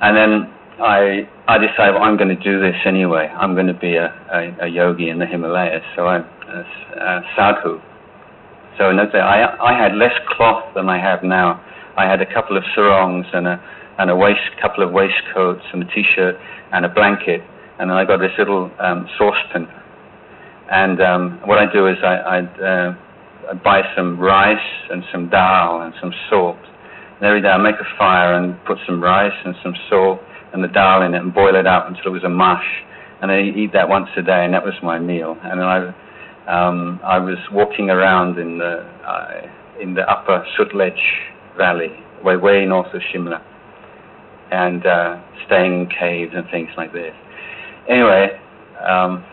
And 0.00 0.16
then 0.16 0.52
I, 0.80 1.28
I 1.46 1.58
decided 1.58 1.94
well, 1.94 2.02
I'm 2.02 2.16
going 2.16 2.34
to 2.34 2.42
do 2.42 2.60
this 2.60 2.74
anyway. 2.84 3.28
I'm 3.28 3.54
going 3.54 3.68
to 3.68 3.78
be 3.78 3.96
a, 3.96 4.10
a, 4.32 4.66
a 4.66 4.68
yogi 4.68 5.10
in 5.10 5.18
the 5.18 5.26
Himalayas. 5.26 5.82
So 5.96 6.06
I'm 6.06 6.24
a, 6.48 6.60
a 6.98 7.22
sadhu. 7.36 7.80
So 8.78 8.90
in 8.90 8.96
days, 8.96 9.14
I, 9.14 9.54
I 9.62 9.78
had 9.78 9.94
less 9.94 10.14
cloth 10.34 10.64
than 10.74 10.88
I 10.88 10.98
have 10.98 11.22
now. 11.22 11.62
I 11.96 12.10
had 12.10 12.20
a 12.20 12.26
couple 12.26 12.56
of 12.56 12.64
sarongs 12.74 13.26
and 13.32 13.46
a, 13.46 13.62
and 13.98 14.10
a 14.10 14.16
waist, 14.16 14.40
couple 14.60 14.82
of 14.84 14.92
waistcoats 14.92 15.64
and 15.72 15.82
a 15.82 15.86
t-shirt 15.86 16.36
and 16.72 16.84
a 16.84 16.88
blanket. 16.88 17.40
And 17.78 17.90
then 17.90 17.96
I 17.96 18.04
got 18.04 18.18
this 18.18 18.32
little 18.38 18.70
um, 18.80 19.08
saucepan. 19.18 19.68
And 20.70 21.00
um, 21.00 21.40
what 21.44 21.58
I 21.58 21.70
do 21.72 21.86
is 21.86 21.96
I, 22.02 22.38
I'd 22.38 22.60
uh, 22.60 22.94
I'd 23.50 23.62
buy 23.62 23.82
some 23.96 24.18
rice 24.18 24.70
and 24.90 25.04
some 25.12 25.28
dal 25.28 25.82
and 25.82 25.92
some 26.00 26.12
salt. 26.30 26.58
And 27.16 27.22
every 27.22 27.42
day 27.42 27.48
I 27.48 27.58
make 27.58 27.76
a 27.76 27.98
fire 27.98 28.34
and 28.34 28.56
put 28.64 28.78
some 28.86 29.02
rice 29.02 29.36
and 29.44 29.54
some 29.62 29.74
salt 29.90 30.20
and 30.52 30.62
the 30.64 30.68
dal 30.68 31.02
in 31.02 31.14
it 31.14 31.20
and 31.20 31.34
boil 31.34 31.54
it 31.54 31.66
up 31.66 31.88
until 31.88 32.06
it 32.06 32.10
was 32.10 32.24
a 32.24 32.28
mush. 32.28 32.64
And 33.20 33.30
I 33.30 33.40
eat 33.40 33.72
that 33.72 33.88
once 33.88 34.08
a 34.16 34.22
day, 34.22 34.44
and 34.44 34.54
that 34.54 34.64
was 34.64 34.74
my 34.82 34.98
meal. 34.98 35.36
And 35.42 35.60
then 35.60 35.66
I, 35.66 35.78
um, 36.46 37.00
I 37.02 37.18
was 37.18 37.38
walking 37.52 37.88
around 37.90 38.38
in 38.38 38.58
the 38.58 38.84
uh, 39.06 39.80
in 39.80 39.94
the 39.94 40.02
upper 40.02 40.44
Sutlej 40.58 40.96
Valley, 41.56 41.88
way 42.22 42.36
way 42.36 42.64
north 42.66 42.92
of 42.94 43.00
Shimla, 43.12 43.40
and 44.54 44.86
uh, 44.86 45.20
staying 45.46 45.80
in 45.80 45.86
caves 45.88 46.32
and 46.34 46.48
things 46.50 46.70
like 46.76 46.92
this. 46.92 47.14
Anyway, 47.88 48.38
um, 48.78 49.24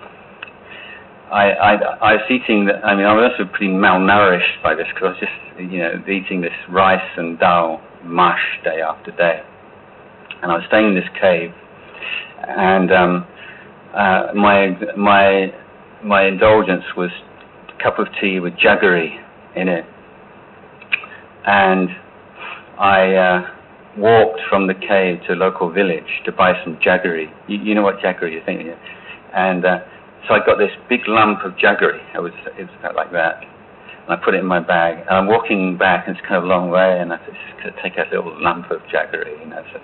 I, 1.31 1.51
I, 1.51 1.73
I 1.75 2.13
was 2.15 2.25
eating, 2.29 2.65
the, 2.65 2.73
I 2.83 2.95
mean, 2.95 3.05
I 3.05 3.13
was 3.13 3.31
also 3.31 3.49
pretty 3.51 3.71
malnourished 3.71 4.61
by 4.63 4.73
this 4.73 4.87
because 4.93 5.03
I 5.03 5.09
was 5.09 5.19
just, 5.19 5.71
you 5.71 5.77
know, 5.77 6.03
eating 6.09 6.41
this 6.41 6.57
rice 6.69 7.09
and 7.17 7.37
dal 7.39 7.81
mush 8.03 8.41
day 8.63 8.81
after 8.81 9.11
day. 9.11 9.41
And 10.41 10.51
I 10.51 10.55
was 10.55 10.63
staying 10.67 10.87
in 10.87 10.95
this 10.95 11.09
cave, 11.21 11.53
and 12.47 12.91
um, 12.91 13.27
uh, 13.93 14.33
my 14.33 14.75
my 14.97 15.53
my 16.03 16.25
indulgence 16.25 16.83
was 16.97 17.11
a 17.69 17.83
cup 17.83 17.99
of 17.99 18.07
tea 18.19 18.39
with 18.39 18.53
jaggery 18.53 19.21
in 19.55 19.67
it, 19.67 19.85
and 21.45 21.89
I 22.79 23.13
uh, 23.13 23.60
walked 23.97 24.39
from 24.49 24.67
the 24.67 24.73
cave 24.73 25.19
to 25.27 25.33
a 25.33 25.37
local 25.37 25.71
village 25.71 26.21
to 26.25 26.31
buy 26.31 26.53
some 26.63 26.77
jaggery. 26.77 27.27
You, 27.47 27.57
you 27.57 27.75
know 27.75 27.81
what 27.81 27.99
jaggery 27.99 28.33
you're 28.33 28.45
think? 28.45 28.61
And 29.33 29.65
uh, 29.65 29.79
so 30.27 30.33
I 30.33 30.39
got 30.45 30.57
this 30.57 30.71
big 30.89 31.01
lump 31.07 31.43
of 31.43 31.53
jaggery. 31.53 31.99
It 32.15 32.19
was, 32.19 32.33
it 32.57 32.63
was 32.63 32.75
about 32.79 32.95
like 32.95 33.11
that. 33.11 33.43
And 33.43 34.09
I 34.09 34.15
put 34.15 34.33
it 34.33 34.39
in 34.39 34.45
my 34.45 34.59
bag. 34.59 34.99
And 34.99 35.09
I'm 35.09 35.27
walking 35.27 35.77
back, 35.77 36.07
and 36.07 36.15
it's 36.15 36.25
kind 36.25 36.35
of 36.37 36.43
a 36.43 36.47
long 36.47 36.69
way, 36.69 36.99
and 36.99 37.13
I 37.13 37.17
just 37.17 37.77
take 37.83 37.97
a 37.97 38.05
little 38.09 38.33
lump 38.41 38.71
of 38.71 38.81
jaggery, 38.91 39.39
you 39.39 39.47
know, 39.47 39.63
so 39.73 39.79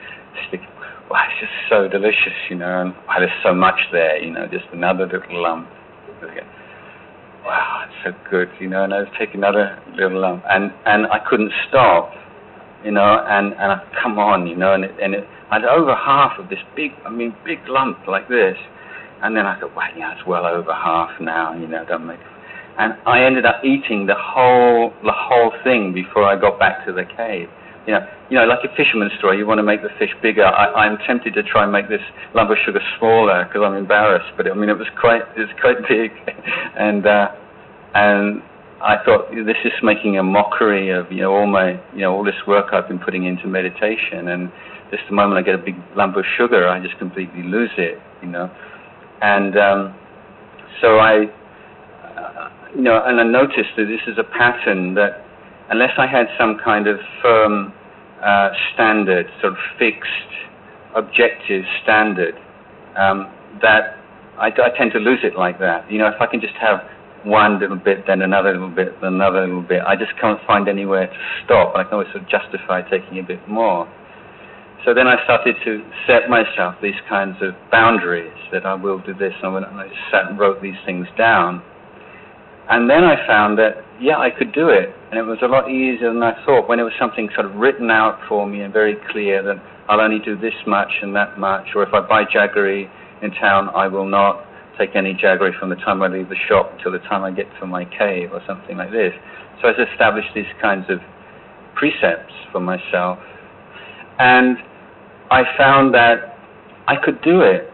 stick. 0.47 0.61
Wow, 1.09 1.23
it's 1.29 1.39
just 1.39 1.53
so 1.69 1.87
delicious, 1.87 2.35
you 2.49 2.57
know, 2.57 2.81
and 2.81 2.93
wow, 3.07 3.19
there's 3.19 3.31
so 3.41 3.53
much 3.53 3.79
there, 3.93 4.21
you 4.21 4.31
know, 4.31 4.45
just 4.47 4.65
another 4.73 5.05
little 5.05 5.41
lump. 5.41 5.69
Wow, 7.45 7.85
it's 7.87 7.95
so 8.03 8.29
good, 8.29 8.49
you 8.59 8.67
know, 8.67 8.83
and 8.83 8.93
I 8.93 8.99
was 8.99 9.07
taking 9.17 9.37
another 9.37 9.81
little 9.95 10.19
lump, 10.19 10.43
and 10.49 10.73
and 10.85 11.07
I 11.07 11.19
couldn't 11.29 11.53
stop, 11.69 12.11
you 12.87 12.93
know, 12.93 13.19
and 13.27 13.51
and 13.59 13.75
I 13.75 13.83
come 14.01 14.17
on, 14.17 14.47
you 14.47 14.55
know, 14.55 14.71
and 14.71 14.85
it, 14.85 14.95
and 15.03 15.13
it, 15.13 15.27
I 15.51 15.59
had 15.59 15.65
over 15.65 15.93
half 15.93 16.39
of 16.39 16.47
this 16.47 16.63
big, 16.73 16.91
I 17.05 17.09
mean, 17.09 17.35
big 17.43 17.59
lump 17.67 18.07
like 18.07 18.29
this, 18.29 18.55
and 19.21 19.35
then 19.35 19.45
I 19.45 19.59
thought, 19.59 19.75
well, 19.75 19.91
yeah, 19.97 20.15
it's 20.15 20.25
well 20.25 20.47
over 20.47 20.71
half 20.71 21.11
now, 21.19 21.51
you 21.51 21.67
know, 21.67 21.83
don't 21.83 22.07
make. 22.07 22.23
And 22.79 22.95
I 23.05 23.27
ended 23.27 23.45
up 23.45 23.59
eating 23.65 24.07
the 24.07 24.15
whole 24.15 24.93
the 25.03 25.11
whole 25.11 25.51
thing 25.65 25.91
before 25.91 26.23
I 26.23 26.39
got 26.39 26.59
back 26.59 26.85
to 26.87 26.93
the 26.93 27.03
cave. 27.03 27.49
You 27.87 27.99
know, 27.99 28.07
you 28.29 28.39
know, 28.39 28.45
like 28.45 28.63
a 28.63 28.71
fisherman's 28.79 29.11
story. 29.19 29.37
You 29.37 29.45
want 29.45 29.59
to 29.59 29.67
make 29.67 29.81
the 29.83 29.91
fish 29.99 30.15
bigger. 30.21 30.45
I, 30.47 30.87
I'm 30.87 30.97
tempted 31.05 31.33
to 31.33 31.43
try 31.43 31.63
and 31.63 31.71
make 31.73 31.89
this 31.89 32.03
lump 32.35 32.51
of 32.51 32.57
sugar 32.65 32.79
smaller 32.99 33.43
because 33.43 33.67
I'm 33.67 33.75
embarrassed. 33.75 34.31
But 34.37 34.47
I 34.47 34.53
mean, 34.55 34.69
it 34.69 34.79
was 34.79 34.87
quite, 34.95 35.23
it 35.35 35.43
was 35.43 35.55
quite 35.59 35.83
big, 35.91 36.11
and 36.79 37.03
uh, 37.05 37.35
and 37.95 38.41
I 38.81 39.03
thought 39.03 39.31
this 39.31 39.57
is 39.65 39.73
making 39.81 40.17
a 40.17 40.23
mockery 40.23 40.91
of 40.91 41.11
you 41.11 41.21
know 41.21 41.33
all 41.33 41.47
my 41.47 41.71
you 41.93 42.01
know 42.01 42.13
all 42.13 42.23
this 42.23 42.35
work 42.45 42.73
I've 42.73 42.87
been 42.87 42.99
putting 42.99 43.25
into 43.25 43.47
meditation, 43.47 44.27
and 44.27 44.51
just 44.91 45.03
the 45.09 45.15
moment 45.15 45.39
I 45.39 45.41
get 45.41 45.55
a 45.55 45.63
big 45.63 45.75
lump 45.95 46.15
of 46.15 46.25
sugar, 46.37 46.67
I 46.67 46.79
just 46.79 46.97
completely 46.97 47.43
lose 47.43 47.71
it, 47.77 47.99
you 48.21 48.29
know, 48.29 48.49
and 49.21 49.57
um, 49.57 49.95
so 50.81 50.99
I, 50.99 51.25
you 52.75 52.81
know, 52.81 53.01
and 53.03 53.19
I 53.19 53.23
noticed 53.23 53.75
that 53.77 53.85
this 53.85 54.01
is 54.07 54.17
a 54.17 54.23
pattern 54.23 54.93
that 54.93 55.25
unless 55.69 55.91
I 55.97 56.05
had 56.05 56.27
some 56.37 56.57
kind 56.63 56.87
of 56.87 56.99
firm 57.21 57.73
uh, 58.23 58.49
standard, 58.73 59.27
sort 59.41 59.53
of 59.53 59.59
fixed, 59.79 60.31
objective 60.95 61.63
standard, 61.83 62.35
um, 62.95 63.31
that 63.61 63.97
I, 64.37 64.47
I 64.47 64.69
tend 64.77 64.91
to 64.93 64.99
lose 64.99 65.19
it 65.23 65.35
like 65.35 65.59
that. 65.59 65.91
You 65.91 65.97
know, 65.97 66.07
if 66.07 66.21
I 66.21 66.27
can 66.27 66.39
just 66.39 66.55
have 66.55 66.81
one 67.27 67.59
little 67.59 67.77
bit, 67.77 68.05
then 68.07 68.21
another 68.21 68.53
little 68.53 68.69
bit, 68.69 68.99
then 69.01 69.13
another 69.15 69.45
little 69.45 69.61
bit. 69.61 69.81
I 69.85 69.95
just 69.95 70.11
can't 70.19 70.39
find 70.47 70.67
anywhere 70.67 71.07
to 71.07 71.17
stop. 71.45 71.75
I 71.75 71.83
can 71.83 71.93
always 71.93 72.07
sort 72.11 72.23
of 72.23 72.29
justify 72.29 72.81
taking 72.89 73.19
a 73.19 73.23
bit 73.23 73.47
more. 73.47 73.87
So 74.85 74.93
then 74.93 75.07
I 75.07 75.21
started 75.25 75.55
to 75.65 75.83
set 76.07 76.29
myself 76.29 76.75
these 76.81 76.99
kinds 77.09 77.37
of 77.41 77.53
boundaries 77.71 78.31
that 78.51 78.65
I 78.65 78.73
will 78.73 78.99
do 78.99 79.13
this, 79.13 79.33
and 79.43 79.65
I 79.65 79.87
sat 80.11 80.29
and 80.29 80.39
wrote 80.39 80.61
these 80.61 80.79
things 80.85 81.07
down. 81.17 81.61
And 82.69 82.89
then 82.89 83.03
I 83.03 83.15
found 83.27 83.57
that, 83.59 83.83
yeah, 83.99 84.17
I 84.17 84.29
could 84.29 84.53
do 84.53 84.69
it. 84.69 84.93
And 85.09 85.19
it 85.19 85.23
was 85.23 85.39
a 85.41 85.47
lot 85.47 85.69
easier 85.69 86.13
than 86.13 86.23
I 86.23 86.33
thought 86.45 86.67
when 86.67 86.79
it 86.79 86.83
was 86.83 86.93
something 86.99 87.29
sort 87.33 87.45
of 87.47 87.55
written 87.55 87.89
out 87.89 88.19
for 88.27 88.45
me 88.47 88.61
and 88.61 88.73
very 88.73 88.95
clear 89.11 89.41
that 89.43 89.55
I'll 89.89 90.01
only 90.01 90.19
do 90.19 90.37
this 90.37 90.53
much 90.65 90.91
and 91.01 91.15
that 91.15 91.39
much, 91.39 91.67
or 91.75 91.83
if 91.83 91.93
I 91.93 92.01
buy 92.01 92.23
Jaggery 92.25 92.89
in 93.21 93.31
town, 93.31 93.69
I 93.75 93.87
will 93.87 94.05
not 94.05 94.46
take 94.77 94.95
any 94.95 95.13
Jaggery 95.13 95.57
from 95.59 95.69
the 95.69 95.75
time 95.77 96.01
I 96.01 96.07
leave 96.07 96.29
the 96.29 96.37
shop 96.47 96.71
until 96.77 96.91
the 96.91 96.99
time 96.99 97.23
I 97.23 97.31
get 97.31 97.47
to 97.59 97.65
my 97.65 97.85
cave 97.85 98.31
or 98.31 98.41
something 98.47 98.77
like 98.77 98.91
this. 98.91 99.13
So 99.61 99.69
I've 99.69 99.79
established 99.91 100.29
these 100.35 100.49
kinds 100.61 100.85
of 100.89 100.99
precepts 101.75 102.33
for 102.51 102.59
myself. 102.59 103.19
And 104.19 104.57
I 105.29 105.43
found 105.57 105.93
that 105.93 106.37
I 106.87 106.95
could 107.03 107.21
do 107.21 107.41
it, 107.41 107.69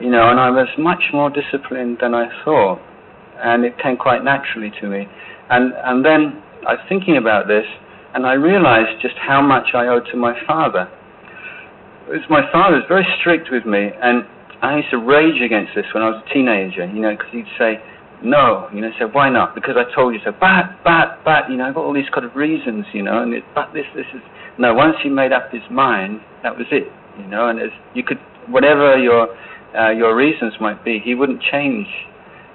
you 0.00 0.10
know, 0.10 0.30
and 0.30 0.38
I 0.38 0.50
was 0.50 0.68
much 0.78 1.02
more 1.12 1.30
disciplined 1.30 1.98
than 2.00 2.14
I 2.14 2.28
thought. 2.44 2.80
And 3.42 3.64
it 3.64 3.78
came 3.82 3.96
quite 3.96 4.24
naturally 4.24 4.72
to 4.80 4.88
me. 4.88 5.06
And, 5.50 5.72
and 5.84 6.04
then 6.04 6.42
I 6.66 6.74
was 6.74 6.84
thinking 6.88 7.16
about 7.16 7.46
this, 7.46 7.64
and 8.14 8.26
I 8.26 8.34
realized 8.34 9.00
just 9.00 9.14
how 9.16 9.40
much 9.40 9.74
I 9.74 9.86
owed 9.86 10.06
to 10.10 10.16
my 10.16 10.34
father. 10.46 10.90
It 12.08 12.12
was 12.12 12.30
my 12.30 12.50
father 12.50 12.76
was 12.76 12.84
very 12.88 13.06
strict 13.20 13.48
with 13.50 13.64
me, 13.64 13.90
and 14.02 14.24
I 14.62 14.76
used 14.76 14.90
to 14.90 14.98
rage 14.98 15.40
against 15.40 15.72
this 15.74 15.86
when 15.94 16.02
I 16.02 16.10
was 16.10 16.22
a 16.24 16.34
teenager, 16.34 16.84
you 16.86 17.00
know, 17.00 17.14
because 17.14 17.30
he'd 17.30 17.46
say, 17.58 17.78
no, 18.22 18.68
you 18.74 18.80
know, 18.80 18.90
say, 18.98 19.06
why 19.06 19.30
not? 19.30 19.54
Because 19.54 19.76
I 19.78 19.86
told 19.94 20.14
you 20.14 20.20
so. 20.24 20.32
But, 20.32 20.82
but, 20.82 21.22
but, 21.24 21.48
you 21.48 21.56
know, 21.56 21.64
I've 21.70 21.74
got 21.74 21.84
all 21.84 21.94
these 21.94 22.10
kind 22.12 22.26
of 22.26 22.34
reasons, 22.34 22.84
you 22.92 23.02
know, 23.02 23.22
and 23.22 23.32
it, 23.34 23.44
but 23.54 23.72
this, 23.72 23.86
this 23.94 24.06
is, 24.14 24.22
no, 24.58 24.74
once 24.74 24.96
he 25.02 25.08
made 25.08 25.32
up 25.32 25.52
his 25.52 25.62
mind, 25.70 26.20
that 26.42 26.56
was 26.56 26.66
it, 26.72 26.90
you 27.18 27.26
know, 27.26 27.48
and 27.48 27.60
you 27.94 28.02
could, 28.02 28.18
whatever 28.48 28.98
your, 28.98 29.28
uh, 29.78 29.90
your 29.90 30.16
reasons 30.16 30.54
might 30.60 30.84
be, 30.84 30.98
he 30.98 31.14
wouldn't 31.14 31.40
change. 31.52 31.86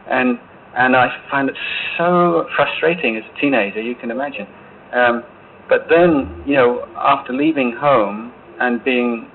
And, 0.09 0.37
and 0.75 0.95
I 0.95 1.07
find 1.31 1.47
it 1.47 1.55
so 1.97 2.47
frustrating 2.55 3.15
as 3.15 3.23
a 3.23 3.39
teenager, 3.39 3.81
you 3.81 3.95
can 3.95 4.11
imagine. 4.11 4.47
Um, 4.91 5.23
but 5.69 5.87
then, 5.89 6.43
you 6.45 6.55
know, 6.55 6.85
after 6.97 7.31
leaving 7.31 7.71
home 7.79 8.33
and 8.59 8.83
being 8.83 9.29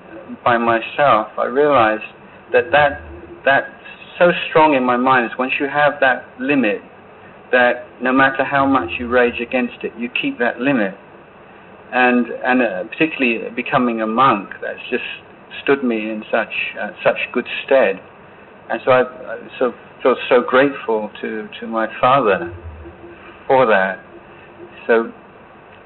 by 0.45 0.57
myself, 0.57 1.27
I 1.37 1.45
realized 1.45 2.03
that 2.51 2.71
that 2.71 3.01
that's 3.45 3.69
so 4.17 4.31
strong 4.49 4.75
in 4.75 4.83
my 4.83 4.97
mind 4.97 5.25
is 5.25 5.31
once 5.37 5.53
you 5.59 5.67
have 5.67 5.93
that 6.01 6.27
limit, 6.39 6.81
that 7.51 7.87
no 8.01 8.11
matter 8.11 8.43
how 8.43 8.65
much 8.65 8.89
you 8.99 9.07
rage 9.07 9.39
against 9.41 9.83
it, 9.83 9.93
you 9.97 10.09
keep 10.21 10.37
that 10.39 10.59
limit. 10.59 10.93
And 11.91 12.27
and 12.43 12.61
uh, 12.61 12.83
particularly 12.89 13.49
becoming 13.55 14.01
a 14.01 14.07
monk, 14.07 14.49
that's 14.61 14.79
just 14.91 15.03
stood 15.63 15.83
me 15.83 16.09
in 16.09 16.23
such 16.31 16.53
uh, 16.79 16.91
such 17.03 17.17
good 17.33 17.47
stead. 17.65 17.99
And 18.69 18.79
so 18.85 18.91
I, 18.91 19.01
I 19.01 19.37
so 19.57 19.73
feel 20.03 20.15
so 20.29 20.41
grateful 20.47 21.09
to 21.21 21.47
to 21.59 21.67
my 21.67 21.87
father 21.99 22.53
for 23.47 23.65
that. 23.65 24.03
So 24.85 25.11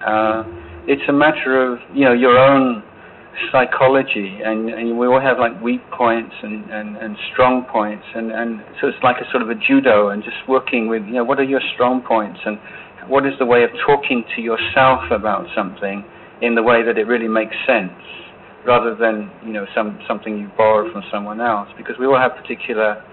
uh, 0.05 0.43
it's 0.88 1.07
a 1.07 1.14
matter 1.14 1.72
of 1.72 1.80
you 1.93 2.03
know 2.05 2.14
your 2.14 2.38
own 2.38 2.84
psychology, 3.51 4.39
and, 4.43 4.69
and 4.69 4.97
we 4.97 5.07
all 5.07 5.19
have 5.19 5.39
like 5.39 5.59
weak 5.61 5.81
points 5.91 6.34
and, 6.43 6.69
and, 6.69 6.97
and 6.97 7.17
strong 7.34 7.65
points, 7.71 8.05
and, 8.15 8.31
and 8.31 8.61
so 8.79 8.88
it's 8.88 9.03
like 9.03 9.17
a 9.17 9.29
sort 9.31 9.41
of 9.41 9.49
a 9.49 9.55
judo, 9.55 10.09
and 10.09 10.23
just 10.23 10.38
working 10.47 10.88
with, 10.88 11.03
you 11.05 11.13
know, 11.13 11.23
what 11.23 11.39
are 11.39 11.43
your 11.43 11.61
strong 11.73 12.01
points, 12.01 12.39
and 12.45 12.59
what 13.07 13.25
is 13.25 13.34
the 13.39 13.45
way 13.45 13.63
of 13.63 13.69
talking 13.86 14.23
to 14.36 14.41
yourself 14.41 15.01
about 15.11 15.45
something 15.55 16.05
in 16.41 16.55
the 16.55 16.63
way 16.63 16.84
that 16.84 16.97
it 16.97 17.07
really 17.07 17.27
makes 17.27 17.55
sense, 17.65 17.91
rather 18.65 18.95
than, 18.95 19.31
you 19.45 19.51
know, 19.51 19.65
some 19.75 19.99
something 20.07 20.38
you 20.38 20.49
borrow 20.55 20.91
from 20.91 21.01
someone 21.11 21.41
else, 21.41 21.69
because 21.77 21.95
we 21.99 22.05
all 22.05 22.19
have 22.19 22.31
particular 22.36 23.03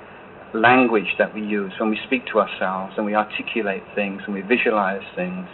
language 0.53 1.15
that 1.19 1.33
we 1.35 1.41
use 1.41 1.73
when 1.81 1.89
we 1.91 1.99
speak 2.07 2.27
to 2.27 2.41
ourselves, 2.41 2.93
and 2.97 3.07
we 3.07 3.15
articulate 3.15 3.83
things, 3.95 4.21
and 4.27 4.35
we 4.35 4.43
visualize 4.43 5.03
things 5.17 5.47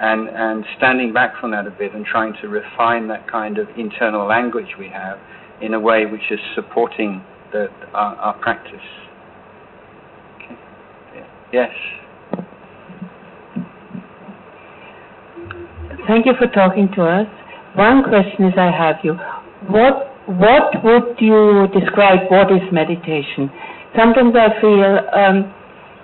and, 0.00 0.28
and 0.30 0.64
standing 0.78 1.12
back 1.12 1.38
from 1.40 1.50
that 1.50 1.66
a 1.66 1.70
bit 1.70 1.94
and 1.94 2.06
trying 2.06 2.32
to 2.40 2.48
refine 2.48 3.06
that 3.08 3.30
kind 3.30 3.58
of 3.58 3.68
internal 3.76 4.26
language 4.26 4.74
we 4.78 4.88
have 4.88 5.18
in 5.60 5.74
a 5.74 5.80
way 5.80 6.06
which 6.06 6.24
is 6.30 6.40
supporting 6.54 7.22
the, 7.52 7.68
our, 7.92 8.16
our 8.16 8.38
practice. 8.38 8.80
Okay. 10.36 10.56
Yes. 11.52 11.70
Thank 16.08 16.24
you 16.24 16.32
for 16.38 16.46
talking 16.46 16.88
to 16.96 17.02
us. 17.02 17.26
One 17.76 18.02
question 18.02 18.46
is 18.46 18.54
I 18.56 18.70
have 18.72 18.96
you. 19.04 19.14
What 19.68 20.08
what 20.26 20.82
would 20.84 21.18
you 21.18 21.66
describe 21.78 22.30
what 22.30 22.50
is 22.50 22.62
meditation? 22.72 23.50
Sometimes 23.96 24.34
I 24.34 24.60
feel 24.60 25.00
um, 25.12 25.54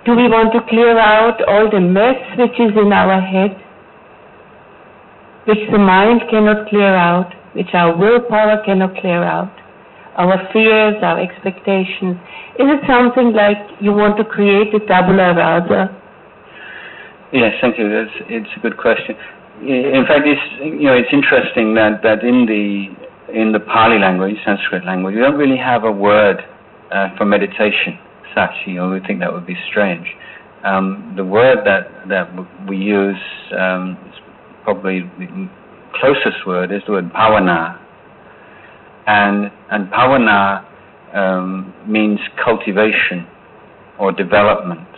do 0.04 0.14
we 0.14 0.28
want 0.28 0.52
to 0.52 0.60
clear 0.68 0.98
out 0.98 1.40
all 1.48 1.70
the 1.70 1.80
mess 1.80 2.18
which 2.36 2.58
is 2.60 2.76
in 2.76 2.92
our 2.92 3.20
head 3.20 3.56
which 5.46 5.62
the 5.70 5.78
mind 5.78 6.22
cannot 6.30 6.68
clear 6.68 6.94
out, 6.94 7.32
which 7.54 7.72
our 7.72 7.96
willpower 7.96 8.62
cannot 8.64 8.96
clear 8.98 9.22
out, 9.22 9.54
our 10.16 10.38
fears, 10.52 10.96
our 11.02 11.20
expectations? 11.20 12.18
Is 12.58 12.66
it 12.66 12.80
something 12.86 13.32
like 13.32 13.58
you 13.80 13.92
want 13.92 14.16
to 14.18 14.24
create 14.24 14.74
a 14.74 14.80
tabula 14.86 15.34
rasa? 15.34 15.94
Yes, 17.32 17.54
thank 17.60 17.78
you. 17.78 17.88
That's, 17.90 18.10
it's 18.28 18.50
a 18.56 18.60
good 18.60 18.76
question. 18.76 19.16
In 19.62 20.04
fact, 20.06 20.26
it's 20.26 20.40
you 20.60 20.84
know 20.84 20.94
it's 20.94 21.08
interesting 21.12 21.74
that, 21.74 22.02
that 22.02 22.22
in 22.22 22.44
the 22.44 22.92
in 23.32 23.52
the 23.52 23.60
Pali 23.60 23.98
language, 23.98 24.36
Sanskrit 24.44 24.84
language, 24.84 25.14
we 25.14 25.20
don't 25.20 25.36
really 25.36 25.56
have 25.56 25.84
a 25.84 25.90
word 25.90 26.44
uh, 26.92 27.08
for 27.16 27.24
meditation. 27.24 27.98
Such, 28.34 28.52
you 28.66 28.86
we 28.88 29.00
think 29.00 29.20
that 29.20 29.32
would 29.32 29.46
be 29.46 29.56
strange. 29.68 30.06
Um, 30.62 31.14
the 31.16 31.24
word 31.24 31.64
that 31.64 32.08
that 32.08 32.28
we 32.68 32.76
use 32.76 33.16
um, 33.58 33.96
probably 34.66 35.02
the 35.16 35.48
closest 35.94 36.44
word 36.44 36.72
is 36.72 36.82
the 36.86 36.92
word 36.92 37.12
bhavana. 37.12 37.80
And, 39.06 39.52
and 39.70 39.86
bhavana 39.86 40.66
um, 41.14 41.72
means 41.86 42.18
cultivation 42.44 43.24
or 43.96 44.10
development. 44.10 44.88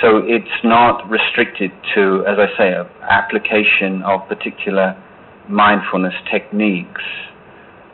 So 0.00 0.22
it's 0.24 0.64
not 0.64 1.08
restricted 1.10 1.72
to, 1.94 2.24
as 2.26 2.38
I 2.38 2.46
say, 2.56 2.72
application 3.02 4.02
of 4.02 4.26
particular 4.28 4.96
mindfulness 5.46 6.14
techniques, 6.32 7.02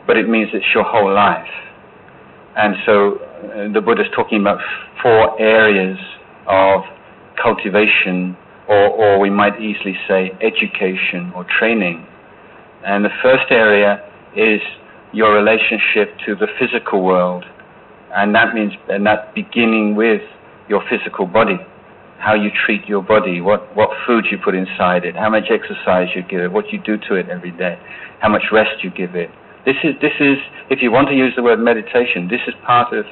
but 0.07 0.15
it 0.15 0.29
means 0.29 0.47
it's 0.53 0.73
your 0.73 0.85
whole 0.85 1.13
life. 1.13 1.51
And 2.55 2.75
so 2.85 3.17
uh, 3.17 3.73
the 3.73 3.81
Buddha 3.81 4.03
is 4.03 4.07
talking 4.15 4.39
about 4.39 4.61
four 5.03 5.39
areas 5.41 5.97
of 6.47 6.83
cultivation 7.43 8.37
or, 8.67 8.89
or 8.89 9.19
we 9.19 9.29
might 9.29 9.61
easily 9.61 9.97
say 10.07 10.31
education 10.41 11.31
or 11.35 11.45
training. 11.59 12.05
And 12.85 13.03
the 13.03 13.15
first 13.21 13.51
area 13.51 14.03
is 14.35 14.61
your 15.13 15.33
relationship 15.33 16.17
to 16.25 16.35
the 16.35 16.47
physical 16.59 17.03
world, 17.03 17.45
and 18.13 18.35
that 18.35 18.53
means 18.53 18.73
and 18.89 19.05
that 19.05 19.33
beginning 19.33 19.95
with 19.95 20.21
your 20.69 20.83
physical 20.89 21.25
body, 21.25 21.57
how 22.19 22.35
you 22.35 22.49
treat 22.65 22.85
your 22.87 23.01
body, 23.01 23.41
what 23.41 23.75
what 23.75 23.89
food 24.05 24.25
you 24.29 24.37
put 24.37 24.53
inside 24.53 25.05
it, 25.05 25.15
how 25.15 25.29
much 25.29 25.45
exercise 25.49 26.07
you 26.15 26.21
give 26.23 26.41
it, 26.41 26.51
what 26.51 26.71
you 26.71 26.79
do 26.79 26.97
to 27.09 27.15
it 27.15 27.29
every 27.29 27.51
day, 27.51 27.79
how 28.19 28.29
much 28.29 28.43
rest 28.51 28.83
you 28.83 28.91
give 28.91 29.15
it. 29.15 29.29
This 29.65 29.77
is 29.83 29.95
this 30.01 30.13
is 30.19 30.37
if 30.69 30.79
you 30.81 30.91
want 30.91 31.07
to 31.07 31.15
use 31.15 31.33
the 31.35 31.43
word 31.43 31.59
meditation, 31.59 32.27
this 32.27 32.41
is 32.47 32.53
part 32.65 32.93
of 32.93 33.05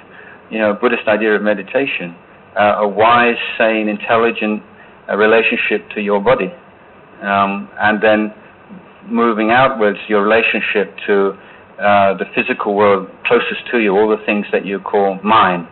you 0.52 0.60
know 0.60 0.74
Buddhist 0.74 1.08
idea 1.08 1.36
of 1.36 1.42
meditation, 1.42 2.16
uh, 2.60 2.84
a 2.84 2.88
wise, 2.88 3.40
sane, 3.58 3.88
intelligent 3.88 4.62
a 5.08 5.18
relationship 5.18 5.90
to 5.96 6.02
your 6.02 6.22
body. 6.22 6.52
Um, 7.22 7.70
and 7.80 8.02
then 8.02 8.34
moving 9.10 9.52
outwards, 9.52 10.00
your 10.08 10.24
relationship 10.24 10.96
to 11.08 11.34
uh, 11.80 12.18
the 12.18 12.26
physical 12.34 12.74
world 12.74 13.10
closest 13.26 13.70
to 13.72 13.80
you, 13.80 13.92
all 13.96 14.10
the 14.10 14.24
things 14.26 14.46
that 14.52 14.66
you 14.66 14.80
call 14.80 15.20
mine, 15.24 15.68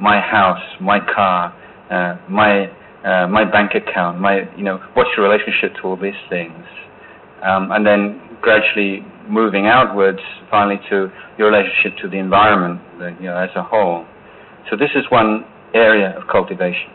my 0.00 0.20
house, 0.20 0.62
my 0.80 1.00
car, 1.14 1.54
uh, 1.90 2.18
my 2.28 2.66
uh, 3.04 3.28
my 3.28 3.44
bank 3.44 3.70
account, 3.74 4.20
my 4.20 4.42
you 4.56 4.64
know, 4.64 4.78
what's 4.94 5.10
your 5.16 5.28
relationship 5.28 5.74
to 5.76 5.82
all 5.82 5.96
these 5.96 6.18
things, 6.28 6.64
um, 7.44 7.70
and 7.70 7.86
then 7.86 8.20
gradually 8.40 9.06
moving 9.28 9.66
outwards, 9.66 10.18
finally 10.50 10.80
to 10.90 11.08
your 11.38 11.50
relationship 11.50 11.96
to 12.02 12.08
the 12.08 12.18
environment, 12.18 12.80
you 13.20 13.26
know, 13.26 13.36
as 13.36 13.50
a 13.56 13.62
whole. 13.62 14.04
So 14.70 14.76
this 14.76 14.90
is 14.96 15.04
one 15.10 15.44
area 15.74 16.16
of 16.18 16.26
cultivation. 16.28 16.90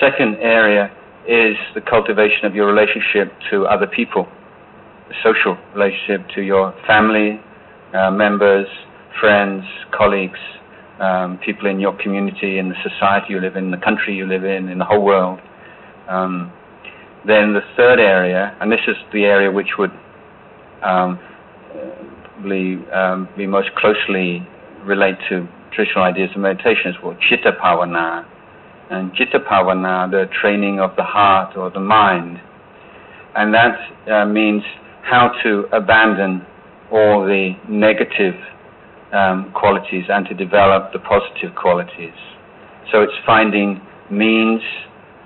Second 0.00 0.36
area 0.36 0.90
is 1.28 1.56
the 1.74 1.80
cultivation 1.80 2.44
of 2.44 2.54
your 2.54 2.66
relationship 2.66 3.32
to 3.50 3.66
other 3.66 3.86
people, 3.86 4.26
the 5.08 5.14
social 5.22 5.56
relationship 5.74 6.28
to 6.34 6.42
your 6.42 6.74
family 6.86 7.40
uh, 7.94 8.10
members, 8.10 8.66
friends, 9.20 9.64
colleagues, 9.92 10.38
um, 11.00 11.38
people 11.38 11.66
in 11.68 11.80
your 11.80 11.96
community, 11.98 12.58
in 12.58 12.68
the 12.68 12.74
society 12.82 13.26
you 13.30 13.40
live 13.40 13.56
in, 13.56 13.70
the 13.70 13.76
country 13.76 14.14
you 14.14 14.26
live 14.26 14.44
in, 14.44 14.68
in 14.68 14.78
the 14.78 14.84
whole 14.84 15.04
world. 15.04 15.38
Um, 16.08 16.52
then 17.26 17.54
the 17.54 17.62
third 17.76 17.98
area, 17.98 18.56
and 18.60 18.70
this 18.70 18.80
is 18.86 18.96
the 19.12 19.24
area 19.24 19.50
which 19.50 19.78
would 19.78 19.90
um, 20.82 21.18
be, 22.44 22.78
um, 22.92 23.28
be 23.36 23.46
most 23.46 23.74
closely 23.74 24.46
relate 24.84 25.16
to 25.28 25.48
traditional 25.72 26.04
ideas 26.04 26.30
of 26.34 26.40
meditation, 26.40 26.92
is 26.92 26.96
what 27.02 27.18
Chitta 27.20 27.52
Bhavana. 27.60 28.24
And 28.90 29.12
Chitta 29.14 29.40
Bhavana, 29.40 30.10
the 30.10 30.26
training 30.40 30.80
of 30.80 30.94
the 30.96 31.02
heart 31.02 31.56
or 31.56 31.70
the 31.70 31.80
mind. 31.80 32.40
And 33.34 33.52
that 33.52 33.78
uh, 34.10 34.24
means 34.26 34.62
how 35.02 35.32
to 35.42 35.66
abandon 35.72 36.46
all 36.92 37.24
the 37.24 37.54
negative 37.68 38.34
um, 39.12 39.52
qualities 39.54 40.04
and 40.08 40.26
to 40.26 40.34
develop 40.34 40.92
the 40.92 40.98
positive 41.00 41.54
qualities. 41.54 42.14
So 42.92 43.02
it's 43.02 43.12
finding 43.24 43.80
means 44.10 44.62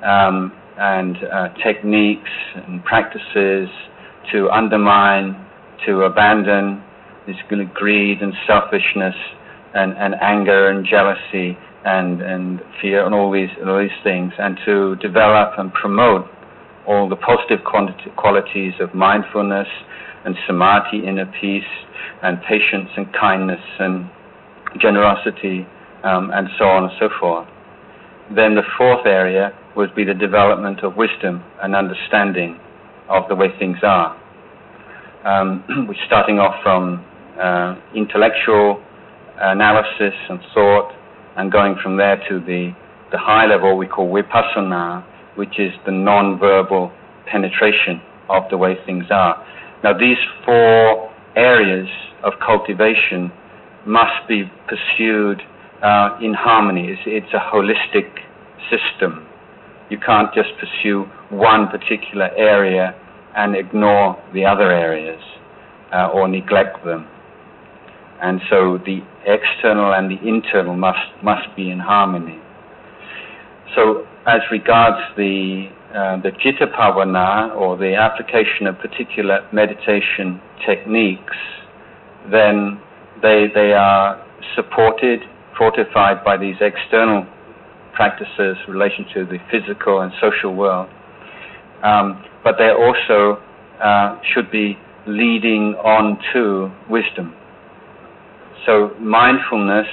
um, 0.03 0.53
and 0.79 1.17
uh, 1.17 1.49
techniques 1.63 2.31
and 2.55 2.83
practices 2.85 3.69
to 4.33 4.49
undermine, 4.51 5.37
to 5.87 6.03
abandon 6.03 6.83
this 7.27 7.37
greed 7.75 8.23
and 8.23 8.33
selfishness 8.47 9.15
and, 9.75 9.93
and 9.99 10.15
anger 10.21 10.71
and 10.71 10.87
jealousy 10.87 11.57
and, 11.85 12.20
and 12.20 12.61
fear 12.81 13.05
and 13.07 13.14
all 13.14 13.33
these, 13.33 13.51
all 13.66 13.78
these 13.78 13.91
things, 14.05 14.33
and 14.39 14.59
to 14.66 14.97
develop 14.97 15.59
and 15.59 15.72
promote 15.72 16.26
all 16.87 17.09
the 17.09 17.16
positive 17.16 17.61
qualities 18.16 18.72
of 18.81 18.95
mindfulness 18.95 19.68
and 20.24 20.35
samadhi, 20.47 21.07
inner 21.07 21.31
peace, 21.41 21.62
and 22.22 22.41
patience 22.43 22.91
and 22.97 23.07
kindness 23.12 23.61
and 23.78 24.11
generosity, 24.81 25.66
um, 26.05 26.31
and 26.33 26.49
so 26.59 26.64
on 26.64 26.85
and 26.85 26.93
so 26.99 27.09
forth. 27.18 27.49
Then 28.35 28.55
the 28.55 28.62
fourth 28.78 29.07
area 29.07 29.53
would 29.76 29.95
be 29.95 30.05
the 30.05 30.14
development 30.14 30.85
of 30.85 30.97
wisdom 30.97 31.43
and 31.62 31.74
understanding 31.74 32.59
of 33.09 33.24
the 33.28 33.35
way 33.35 33.49
things 33.59 33.78
are. 33.83 34.16
Um, 35.24 35.64
we're 35.89 36.07
starting 36.07 36.39
off 36.39 36.62
from 36.62 37.05
uh, 37.41 37.74
intellectual 37.95 38.83
analysis 39.39 40.14
and 40.28 40.41
thought, 40.55 40.93
and 41.41 41.51
going 41.51 41.74
from 41.82 41.97
there 41.97 42.16
to 42.28 42.38
the, 42.41 42.70
the 43.12 43.16
high 43.16 43.47
level 43.47 43.74
we 43.78 43.86
call 43.86 44.07
vipassana, 44.12 45.03
which 45.36 45.59
is 45.59 45.72
the 45.86 45.91
non-verbal 45.91 46.93
penetration 47.32 48.03
of 48.28 48.43
the 48.51 48.59
way 48.59 48.76
things 48.84 49.05
are. 49.11 49.43
Now, 49.82 49.97
these 49.97 50.18
four 50.45 51.11
areas 51.36 51.88
of 52.22 52.34
cultivation 52.45 53.32
must 53.86 54.28
be 54.28 54.45
pursued 54.68 55.41
uh, 55.82 56.18
in 56.20 56.34
harmony. 56.34 56.88
It's, 56.88 57.01
it's, 57.07 57.32
a 57.32 57.41
holistic 57.41 58.11
system. 58.68 59.26
You 59.88 59.97
can't 59.99 60.28
just 60.34 60.51
pursue 60.61 61.07
one 61.30 61.68
particular 61.68 62.28
area 62.36 62.95
and 63.34 63.57
ignore 63.57 64.22
the 64.34 64.45
other 64.45 64.70
areas 64.70 65.22
uh, 65.91 66.11
or 66.12 66.28
neglect 66.28 66.84
them. 66.84 67.07
And 68.23 68.41
so 68.51 68.79
the 68.85 69.01
external 69.25 69.95
and 69.95 70.11
the 70.11 70.21
internal 70.27 70.77
must, 70.77 70.99
must 71.23 71.55
be 71.57 71.71
in 71.71 71.79
harmony. 71.79 72.39
So, 73.75 74.07
as 74.27 74.41
regards 74.51 74.99
the 75.16 75.71
uh, 75.95 76.23
the 76.23 76.31
Chitta 76.39 76.66
Bhavana 76.68 77.57
or 77.57 77.77
the 77.77 77.97
application 77.97 78.68
of 78.68 78.79
particular 78.79 79.41
meditation 79.53 80.41
techniques, 80.64 81.37
then 82.31 82.81
they, 83.23 83.47
they 83.53 83.73
are 83.73 84.25
supported, 84.55 85.21
fortified 85.59 86.23
by 86.25 86.37
these 86.37 86.55
external 86.61 87.27
practices 87.93 88.57
in 88.66 88.73
relation 88.73 89.05
to 89.14 89.25
the 89.27 89.39
physical 89.51 90.01
and 90.03 90.12
social 90.21 90.55
world. 90.55 90.89
Um, 91.83 92.25
but 92.45 92.55
they 92.57 92.71
also 92.71 93.43
uh, 93.83 94.21
should 94.33 94.51
be 94.51 94.79
leading 95.09 95.75
on 95.83 96.18
to 96.33 96.71
wisdom. 96.89 97.35
So 98.67 98.95
mindfulness 99.01 99.87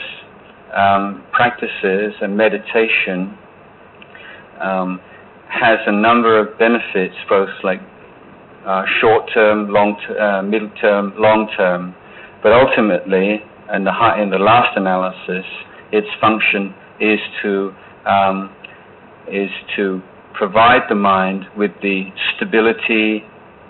um, 0.76 1.24
practices 1.32 2.14
and 2.22 2.36
meditation 2.36 3.38
um, 4.62 5.00
has 5.50 5.80
a 5.88 5.92
number 5.92 6.38
of 6.40 6.58
benefits, 6.60 7.16
both 7.30 7.50
like 7.64 7.80
uh, 8.66 8.84
short 9.00 9.30
term, 9.34 9.70
long 9.70 9.96
uh, 10.20 10.42
middle 10.42 10.70
term, 10.82 11.14
long 11.18 11.50
term, 11.56 11.96
but 12.44 12.52
ultimately, 12.52 13.42
in 13.74 13.84
the 13.86 13.92
high, 13.92 14.22
in 14.22 14.30
the 14.30 14.38
last 14.38 14.78
analysis, 14.78 15.46
its 15.92 16.08
function 16.20 16.74
is 17.00 17.20
to 17.42 17.74
um, 18.06 18.54
is 19.32 19.50
to 19.78 20.02
provide 20.34 20.82
the 20.90 20.96
mind 20.96 21.46
with 21.58 21.72
the 21.82 22.04
stability, 22.36 23.24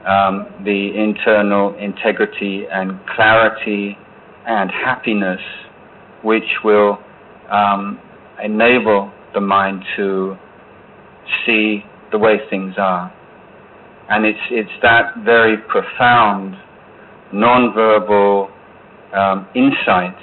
um, 0.07 0.47
the 0.65 0.91
internal 0.95 1.75
integrity 1.77 2.65
and 2.71 2.99
clarity 3.15 3.97
and 4.47 4.71
happiness, 4.71 5.41
which 6.23 6.47
will 6.63 6.97
um, 7.51 7.99
enable 8.43 9.11
the 9.33 9.41
mind 9.41 9.83
to 9.97 10.35
see 11.45 11.83
the 12.11 12.17
way 12.17 12.37
things 12.49 12.75
are. 12.77 13.13
And 14.09 14.25
it's, 14.25 14.39
it's 14.49 14.71
that 14.81 15.17
very 15.25 15.57
profound, 15.57 16.55
non-verbal 17.33 18.49
um, 19.13 19.47
insight 19.53 20.15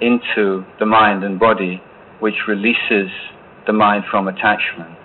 into 0.00 0.64
the 0.80 0.86
mind 0.86 1.22
and 1.22 1.38
body 1.38 1.80
which 2.18 2.34
releases 2.48 3.08
the 3.66 3.72
mind 3.72 4.04
from 4.10 4.26
attachments. 4.28 5.00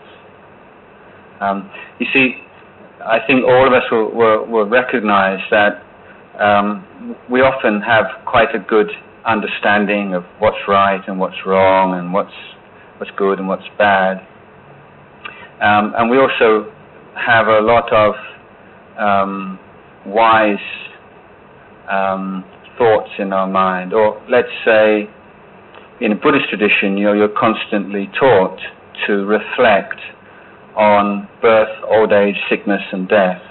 Um, 1.40 1.70
you 2.00 2.08
see, 2.12 2.36
I 3.06 3.20
think 3.26 3.46
all 3.46 3.68
of 3.68 3.74
us 3.74 3.84
will, 3.92 4.12
will, 4.12 4.46
will 4.46 4.66
recognize 4.68 5.40
that 5.52 5.84
um, 6.40 7.16
we 7.30 7.42
often 7.42 7.82
have 7.82 8.06
quite 8.26 8.56
a 8.56 8.60
good 8.60 8.90
understanding 9.26 10.14
of 10.14 10.24
what's 10.40 10.58
right 10.68 11.02
and 11.08 11.20
what's 11.20 11.36
wrong 11.46 11.98
and 12.00 12.14
what's, 12.14 12.34
what's 12.98 13.12
good 13.18 13.40
and 13.40 13.48
what's 13.48 13.68
bad. 13.78 14.26
Um, 15.62 15.94
and 15.98 16.10
we 16.10 16.18
also 16.18 16.72
have 17.16 17.48
a 17.48 17.60
lot 17.60 17.92
of 17.92 18.16
um, 18.98 19.60
wise 20.06 20.56
um, 21.90 22.46
thoughts 22.78 23.10
in 23.20 23.34
our 23.34 23.48
mind. 23.48 23.94
Or 23.94 24.22
let's 24.30 24.48
say, 24.64 25.10
in 26.02 26.14
a 26.14 26.16
Buddhist 26.16 26.48
tradition, 26.50 26.98
you 26.98 27.06
know, 27.06 27.14
you're 27.14 27.36
constantly 27.38 28.10
taught 28.18 28.58
to 29.08 29.26
reflect 29.26 30.00
on 30.76 31.28
birth, 31.42 31.70
old 31.90 32.14
age, 32.14 32.36
sickness, 32.50 32.82
and 32.94 33.08
death, 33.10 33.42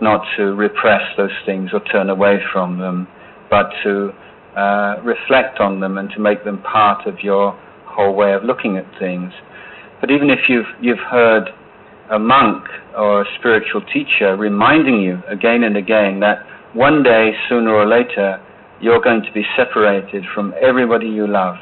not 0.00 0.24
to 0.36 0.54
repress 0.54 1.02
those 1.16 1.30
things 1.44 1.70
or 1.72 1.80
turn 1.80 2.10
away 2.10 2.38
from 2.52 2.78
them, 2.78 3.08
but 3.50 3.70
to 3.82 4.12
uh, 4.56 4.96
reflect 5.02 5.60
on 5.60 5.80
them 5.80 5.98
and 5.98 6.10
to 6.10 6.20
make 6.20 6.44
them 6.44 6.62
part 6.62 7.06
of 7.06 7.20
your 7.20 7.52
whole 7.84 8.14
way 8.14 8.32
of 8.32 8.44
looking 8.44 8.76
at 8.76 8.86
things. 8.98 9.32
But 10.00 10.10
even 10.10 10.30
if 10.30 10.48
you've, 10.48 10.66
you've 10.80 10.98
heard 10.98 11.48
a 12.10 12.18
monk 12.18 12.64
or 12.96 13.22
a 13.22 13.24
spiritual 13.38 13.82
teacher 13.92 14.36
reminding 14.36 15.00
you 15.00 15.22
again 15.28 15.64
and 15.64 15.76
again 15.76 16.20
that 16.20 16.46
one 16.74 17.02
day, 17.02 17.32
sooner 17.48 17.72
or 17.72 17.86
later, 17.86 18.40
you're 18.80 19.00
going 19.00 19.22
to 19.22 19.32
be 19.32 19.42
separated 19.56 20.24
from 20.34 20.52
everybody 20.60 21.06
you 21.06 21.26
love. 21.26 21.56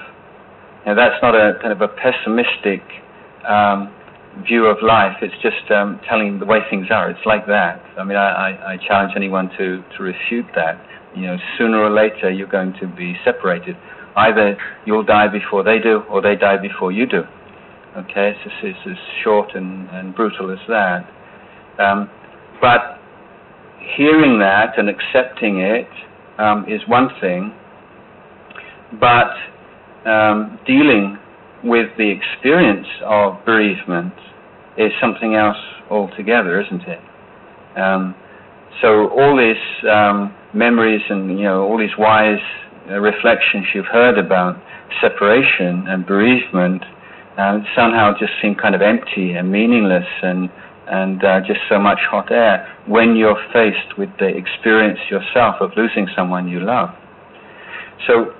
Now, 0.84 0.94
that's 0.94 1.22
not 1.22 1.34
a 1.34 1.58
kind 1.62 1.72
of 1.72 1.80
a 1.80 1.88
pessimistic 1.88 2.82
um, 3.48 3.94
view 4.42 4.66
of 4.66 4.78
life. 4.82 5.16
It's 5.22 5.34
just 5.42 5.70
um, 5.70 6.00
telling 6.08 6.38
the 6.38 6.46
way 6.46 6.58
things 6.70 6.86
are. 6.90 7.10
It's 7.10 7.26
like 7.26 7.46
that. 7.46 7.82
I 7.98 8.04
mean, 8.04 8.16
I, 8.16 8.50
I, 8.50 8.72
I 8.72 8.76
challenge 8.86 9.12
anyone 9.16 9.48
to, 9.58 9.82
to 9.96 10.02
refute 10.02 10.46
that. 10.54 10.80
You 11.14 11.28
know, 11.28 11.36
sooner 11.56 11.78
or 11.78 11.90
later, 11.90 12.30
you're 12.30 12.48
going 12.48 12.74
to 12.80 12.88
be 12.88 13.14
separated. 13.24 13.76
Either 14.16 14.56
you'll 14.86 15.04
die 15.04 15.28
before 15.28 15.62
they 15.62 15.78
do, 15.78 16.02
or 16.10 16.20
they 16.20 16.34
die 16.34 16.56
before 16.56 16.90
you 16.90 17.06
do. 17.06 17.22
Okay, 17.96 18.34
it's, 18.44 18.54
it's 18.62 18.78
as 18.90 18.96
short 19.22 19.54
and, 19.54 19.88
and 19.90 20.14
brutal 20.14 20.50
as 20.50 20.58
that. 20.68 21.08
Um, 21.78 22.10
but 22.60 22.98
hearing 23.96 24.38
that 24.40 24.78
and 24.78 24.88
accepting 24.88 25.60
it 25.60 25.88
um, 26.38 26.64
is 26.68 26.80
one 26.88 27.08
thing, 27.20 27.54
but 28.98 29.30
um, 30.08 30.58
dealing 30.66 31.18
with 31.64 31.88
the 31.96 32.10
experience 32.10 32.86
of 33.04 33.44
bereavement 33.44 34.12
is 34.76 34.92
something 35.00 35.34
else 35.34 35.56
altogether, 35.90 36.60
isn't 36.60 36.82
it? 36.82 37.00
Um, 37.78 38.14
so 38.82 39.08
all 39.10 39.36
these 39.36 39.90
um, 39.90 40.34
memories 40.52 41.02
and 41.08 41.38
you 41.38 41.44
know 41.44 41.62
all 41.62 41.78
these 41.78 41.96
wise 41.98 42.42
uh, 42.90 43.00
reflections 43.00 43.66
you've 43.74 43.86
heard 43.86 44.18
about 44.18 44.60
separation 45.00 45.86
and 45.88 46.06
bereavement 46.06 46.82
uh, 47.38 47.58
somehow 47.74 48.12
just 48.18 48.32
seem 48.42 48.54
kind 48.54 48.74
of 48.74 48.82
empty 48.82 49.32
and 49.32 49.50
meaningless 49.50 50.06
and 50.22 50.50
and 50.86 51.24
uh, 51.24 51.40
just 51.40 51.60
so 51.68 51.78
much 51.78 51.98
hot 52.10 52.30
air 52.30 52.70
when 52.86 53.16
you're 53.16 53.40
faced 53.52 53.96
with 53.96 54.10
the 54.18 54.26
experience 54.26 54.98
yourself 55.10 55.56
of 55.60 55.70
losing 55.76 56.06
someone 56.14 56.46
you 56.46 56.60
love. 56.60 56.90
So 58.06 58.34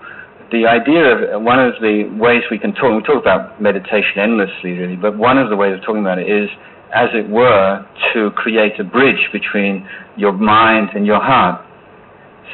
the 0.50 0.66
idea 0.66 1.34
of 1.34 1.42
one 1.42 1.58
of 1.58 1.74
the 1.80 2.04
ways 2.18 2.42
we 2.50 2.58
can 2.58 2.72
talk, 2.74 2.94
we 2.94 3.02
talk 3.02 3.20
about 3.20 3.60
meditation 3.60 4.18
endlessly 4.18 4.72
really, 4.72 4.96
but 4.96 5.16
one 5.16 5.38
of 5.38 5.50
the 5.50 5.56
ways 5.56 5.74
of 5.74 5.80
talking 5.84 6.00
about 6.00 6.18
it 6.18 6.28
is, 6.30 6.48
as 6.94 7.08
it 7.12 7.28
were, 7.28 7.84
to 8.12 8.30
create 8.32 8.78
a 8.78 8.84
bridge 8.84 9.28
between 9.32 9.88
your 10.16 10.32
mind 10.32 10.90
and 10.94 11.06
your 11.06 11.20
heart 11.20 11.64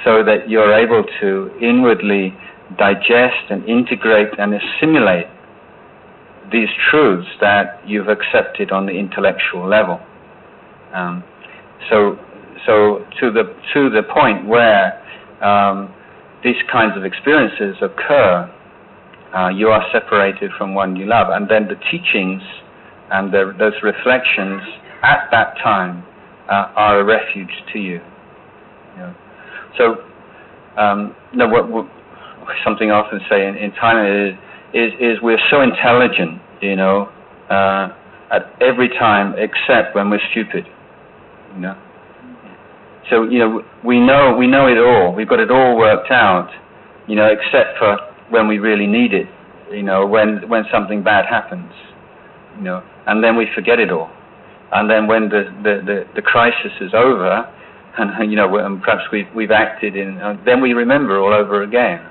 so 0.05 0.25
that 0.25 0.49
you're 0.49 0.73
able 0.73 1.05
to 1.21 1.51
inwardly 1.61 2.35
digest 2.79 3.51
and 3.51 3.69
integrate 3.69 4.29
and 4.39 4.55
assimilate 4.55 5.27
these 6.53 6.69
truths 6.91 7.29
that 7.41 7.81
you've 7.87 8.09
accepted 8.09 8.73
on 8.73 8.87
the 8.87 8.93
intellectual 8.93 9.69
level. 9.69 10.01
Um, 10.95 11.23
so, 11.89 12.19
so 12.67 13.05
to 13.21 13.31
the 13.31 13.55
to 13.75 13.91
the 13.91 14.03
point 14.03 14.47
where 14.47 15.01
um, 15.43 15.95
these 16.43 16.61
kinds 16.71 16.97
of 16.97 17.05
experiences 17.05 17.77
occur, 17.83 18.51
uh, 19.35 19.49
you 19.49 19.69
are 19.69 19.85
separated 19.93 20.51
from 20.59 20.75
one 20.75 20.97
you 20.97 21.07
love, 21.07 21.29
and 21.31 21.49
then 21.49 21.69
the 21.69 21.77
teachings 21.91 22.43
and 23.13 23.33
the, 23.33 23.55
those 23.59 23.75
reflections 23.83 24.63
at 25.03 25.29
that 25.31 25.57
time 25.63 26.05
uh, 26.49 26.73
are 26.77 27.01
a 27.01 27.05
refuge 27.05 27.51
to 27.73 27.79
you. 27.79 28.01
know. 28.97 29.15
So, 29.79 30.05
um, 30.81 31.15
no, 31.35 31.49
what, 31.49 31.71
what, 31.71 31.87
something 32.65 32.91
I 32.91 32.95
often 32.95 33.21
say 33.29 33.47
in, 33.47 33.57
in 33.57 33.71
Thailand 33.73 34.33
is 34.33 34.39
is, 34.73 34.93
is 35.01 35.19
we're 35.23 35.39
so 35.51 35.63
intelligent, 35.63 36.41
you 36.63 36.77
know, 36.77 37.11
uh, 37.51 37.89
at 38.31 38.55
every 38.61 38.89
time 38.89 39.35
except 39.37 39.95
when 39.95 40.11
we're 40.11 40.21
stupid, 40.31 40.65
you 41.55 41.61
know. 41.61 41.77
So 43.09 43.25
you 43.25 43.39
know 43.39 43.63
we 43.85 43.99
know 43.99 44.37
we 44.37 44.47
know 44.47 44.67
it 44.67 44.79
all. 44.79 45.15
We've 45.15 45.29
got 45.29 45.41
it 45.41 45.51
all 45.51 45.77
worked 45.77 46.11
out, 46.11 46.51
you 47.07 47.17
know, 47.17 47.27
except 47.27 47.79
for 47.79 47.97
when 48.31 48.47
we 48.47 48.59
really 48.59 48.87
need 48.87 49.13
it, 49.15 49.27
you 49.71 49.83
know, 49.83 50.07
when 50.07 50.49
when 50.49 50.65
something 50.73 51.03
bad 51.03 51.27
happens, 51.27 51.73
you 52.57 52.63
know, 52.63 52.83
and 53.07 53.23
then 53.23 53.37
we 53.37 53.47
forget 53.55 53.79
it 53.79 53.91
all, 53.91 54.11
and 54.73 54.89
then 54.91 55.07
when 55.07 55.29
the 55.29 55.45
the 55.63 55.83
the, 55.85 56.05
the 56.17 56.23
crisis 56.23 56.73
is 56.81 56.93
over, 56.95 57.49
and 57.99 58.31
you 58.31 58.37
know, 58.37 58.55
and 58.57 58.83
perhaps 58.83 59.05
we've 59.13 59.29
we've 59.35 59.51
acted 59.51 59.97
in, 59.97 60.19
uh, 60.19 60.37
then 60.45 60.61
we 60.61 60.73
remember 60.73 61.19
all 61.19 61.33
over 61.33 61.63
again. 61.63 62.07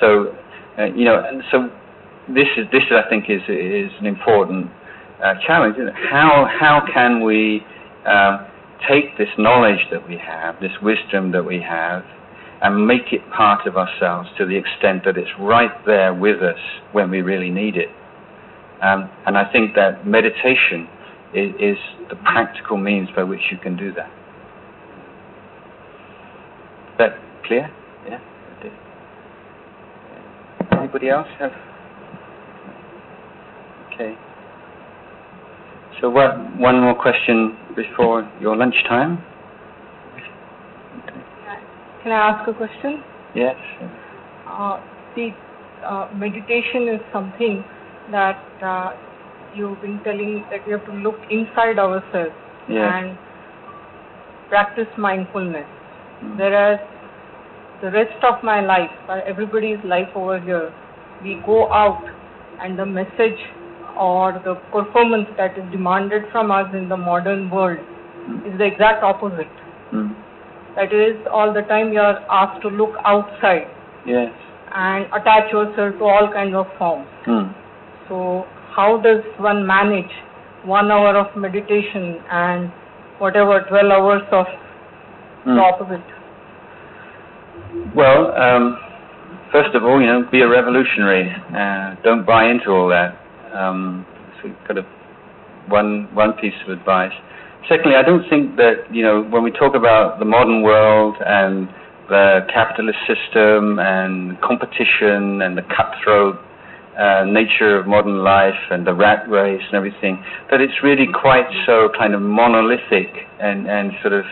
So 0.00 0.34
uh, 0.78 0.84
you 0.84 1.04
know, 1.04 1.22
so 1.50 1.70
this 2.28 2.48
is 2.56 2.66
this 2.72 2.82
I 2.90 3.08
think 3.08 3.24
is 3.28 3.42
is 3.48 3.90
an 4.00 4.06
important 4.06 4.70
uh, 5.22 5.34
challenge. 5.46 5.76
How 6.10 6.48
how 6.58 6.86
can 6.92 7.22
we 7.24 7.64
um, 8.06 8.46
take 8.88 9.16
this 9.18 9.28
knowledge 9.38 9.80
that 9.90 10.08
we 10.08 10.16
have, 10.18 10.60
this 10.60 10.72
wisdom 10.82 11.32
that 11.32 11.44
we 11.44 11.60
have, 11.60 12.04
and 12.62 12.86
make 12.86 13.12
it 13.12 13.20
part 13.30 13.66
of 13.66 13.76
ourselves 13.76 14.28
to 14.38 14.46
the 14.46 14.56
extent 14.56 15.04
that 15.04 15.16
it's 15.16 15.30
right 15.38 15.84
there 15.84 16.14
with 16.14 16.42
us 16.42 16.58
when 16.92 17.10
we 17.10 17.20
really 17.20 17.50
need 17.50 17.76
it? 17.76 17.88
Um, 18.82 19.10
and 19.26 19.36
I 19.36 19.50
think 19.52 19.74
that 19.74 20.06
meditation 20.06 20.88
is, 21.34 21.50
is 21.60 21.76
the 22.08 22.16
practical 22.16 22.76
means 22.76 23.08
by 23.14 23.22
which 23.22 23.40
you 23.50 23.58
can 23.58 23.76
do 23.76 23.92
that. 23.92 24.10
Is 26.92 26.98
that 26.98 27.18
clear? 27.44 27.70
Yeah? 28.08 28.20
Anybody 30.78 31.08
else 31.08 31.28
have? 31.38 31.52
Okay. 33.92 34.14
So 36.00 36.10
what, 36.10 36.36
one 36.58 36.80
more 36.80 36.94
question 36.94 37.56
before 37.76 38.28
your 38.40 38.56
lunchtime? 38.56 39.22
Can 42.02 42.12
I 42.12 42.30
ask 42.30 42.48
a 42.48 42.54
question? 42.54 43.02
Yes. 43.34 43.56
Uh, 44.48 44.80
the 45.14 45.30
uh, 45.84 46.08
meditation 46.14 46.88
is 46.88 47.00
something 47.12 47.64
that 48.10 48.40
uh, 48.62 48.92
you've 49.54 49.80
been 49.80 50.00
telling 50.04 50.44
that 50.50 50.64
we 50.66 50.72
have 50.72 50.84
to 50.86 50.92
look 50.92 51.16
inside 51.30 51.78
ourselves 51.78 52.34
yes. 52.68 52.90
and 52.94 53.18
practice 54.48 54.88
mindfulness. 54.96 55.66
Mm. 56.22 56.38
Whereas 56.38 56.80
the 57.82 57.90
rest 57.90 58.22
of 58.24 58.42
my 58.42 58.60
life, 58.60 58.90
everybody's 59.26 59.82
life 59.84 60.08
over 60.14 60.40
here, 60.40 60.72
we 61.22 61.42
go 61.44 61.72
out 61.72 62.02
and 62.62 62.78
the 62.78 62.86
message 62.86 63.38
or 63.96 64.32
the 64.44 64.54
performance 64.72 65.28
that 65.36 65.56
is 65.58 65.64
demanded 65.72 66.22
from 66.32 66.50
us 66.50 66.72
in 66.74 66.88
the 66.88 66.96
modern 66.96 67.50
world 67.50 67.78
mm. 68.28 68.52
is 68.52 68.58
the 68.58 68.64
exact 68.64 69.02
opposite. 69.02 69.50
Mm. 69.92 70.14
That 70.76 70.92
is, 70.92 71.16
all 71.32 71.52
the 71.52 71.62
time 71.62 71.92
you 71.92 72.00
are 72.00 72.20
asked 72.30 72.62
to 72.62 72.68
look 72.68 72.94
outside 73.04 73.66
Yes. 74.04 74.32
and 74.74 75.06
attach 75.12 75.50
yourself 75.50 75.96
to 75.98 76.04
all 76.04 76.30
kinds 76.32 76.54
of 76.54 76.66
forms. 76.78 77.08
Mm. 77.26 77.54
So, 78.08 78.46
how 78.74 79.00
does 79.00 79.22
one 79.38 79.66
manage 79.66 80.12
one 80.64 80.90
hour 80.90 81.16
of 81.16 81.34
meditation 81.36 82.20
and 82.30 82.70
whatever 83.18 83.64
12 83.68 83.90
hours 83.90 84.22
of 84.32 84.46
the 85.44 85.52
Mm. 85.52 85.62
opposite? 85.62 86.02
Well, 87.94 88.36
um, 88.36 88.78
first 89.52 89.74
of 89.74 89.84
all, 89.84 90.00
you 90.00 90.06
know, 90.06 90.22
be 90.24 90.40
a 90.42 90.48
revolutionary. 90.48 91.34
Uh, 91.54 91.94
don't 92.02 92.26
buy 92.26 92.44
into 92.44 92.70
all 92.72 92.88
that. 92.88 93.16
Um, 93.56 94.06
kind 94.68 94.78
of 94.78 94.84
one 95.68 96.08
one 96.14 96.32
piece 96.34 96.54
of 96.66 96.78
advice. 96.78 97.12
Secondly, 97.68 97.96
I 97.96 98.02
don't 98.02 98.28
think 98.28 98.56
that 98.56 98.86
you 98.92 99.02
know 99.02 99.22
when 99.22 99.42
we 99.42 99.50
talk 99.50 99.74
about 99.74 100.18
the 100.18 100.24
modern 100.24 100.62
world 100.62 101.16
and 101.24 101.68
the 102.08 102.46
capitalist 102.52 102.98
system 103.06 103.78
and 103.80 104.40
competition 104.40 105.42
and 105.42 105.58
the 105.58 105.62
cutthroat 105.74 106.38
uh, 106.96 107.24
nature 107.26 107.76
of 107.78 107.86
modern 107.86 108.22
life 108.22 108.56
and 108.70 108.86
the 108.86 108.94
rat 108.94 109.28
race 109.28 109.62
and 109.66 109.74
everything, 109.74 110.22
that 110.50 110.60
it's 110.60 110.82
really 110.82 111.06
quite 111.12 111.44
so 111.66 111.90
kind 111.98 112.14
of 112.14 112.22
monolithic 112.22 113.10
and, 113.40 113.66
and 113.68 113.92
sort 114.00 114.14
of 114.14 114.24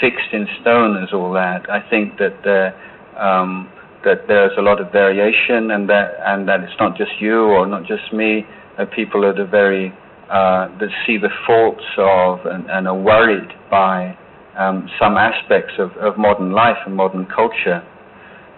fixed 0.00 0.32
in 0.32 0.46
stone 0.60 1.02
as 1.02 1.12
all 1.12 1.32
that. 1.32 1.68
I 1.68 1.80
think 1.90 2.16
that 2.18 2.72
um, 3.20 3.68
that 4.04 4.28
there's 4.28 4.52
a 4.56 4.62
lot 4.62 4.80
of 4.80 4.92
variation 4.92 5.72
and 5.72 5.88
that 5.90 6.14
and 6.24 6.48
that 6.48 6.60
it's 6.60 6.78
not 6.78 6.96
just 6.96 7.10
you 7.20 7.40
or 7.40 7.66
not 7.66 7.84
just 7.84 8.12
me. 8.12 8.46
Uh, 8.78 8.84
people 8.94 9.22
that 9.22 9.40
are 9.40 9.46
very 9.46 9.92
uh, 10.28 10.68
that 10.78 10.90
see 11.06 11.16
the 11.16 11.30
faults 11.46 11.84
of 11.96 12.44
and, 12.46 12.68
and 12.68 12.88
are 12.88 12.98
worried 12.98 13.48
by 13.70 14.16
um, 14.58 14.88
some 14.98 15.16
aspects 15.16 15.72
of, 15.78 15.92
of 15.98 16.18
modern 16.18 16.52
life 16.52 16.76
and 16.84 16.94
modern 16.94 17.26
culture. 17.26 17.82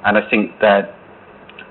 And 0.04 0.16
I 0.16 0.28
think 0.30 0.58
that 0.60 0.94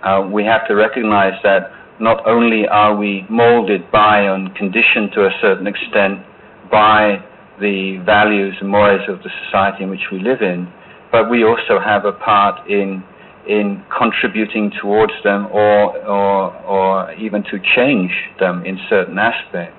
uh, 0.04 0.30
we 0.32 0.46
have 0.46 0.68
to 0.68 0.76
recognize 0.76 1.34
that 1.44 1.72
not 2.00 2.26
only 2.28 2.68
are 2.68 2.96
we 2.96 3.26
molded 3.30 3.90
by 3.92 4.22
and 4.22 4.54
conditioned 4.56 5.12
to 5.14 5.26
a 5.26 5.32
certain 5.42 5.66
extent 5.66 6.22
by 6.70 7.18
the 7.60 7.98
values 8.06 8.56
and 8.62 8.70
mores 8.70 9.02
of 9.10 9.18
the 9.24 9.30
society 9.46 9.84
in 9.84 9.90
which 9.90 10.08
we 10.12 10.20
live 10.20 10.42
in, 10.42 10.72
but 11.12 11.30
we 11.30 11.44
also 11.44 11.80
have 11.84 12.06
a 12.06 12.12
part 12.12 12.70
in 12.70 13.04
in 13.48 13.84
contributing 13.96 14.72
towards 14.82 15.14
them 15.24 15.48
or 15.48 15.98
or 16.06 16.54
or 16.66 17.14
even 17.14 17.44
to 17.44 17.60
change 17.76 18.12
them 18.40 18.66
in 18.66 18.78
certain 18.90 19.18
aspects. 19.18 19.74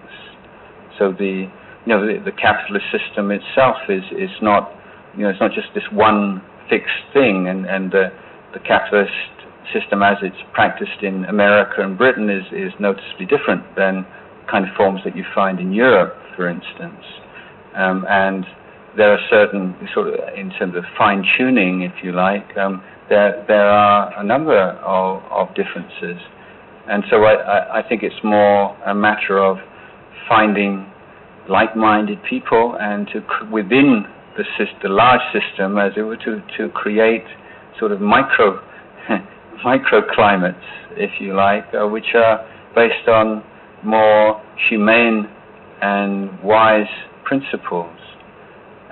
So 0.99 1.13
the 1.13 1.49
you 1.85 1.89
know 1.89 2.07
the, 2.07 2.23
the 2.25 2.33
capitalist 2.33 2.87
system 2.91 3.31
itself 3.31 3.77
is 3.89 4.05
is 4.13 4.31
not 4.43 4.73
you 5.17 5.23
know 5.23 5.31
it's 5.31 5.41
not 5.41 5.53
just 5.53 5.69
this 5.75 5.85
one 5.93 6.43
fixed 6.69 7.05
thing 7.13 7.49
and 7.49 7.67
and 7.67 7.91
the 7.91 8.13
the 8.55 8.61
capitalist 8.61 9.13
system 9.73 10.03
as 10.03 10.17
it's 10.23 10.41
practiced 10.53 11.03
in 11.03 11.25
America 11.27 11.83
and 11.83 11.99
Britain 11.99 12.31
is, 12.31 12.45
is 12.53 12.73
noticeably 12.81 13.27
different 13.27 13.63
than 13.77 14.07
kind 14.51 14.67
of 14.67 14.75
forms 14.75 15.01
that 15.05 15.15
you 15.17 15.25
find 15.35 15.61
in 15.61 15.73
Europe, 15.73 16.17
for 16.37 16.49
instance. 16.49 17.05
Um, 17.75 18.07
and 18.09 18.47
there 18.97 19.13
are 19.13 19.21
certain 19.29 19.77
sort 19.93 20.09
of, 20.09 20.15
in 20.35 20.51
terms 20.51 20.75
of 20.75 20.85
fine 20.97 21.23
tuning, 21.37 21.83
if 21.83 21.93
you 22.03 22.13
like, 22.13 22.57
um, 22.57 22.83
there 23.09 23.45
there 23.49 23.69
are 23.69 24.19
a 24.19 24.25
number 24.25 24.59
of, 24.59 25.23
of 25.31 25.55
differences. 25.55 26.21
And 26.89 27.05
so 27.11 27.25
I, 27.25 27.81
I, 27.81 27.89
think 27.89 28.03
it's 28.03 28.25
more 28.25 28.75
a 28.87 28.95
matter 28.95 29.39
of 29.39 29.59
finding 30.27 30.91
like-minded 31.49 32.19
people 32.29 32.77
and 32.81 33.07
to 33.09 33.23
within 33.53 34.07
the, 34.39 34.45
the 34.83 34.89
large 34.89 35.21
system, 35.33 35.79
as 35.79 35.93
it 35.97 36.03
were, 36.03 36.17
to, 36.17 36.43
to 36.57 36.71
create 36.71 37.25
sort 37.79 37.93
of 37.93 38.01
micro 38.01 38.63
microclimates, 39.65 40.65
if 40.93 41.11
you 41.21 41.35
like, 41.35 41.65
uh, 41.75 41.87
which 41.87 42.15
are 42.15 42.47
based 42.75 43.09
on 43.09 43.43
more 43.85 44.41
humane 44.69 45.29
and 45.83 46.41
wise 46.43 46.89
principles. 47.25 47.95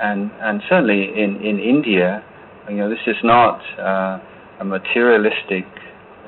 And, 0.01 0.31
and 0.41 0.61
certainly 0.69 1.05
in, 1.05 1.37
in 1.37 1.59
India, 1.59 2.23
you 2.69 2.77
know, 2.77 2.91
this 2.91 3.05
is 3.07 3.17
not 3.23 3.61
uh, 3.79 4.19
a 4.61 4.65
materialistic 4.65 5.67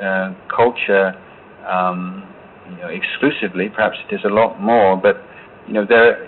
uh, 0.02 0.34
culture 0.54 1.14
um, 1.68 2.26
you 2.70 2.76
know, 2.76 2.88
exclusively. 2.88 3.68
Perhaps 3.68 3.98
it 4.08 4.14
is 4.14 4.20
a 4.24 4.28
lot 4.28 4.60
more, 4.60 4.96
but 4.96 5.16
you 5.66 5.74
know, 5.74 5.84
there 5.88 6.26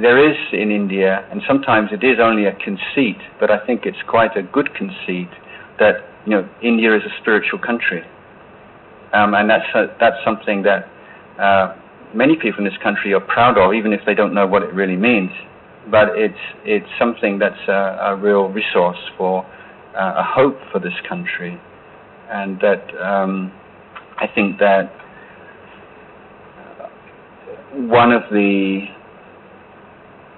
there 0.00 0.18
is 0.30 0.36
in 0.52 0.70
India, 0.70 1.26
and 1.30 1.42
sometimes 1.48 1.90
it 1.92 2.04
is 2.04 2.18
only 2.20 2.46
a 2.46 2.52
conceit, 2.52 3.18
but 3.40 3.50
I 3.50 3.64
think 3.66 3.86
it's 3.86 4.00
quite 4.06 4.36
a 4.36 4.42
good 4.42 4.74
conceit 4.74 5.30
that 5.78 6.06
you 6.26 6.32
know 6.32 6.48
India 6.62 6.94
is 6.96 7.02
a 7.02 7.20
spiritual 7.20 7.58
country, 7.58 8.02
um, 9.12 9.34
and 9.34 9.50
that's 9.50 9.68
a, 9.74 9.86
that's 9.98 10.22
something 10.24 10.62
that 10.62 10.88
uh, 11.40 11.74
many 12.14 12.36
people 12.36 12.58
in 12.58 12.64
this 12.64 12.78
country 12.82 13.12
are 13.14 13.20
proud 13.20 13.58
of, 13.58 13.74
even 13.74 13.92
if 13.92 14.00
they 14.06 14.14
don't 14.14 14.34
know 14.34 14.46
what 14.46 14.62
it 14.62 14.72
really 14.72 14.96
means. 14.96 15.30
But 15.90 16.10
it's 16.16 16.34
it's 16.64 16.88
something 16.98 17.38
that's 17.38 17.68
a, 17.68 18.12
a 18.12 18.16
real 18.16 18.48
resource 18.48 18.98
for 19.16 19.44
uh, 19.96 20.14
a 20.18 20.22
hope 20.24 20.56
for 20.70 20.78
this 20.78 20.94
country, 21.08 21.60
and 22.30 22.60
that 22.60 22.84
um, 23.00 23.52
I 24.18 24.26
think 24.34 24.58
that 24.58 24.92
one 27.72 28.12
of 28.12 28.22
the 28.30 28.86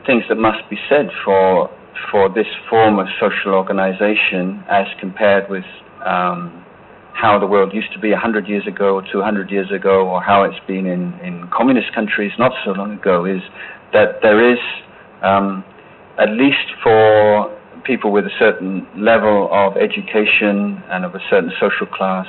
things 0.06 0.24
that 0.28 0.36
must 0.36 0.68
be 0.70 0.76
said 0.88 1.08
for 1.24 1.70
for 2.10 2.28
this 2.28 2.46
form 2.68 2.98
of 2.98 3.06
social 3.20 3.54
organization 3.54 4.64
as 4.68 4.86
compared 5.00 5.48
with 5.48 5.64
um, 6.04 6.64
how 7.14 7.38
the 7.38 7.46
world 7.46 7.72
used 7.72 7.92
to 7.92 7.98
be 7.98 8.10
100 8.10 8.48
years 8.48 8.66
ago 8.66 8.96
or 8.96 9.02
200 9.12 9.50
years 9.50 9.70
ago 9.70 10.08
or 10.08 10.22
how 10.22 10.42
it's 10.42 10.58
been 10.66 10.86
in, 10.86 11.12
in 11.22 11.48
communist 11.52 11.94
countries 11.94 12.32
not 12.38 12.52
so 12.64 12.72
long 12.72 12.98
ago 12.98 13.24
is 13.24 13.40
that 13.92 14.20
there 14.22 14.52
is, 14.52 14.58
um, 15.22 15.64
at 16.18 16.30
least 16.30 16.68
for 16.82 17.56
people 17.84 18.12
with 18.12 18.24
a 18.24 18.34
certain 18.38 18.86
level 18.96 19.48
of 19.50 19.76
education 19.76 20.82
and 20.90 21.04
of 21.04 21.14
a 21.14 21.20
certain 21.30 21.50
social 21.60 21.86
class, 21.86 22.26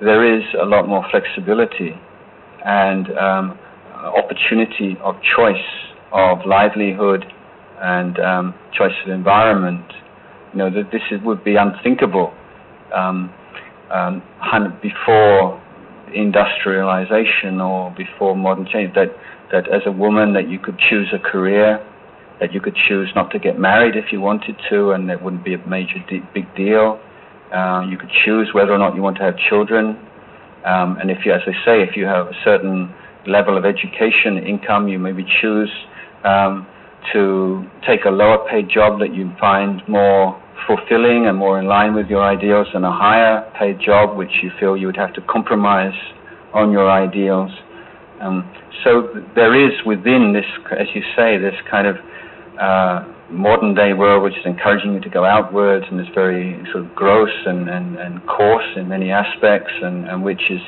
there 0.00 0.22
is 0.36 0.42
a 0.60 0.64
lot 0.64 0.88
more 0.88 1.04
flexibility 1.10 1.94
and 2.64 3.06
um, 3.18 3.58
opportunity 3.94 4.96
of 5.02 5.14
choice 5.36 5.56
of 6.12 6.38
livelihood 6.46 7.24
and 7.80 8.18
um, 8.20 8.54
choice 8.76 8.92
of 9.04 9.10
environment. 9.10 9.84
You 10.52 10.58
know 10.58 10.70
that 10.70 10.90
this 10.92 11.02
is, 11.10 11.20
would 11.24 11.42
be 11.44 11.56
unthinkable 11.56 12.32
um, 12.94 13.32
um, 13.90 14.22
before 14.82 15.60
industrialization 16.14 17.60
or 17.60 17.94
before 17.96 18.36
modern 18.36 18.66
change. 18.66 18.94
That 18.94 19.08
that 19.50 19.68
as 19.68 19.82
a 19.86 19.92
woman 19.92 20.32
that 20.34 20.48
you 20.48 20.58
could 20.58 20.78
choose 20.90 21.08
a 21.12 21.18
career, 21.18 21.80
that 22.42 22.52
you 22.52 22.60
could 22.60 22.74
choose 22.88 23.08
not 23.14 23.30
to 23.30 23.38
get 23.38 23.56
married 23.56 23.94
if 23.94 24.10
you 24.10 24.20
wanted 24.20 24.56
to, 24.68 24.90
and 24.90 25.08
it 25.08 25.22
wouldn't 25.22 25.44
be 25.44 25.54
a 25.54 25.66
major 25.68 26.02
de- 26.10 26.26
big 26.34 26.44
deal. 26.56 26.98
Uh, 27.54 27.86
you 27.88 27.96
could 27.96 28.10
choose 28.24 28.50
whether 28.52 28.72
or 28.72 28.78
not 28.78 28.96
you 28.96 29.02
want 29.02 29.16
to 29.16 29.22
have 29.22 29.36
children, 29.48 29.96
um, 30.66 30.98
and 30.98 31.08
if 31.08 31.24
you, 31.24 31.32
as 31.32 31.42
I 31.46 31.52
say, 31.64 31.82
if 31.82 31.96
you 31.96 32.04
have 32.04 32.26
a 32.26 32.36
certain 32.44 32.92
level 33.28 33.56
of 33.56 33.64
education, 33.64 34.38
income, 34.38 34.88
you 34.88 34.98
maybe 34.98 35.24
choose 35.40 35.70
um, 36.24 36.66
to 37.12 37.64
take 37.86 38.06
a 38.06 38.10
lower 38.10 38.44
paid 38.50 38.68
job 38.68 38.98
that 38.98 39.14
you 39.14 39.30
find 39.38 39.80
more 39.86 40.42
fulfilling 40.66 41.26
and 41.26 41.38
more 41.38 41.60
in 41.60 41.66
line 41.66 41.94
with 41.94 42.08
your 42.08 42.24
ideals 42.24 42.66
than 42.72 42.82
a 42.82 42.92
higher 42.92 43.48
paid 43.56 43.78
job 43.78 44.16
which 44.16 44.42
you 44.42 44.50
feel 44.58 44.76
you 44.76 44.86
would 44.86 44.96
have 44.96 45.12
to 45.14 45.20
compromise 45.22 45.94
on 46.54 46.72
your 46.72 46.90
ideals. 46.90 47.50
Um, 48.20 48.50
so 48.82 49.08
there 49.34 49.54
is 49.54 49.72
within 49.86 50.32
this, 50.32 50.46
as 50.72 50.86
you 50.94 51.02
say, 51.16 51.38
this 51.38 51.54
kind 51.70 51.86
of 51.86 51.96
uh, 52.60 53.04
modern 53.30 53.74
day 53.74 53.92
world 53.92 54.22
which 54.22 54.34
is 54.34 54.44
encouraging 54.44 54.94
you 54.94 55.00
to 55.00 55.08
go 55.08 55.24
outwards 55.24 55.86
and 55.90 56.00
is 56.00 56.06
very 56.14 56.62
sort 56.72 56.84
of 56.84 56.94
gross 56.94 57.30
and, 57.46 57.68
and, 57.68 57.96
and 57.96 58.26
coarse 58.26 58.66
in 58.76 58.88
many 58.88 59.10
aspects 59.10 59.72
and, 59.82 60.08
and 60.08 60.22
which 60.22 60.42
is 60.50 60.60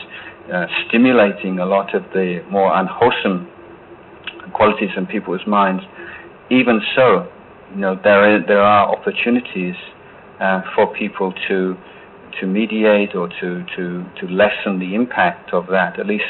uh, 0.53 0.67
stimulating 0.89 1.59
a 1.59 1.67
lot 1.67 1.95
of 1.95 2.03
the 2.13 2.43
more 2.51 2.75
unwholesome 2.75 3.49
qualities 4.53 4.91
in 4.97 5.07
people's 5.07 5.47
minds. 5.47 5.83
Even 6.51 6.81
so, 6.95 7.29
you 7.75 7.81
know, 7.81 7.99
there, 8.03 8.37
is, 8.37 8.43
there 8.47 8.63
are 8.63 8.95
opportunities 8.95 9.75
uh, 10.41 10.63
for 10.75 10.93
people 10.95 11.33
to 11.49 11.77
to 12.41 12.47
mediate 12.47 13.15
or 13.15 13.29
to, 13.29 13.65
to, 13.77 14.05
to 14.21 14.27
lessen 14.27 14.79
the 14.79 14.95
impact 14.95 15.53
of 15.53 15.67
that, 15.69 15.99
at 15.99 16.07
least 16.07 16.25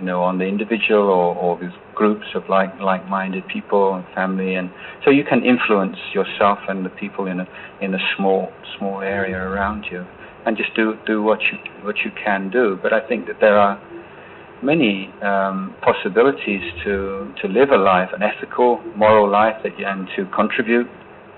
you 0.00 0.06
know, 0.06 0.22
on 0.22 0.38
the 0.38 0.46
individual 0.46 1.02
or, 1.02 1.36
or 1.36 1.56
with 1.56 1.72
groups 1.94 2.26
of 2.34 2.42
like 2.48 2.72
like-minded 2.80 3.46
people 3.48 3.94
and 3.94 4.04
family, 4.14 4.54
and 4.54 4.70
so 5.04 5.10
you 5.10 5.24
can 5.24 5.44
influence 5.44 5.98
yourself 6.14 6.58
and 6.68 6.84
the 6.84 6.90
people 6.90 7.26
in 7.26 7.40
a 7.40 7.46
in 7.80 7.94
a 7.94 7.98
small 8.16 8.50
small 8.78 9.02
area 9.02 9.36
around 9.36 9.84
you, 9.90 10.06
and 10.46 10.56
just 10.56 10.74
do 10.74 10.94
do 11.06 11.22
what 11.22 11.40
you 11.52 11.58
what 11.82 11.96
you 12.04 12.10
can 12.24 12.50
do. 12.50 12.78
But 12.82 12.92
I 12.94 13.06
think 13.06 13.26
that 13.26 13.40
there 13.40 13.58
are 13.58 13.78
many 14.62 15.12
um, 15.22 15.74
possibilities 15.82 16.62
to 16.84 17.32
to 17.42 17.48
live 17.48 17.70
a 17.70 17.76
life, 17.78 18.08
an 18.14 18.22
ethical, 18.22 18.80
moral 18.96 19.30
life, 19.30 19.56
that 19.62 19.72
and 19.78 20.08
to 20.16 20.24
contribute 20.34 20.88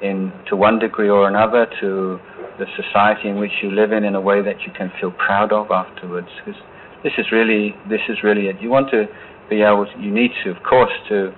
in 0.02 0.32
to 0.48 0.56
one 0.56 0.78
degree 0.78 1.08
or 1.08 1.28
another 1.28 1.66
to 1.80 2.18
the 2.58 2.66
society 2.76 3.28
in 3.28 3.38
which 3.38 3.52
you 3.62 3.70
live 3.70 3.92
in 3.92 4.04
in 4.04 4.14
a 4.14 4.20
way 4.20 4.42
that 4.42 4.60
you 4.66 4.72
can 4.72 4.92
feel 5.00 5.10
proud 5.12 5.52
of 5.52 5.70
afterwards. 5.70 6.28
Because 6.44 6.60
this 7.02 7.12
is 7.18 7.26
really 7.32 7.74
this 7.88 8.00
is 8.08 8.22
really 8.22 8.46
it. 8.46 8.60
You 8.60 8.70
want 8.70 8.90
to 8.90 9.06
be 9.50 9.62
able, 9.62 9.86
to, 9.86 10.00
you 10.00 10.10
need 10.10 10.30
to, 10.44 10.50
of 10.50 10.62
course, 10.62 10.92
to 11.08 11.34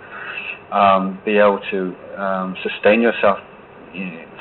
um, 0.70 1.18
be 1.24 1.38
able 1.38 1.60
to 1.70 1.94
um, 2.20 2.56
sustain 2.62 3.00
yourself 3.00 3.38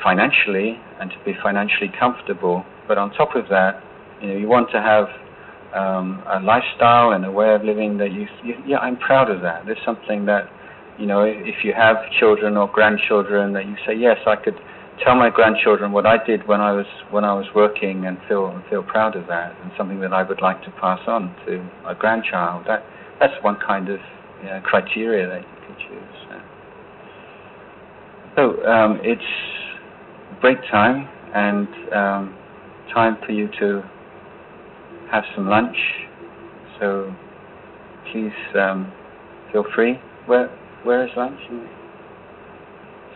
financially 0.02 0.78
and 1.00 1.10
to 1.10 1.16
be 1.24 1.32
financially 1.42 1.90
comfortable. 1.98 2.64
But 2.86 2.98
on 2.98 3.10
top 3.12 3.34
of 3.34 3.48
that, 3.48 3.82
you 4.20 4.28
know, 4.28 4.36
you 4.36 4.48
want 4.48 4.70
to 4.72 4.80
have 4.80 5.06
um, 5.74 6.22
a 6.30 6.40
lifestyle 6.40 7.12
and 7.12 7.24
a 7.24 7.32
way 7.32 7.54
of 7.54 7.64
living 7.64 7.98
that 7.98 8.12
you, 8.12 8.26
you, 8.44 8.54
yeah, 8.66 8.78
I'm 8.78 8.96
proud 8.96 9.30
of 9.30 9.42
that. 9.42 9.66
There's 9.66 9.84
something 9.84 10.26
that, 10.26 10.48
you 10.98 11.06
know, 11.06 11.22
if 11.22 11.64
you 11.64 11.72
have 11.72 11.96
children 12.20 12.56
or 12.56 12.68
grandchildren 12.68 13.52
that 13.54 13.66
you 13.66 13.76
say, 13.86 13.94
yes, 13.96 14.18
I 14.26 14.36
could 14.36 14.58
tell 15.02 15.14
my 15.16 15.30
grandchildren 15.30 15.92
what 15.92 16.06
I 16.06 16.22
did 16.24 16.46
when 16.46 16.60
I 16.60 16.72
was 16.72 16.86
when 17.10 17.24
I 17.24 17.34
was 17.34 17.46
working 17.54 18.06
and 18.06 18.18
feel 18.28 18.46
and 18.46 18.62
feel 18.70 18.82
proud 18.82 19.16
of 19.16 19.26
that, 19.28 19.56
and 19.62 19.72
something 19.76 20.00
that 20.00 20.12
I 20.12 20.22
would 20.22 20.42
like 20.42 20.62
to 20.64 20.70
pass 20.80 21.00
on 21.06 21.34
to 21.46 21.66
a 21.86 21.94
grandchild. 21.94 22.64
That 22.66 22.84
that's 23.18 23.34
one 23.42 23.56
kind 23.66 23.88
of 23.88 23.98
you 24.42 24.50
know, 24.50 24.60
criteria 24.64 25.26
that 25.28 25.40
you 25.40 25.66
can 25.66 25.76
choose. 25.88 26.14
So 28.36 28.66
um, 28.66 28.98
it's 29.02 29.22
break 30.40 30.58
time 30.70 31.08
and 31.34 31.68
um, 31.94 32.36
time 32.92 33.16
for 33.24 33.30
you 33.30 33.48
to 33.60 33.82
have 35.12 35.22
some 35.36 35.48
lunch. 35.48 35.76
So 36.80 37.14
please 38.10 38.32
um, 38.58 38.92
feel 39.52 39.64
free. 39.74 40.00
Where 40.26 40.48
where 40.82 41.06
is 41.06 41.12
lunch? 41.16 41.38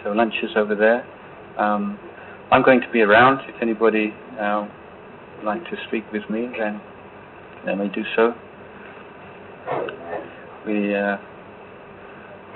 So 0.05 0.11
lunch 0.13 0.35
is 0.43 0.51
over 0.57 0.77
there. 0.77 1.05
Um, 1.59 1.99
I'm 2.51 2.63
going 2.63 2.81
to 2.81 2.91
be 2.91 3.03
around. 3.03 3.41
If 3.49 3.61
anybody 3.61 4.15
uh, 4.41 4.67
would 5.37 5.45
like 5.45 5.65
to 5.65 5.77
speak 5.89 6.11
with 6.13 6.29
me, 6.31 6.49
then 6.59 6.81
they 7.67 7.75
may 7.75 7.89
do 7.89 8.03
so. 8.17 8.35
We 10.67 10.95
uh, 10.95 11.17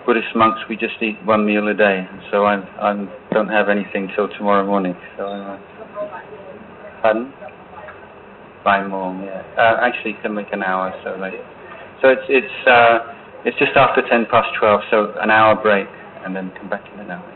Buddhist 0.07 0.35
monks, 0.35 0.61
we 0.69 0.77
just 0.77 0.95
eat 1.01 1.17
one 1.25 1.47
meal 1.47 1.69
a 1.69 1.75
day, 1.75 2.07
so 2.31 2.45
I 2.45 2.57
I 2.81 3.09
don't 3.33 3.49
have 3.49 3.69
anything 3.69 4.11
till 4.15 4.29
tomorrow 4.29 4.67
morning. 4.67 4.97
So, 5.17 5.27
uh, 5.27 5.61
pardon? 7.03 7.33
By 8.65 8.87
more, 8.87 9.15
yeah. 9.25 9.43
Uh, 9.59 9.79
actually, 9.81 10.15
can 10.23 10.35
make 10.35 10.53
an 10.53 10.63
hour 10.63 10.93
so 11.05 11.17
late. 11.21 11.41
So 12.01 12.09
it's 12.09 12.23
it's 12.29 12.67
uh, 12.67 12.99
it's 13.45 13.59
just 13.59 13.77
after 13.77 14.03
ten 14.09 14.27
past 14.31 14.49
twelve, 14.59 14.81
so 14.91 15.15
an 15.21 15.31
hour 15.31 15.61
break, 15.61 15.89
and 16.25 16.35
then 16.35 16.53
come 16.59 16.69
back 16.69 16.85
in 16.93 17.01
an 17.01 17.11
hour. 17.11 17.32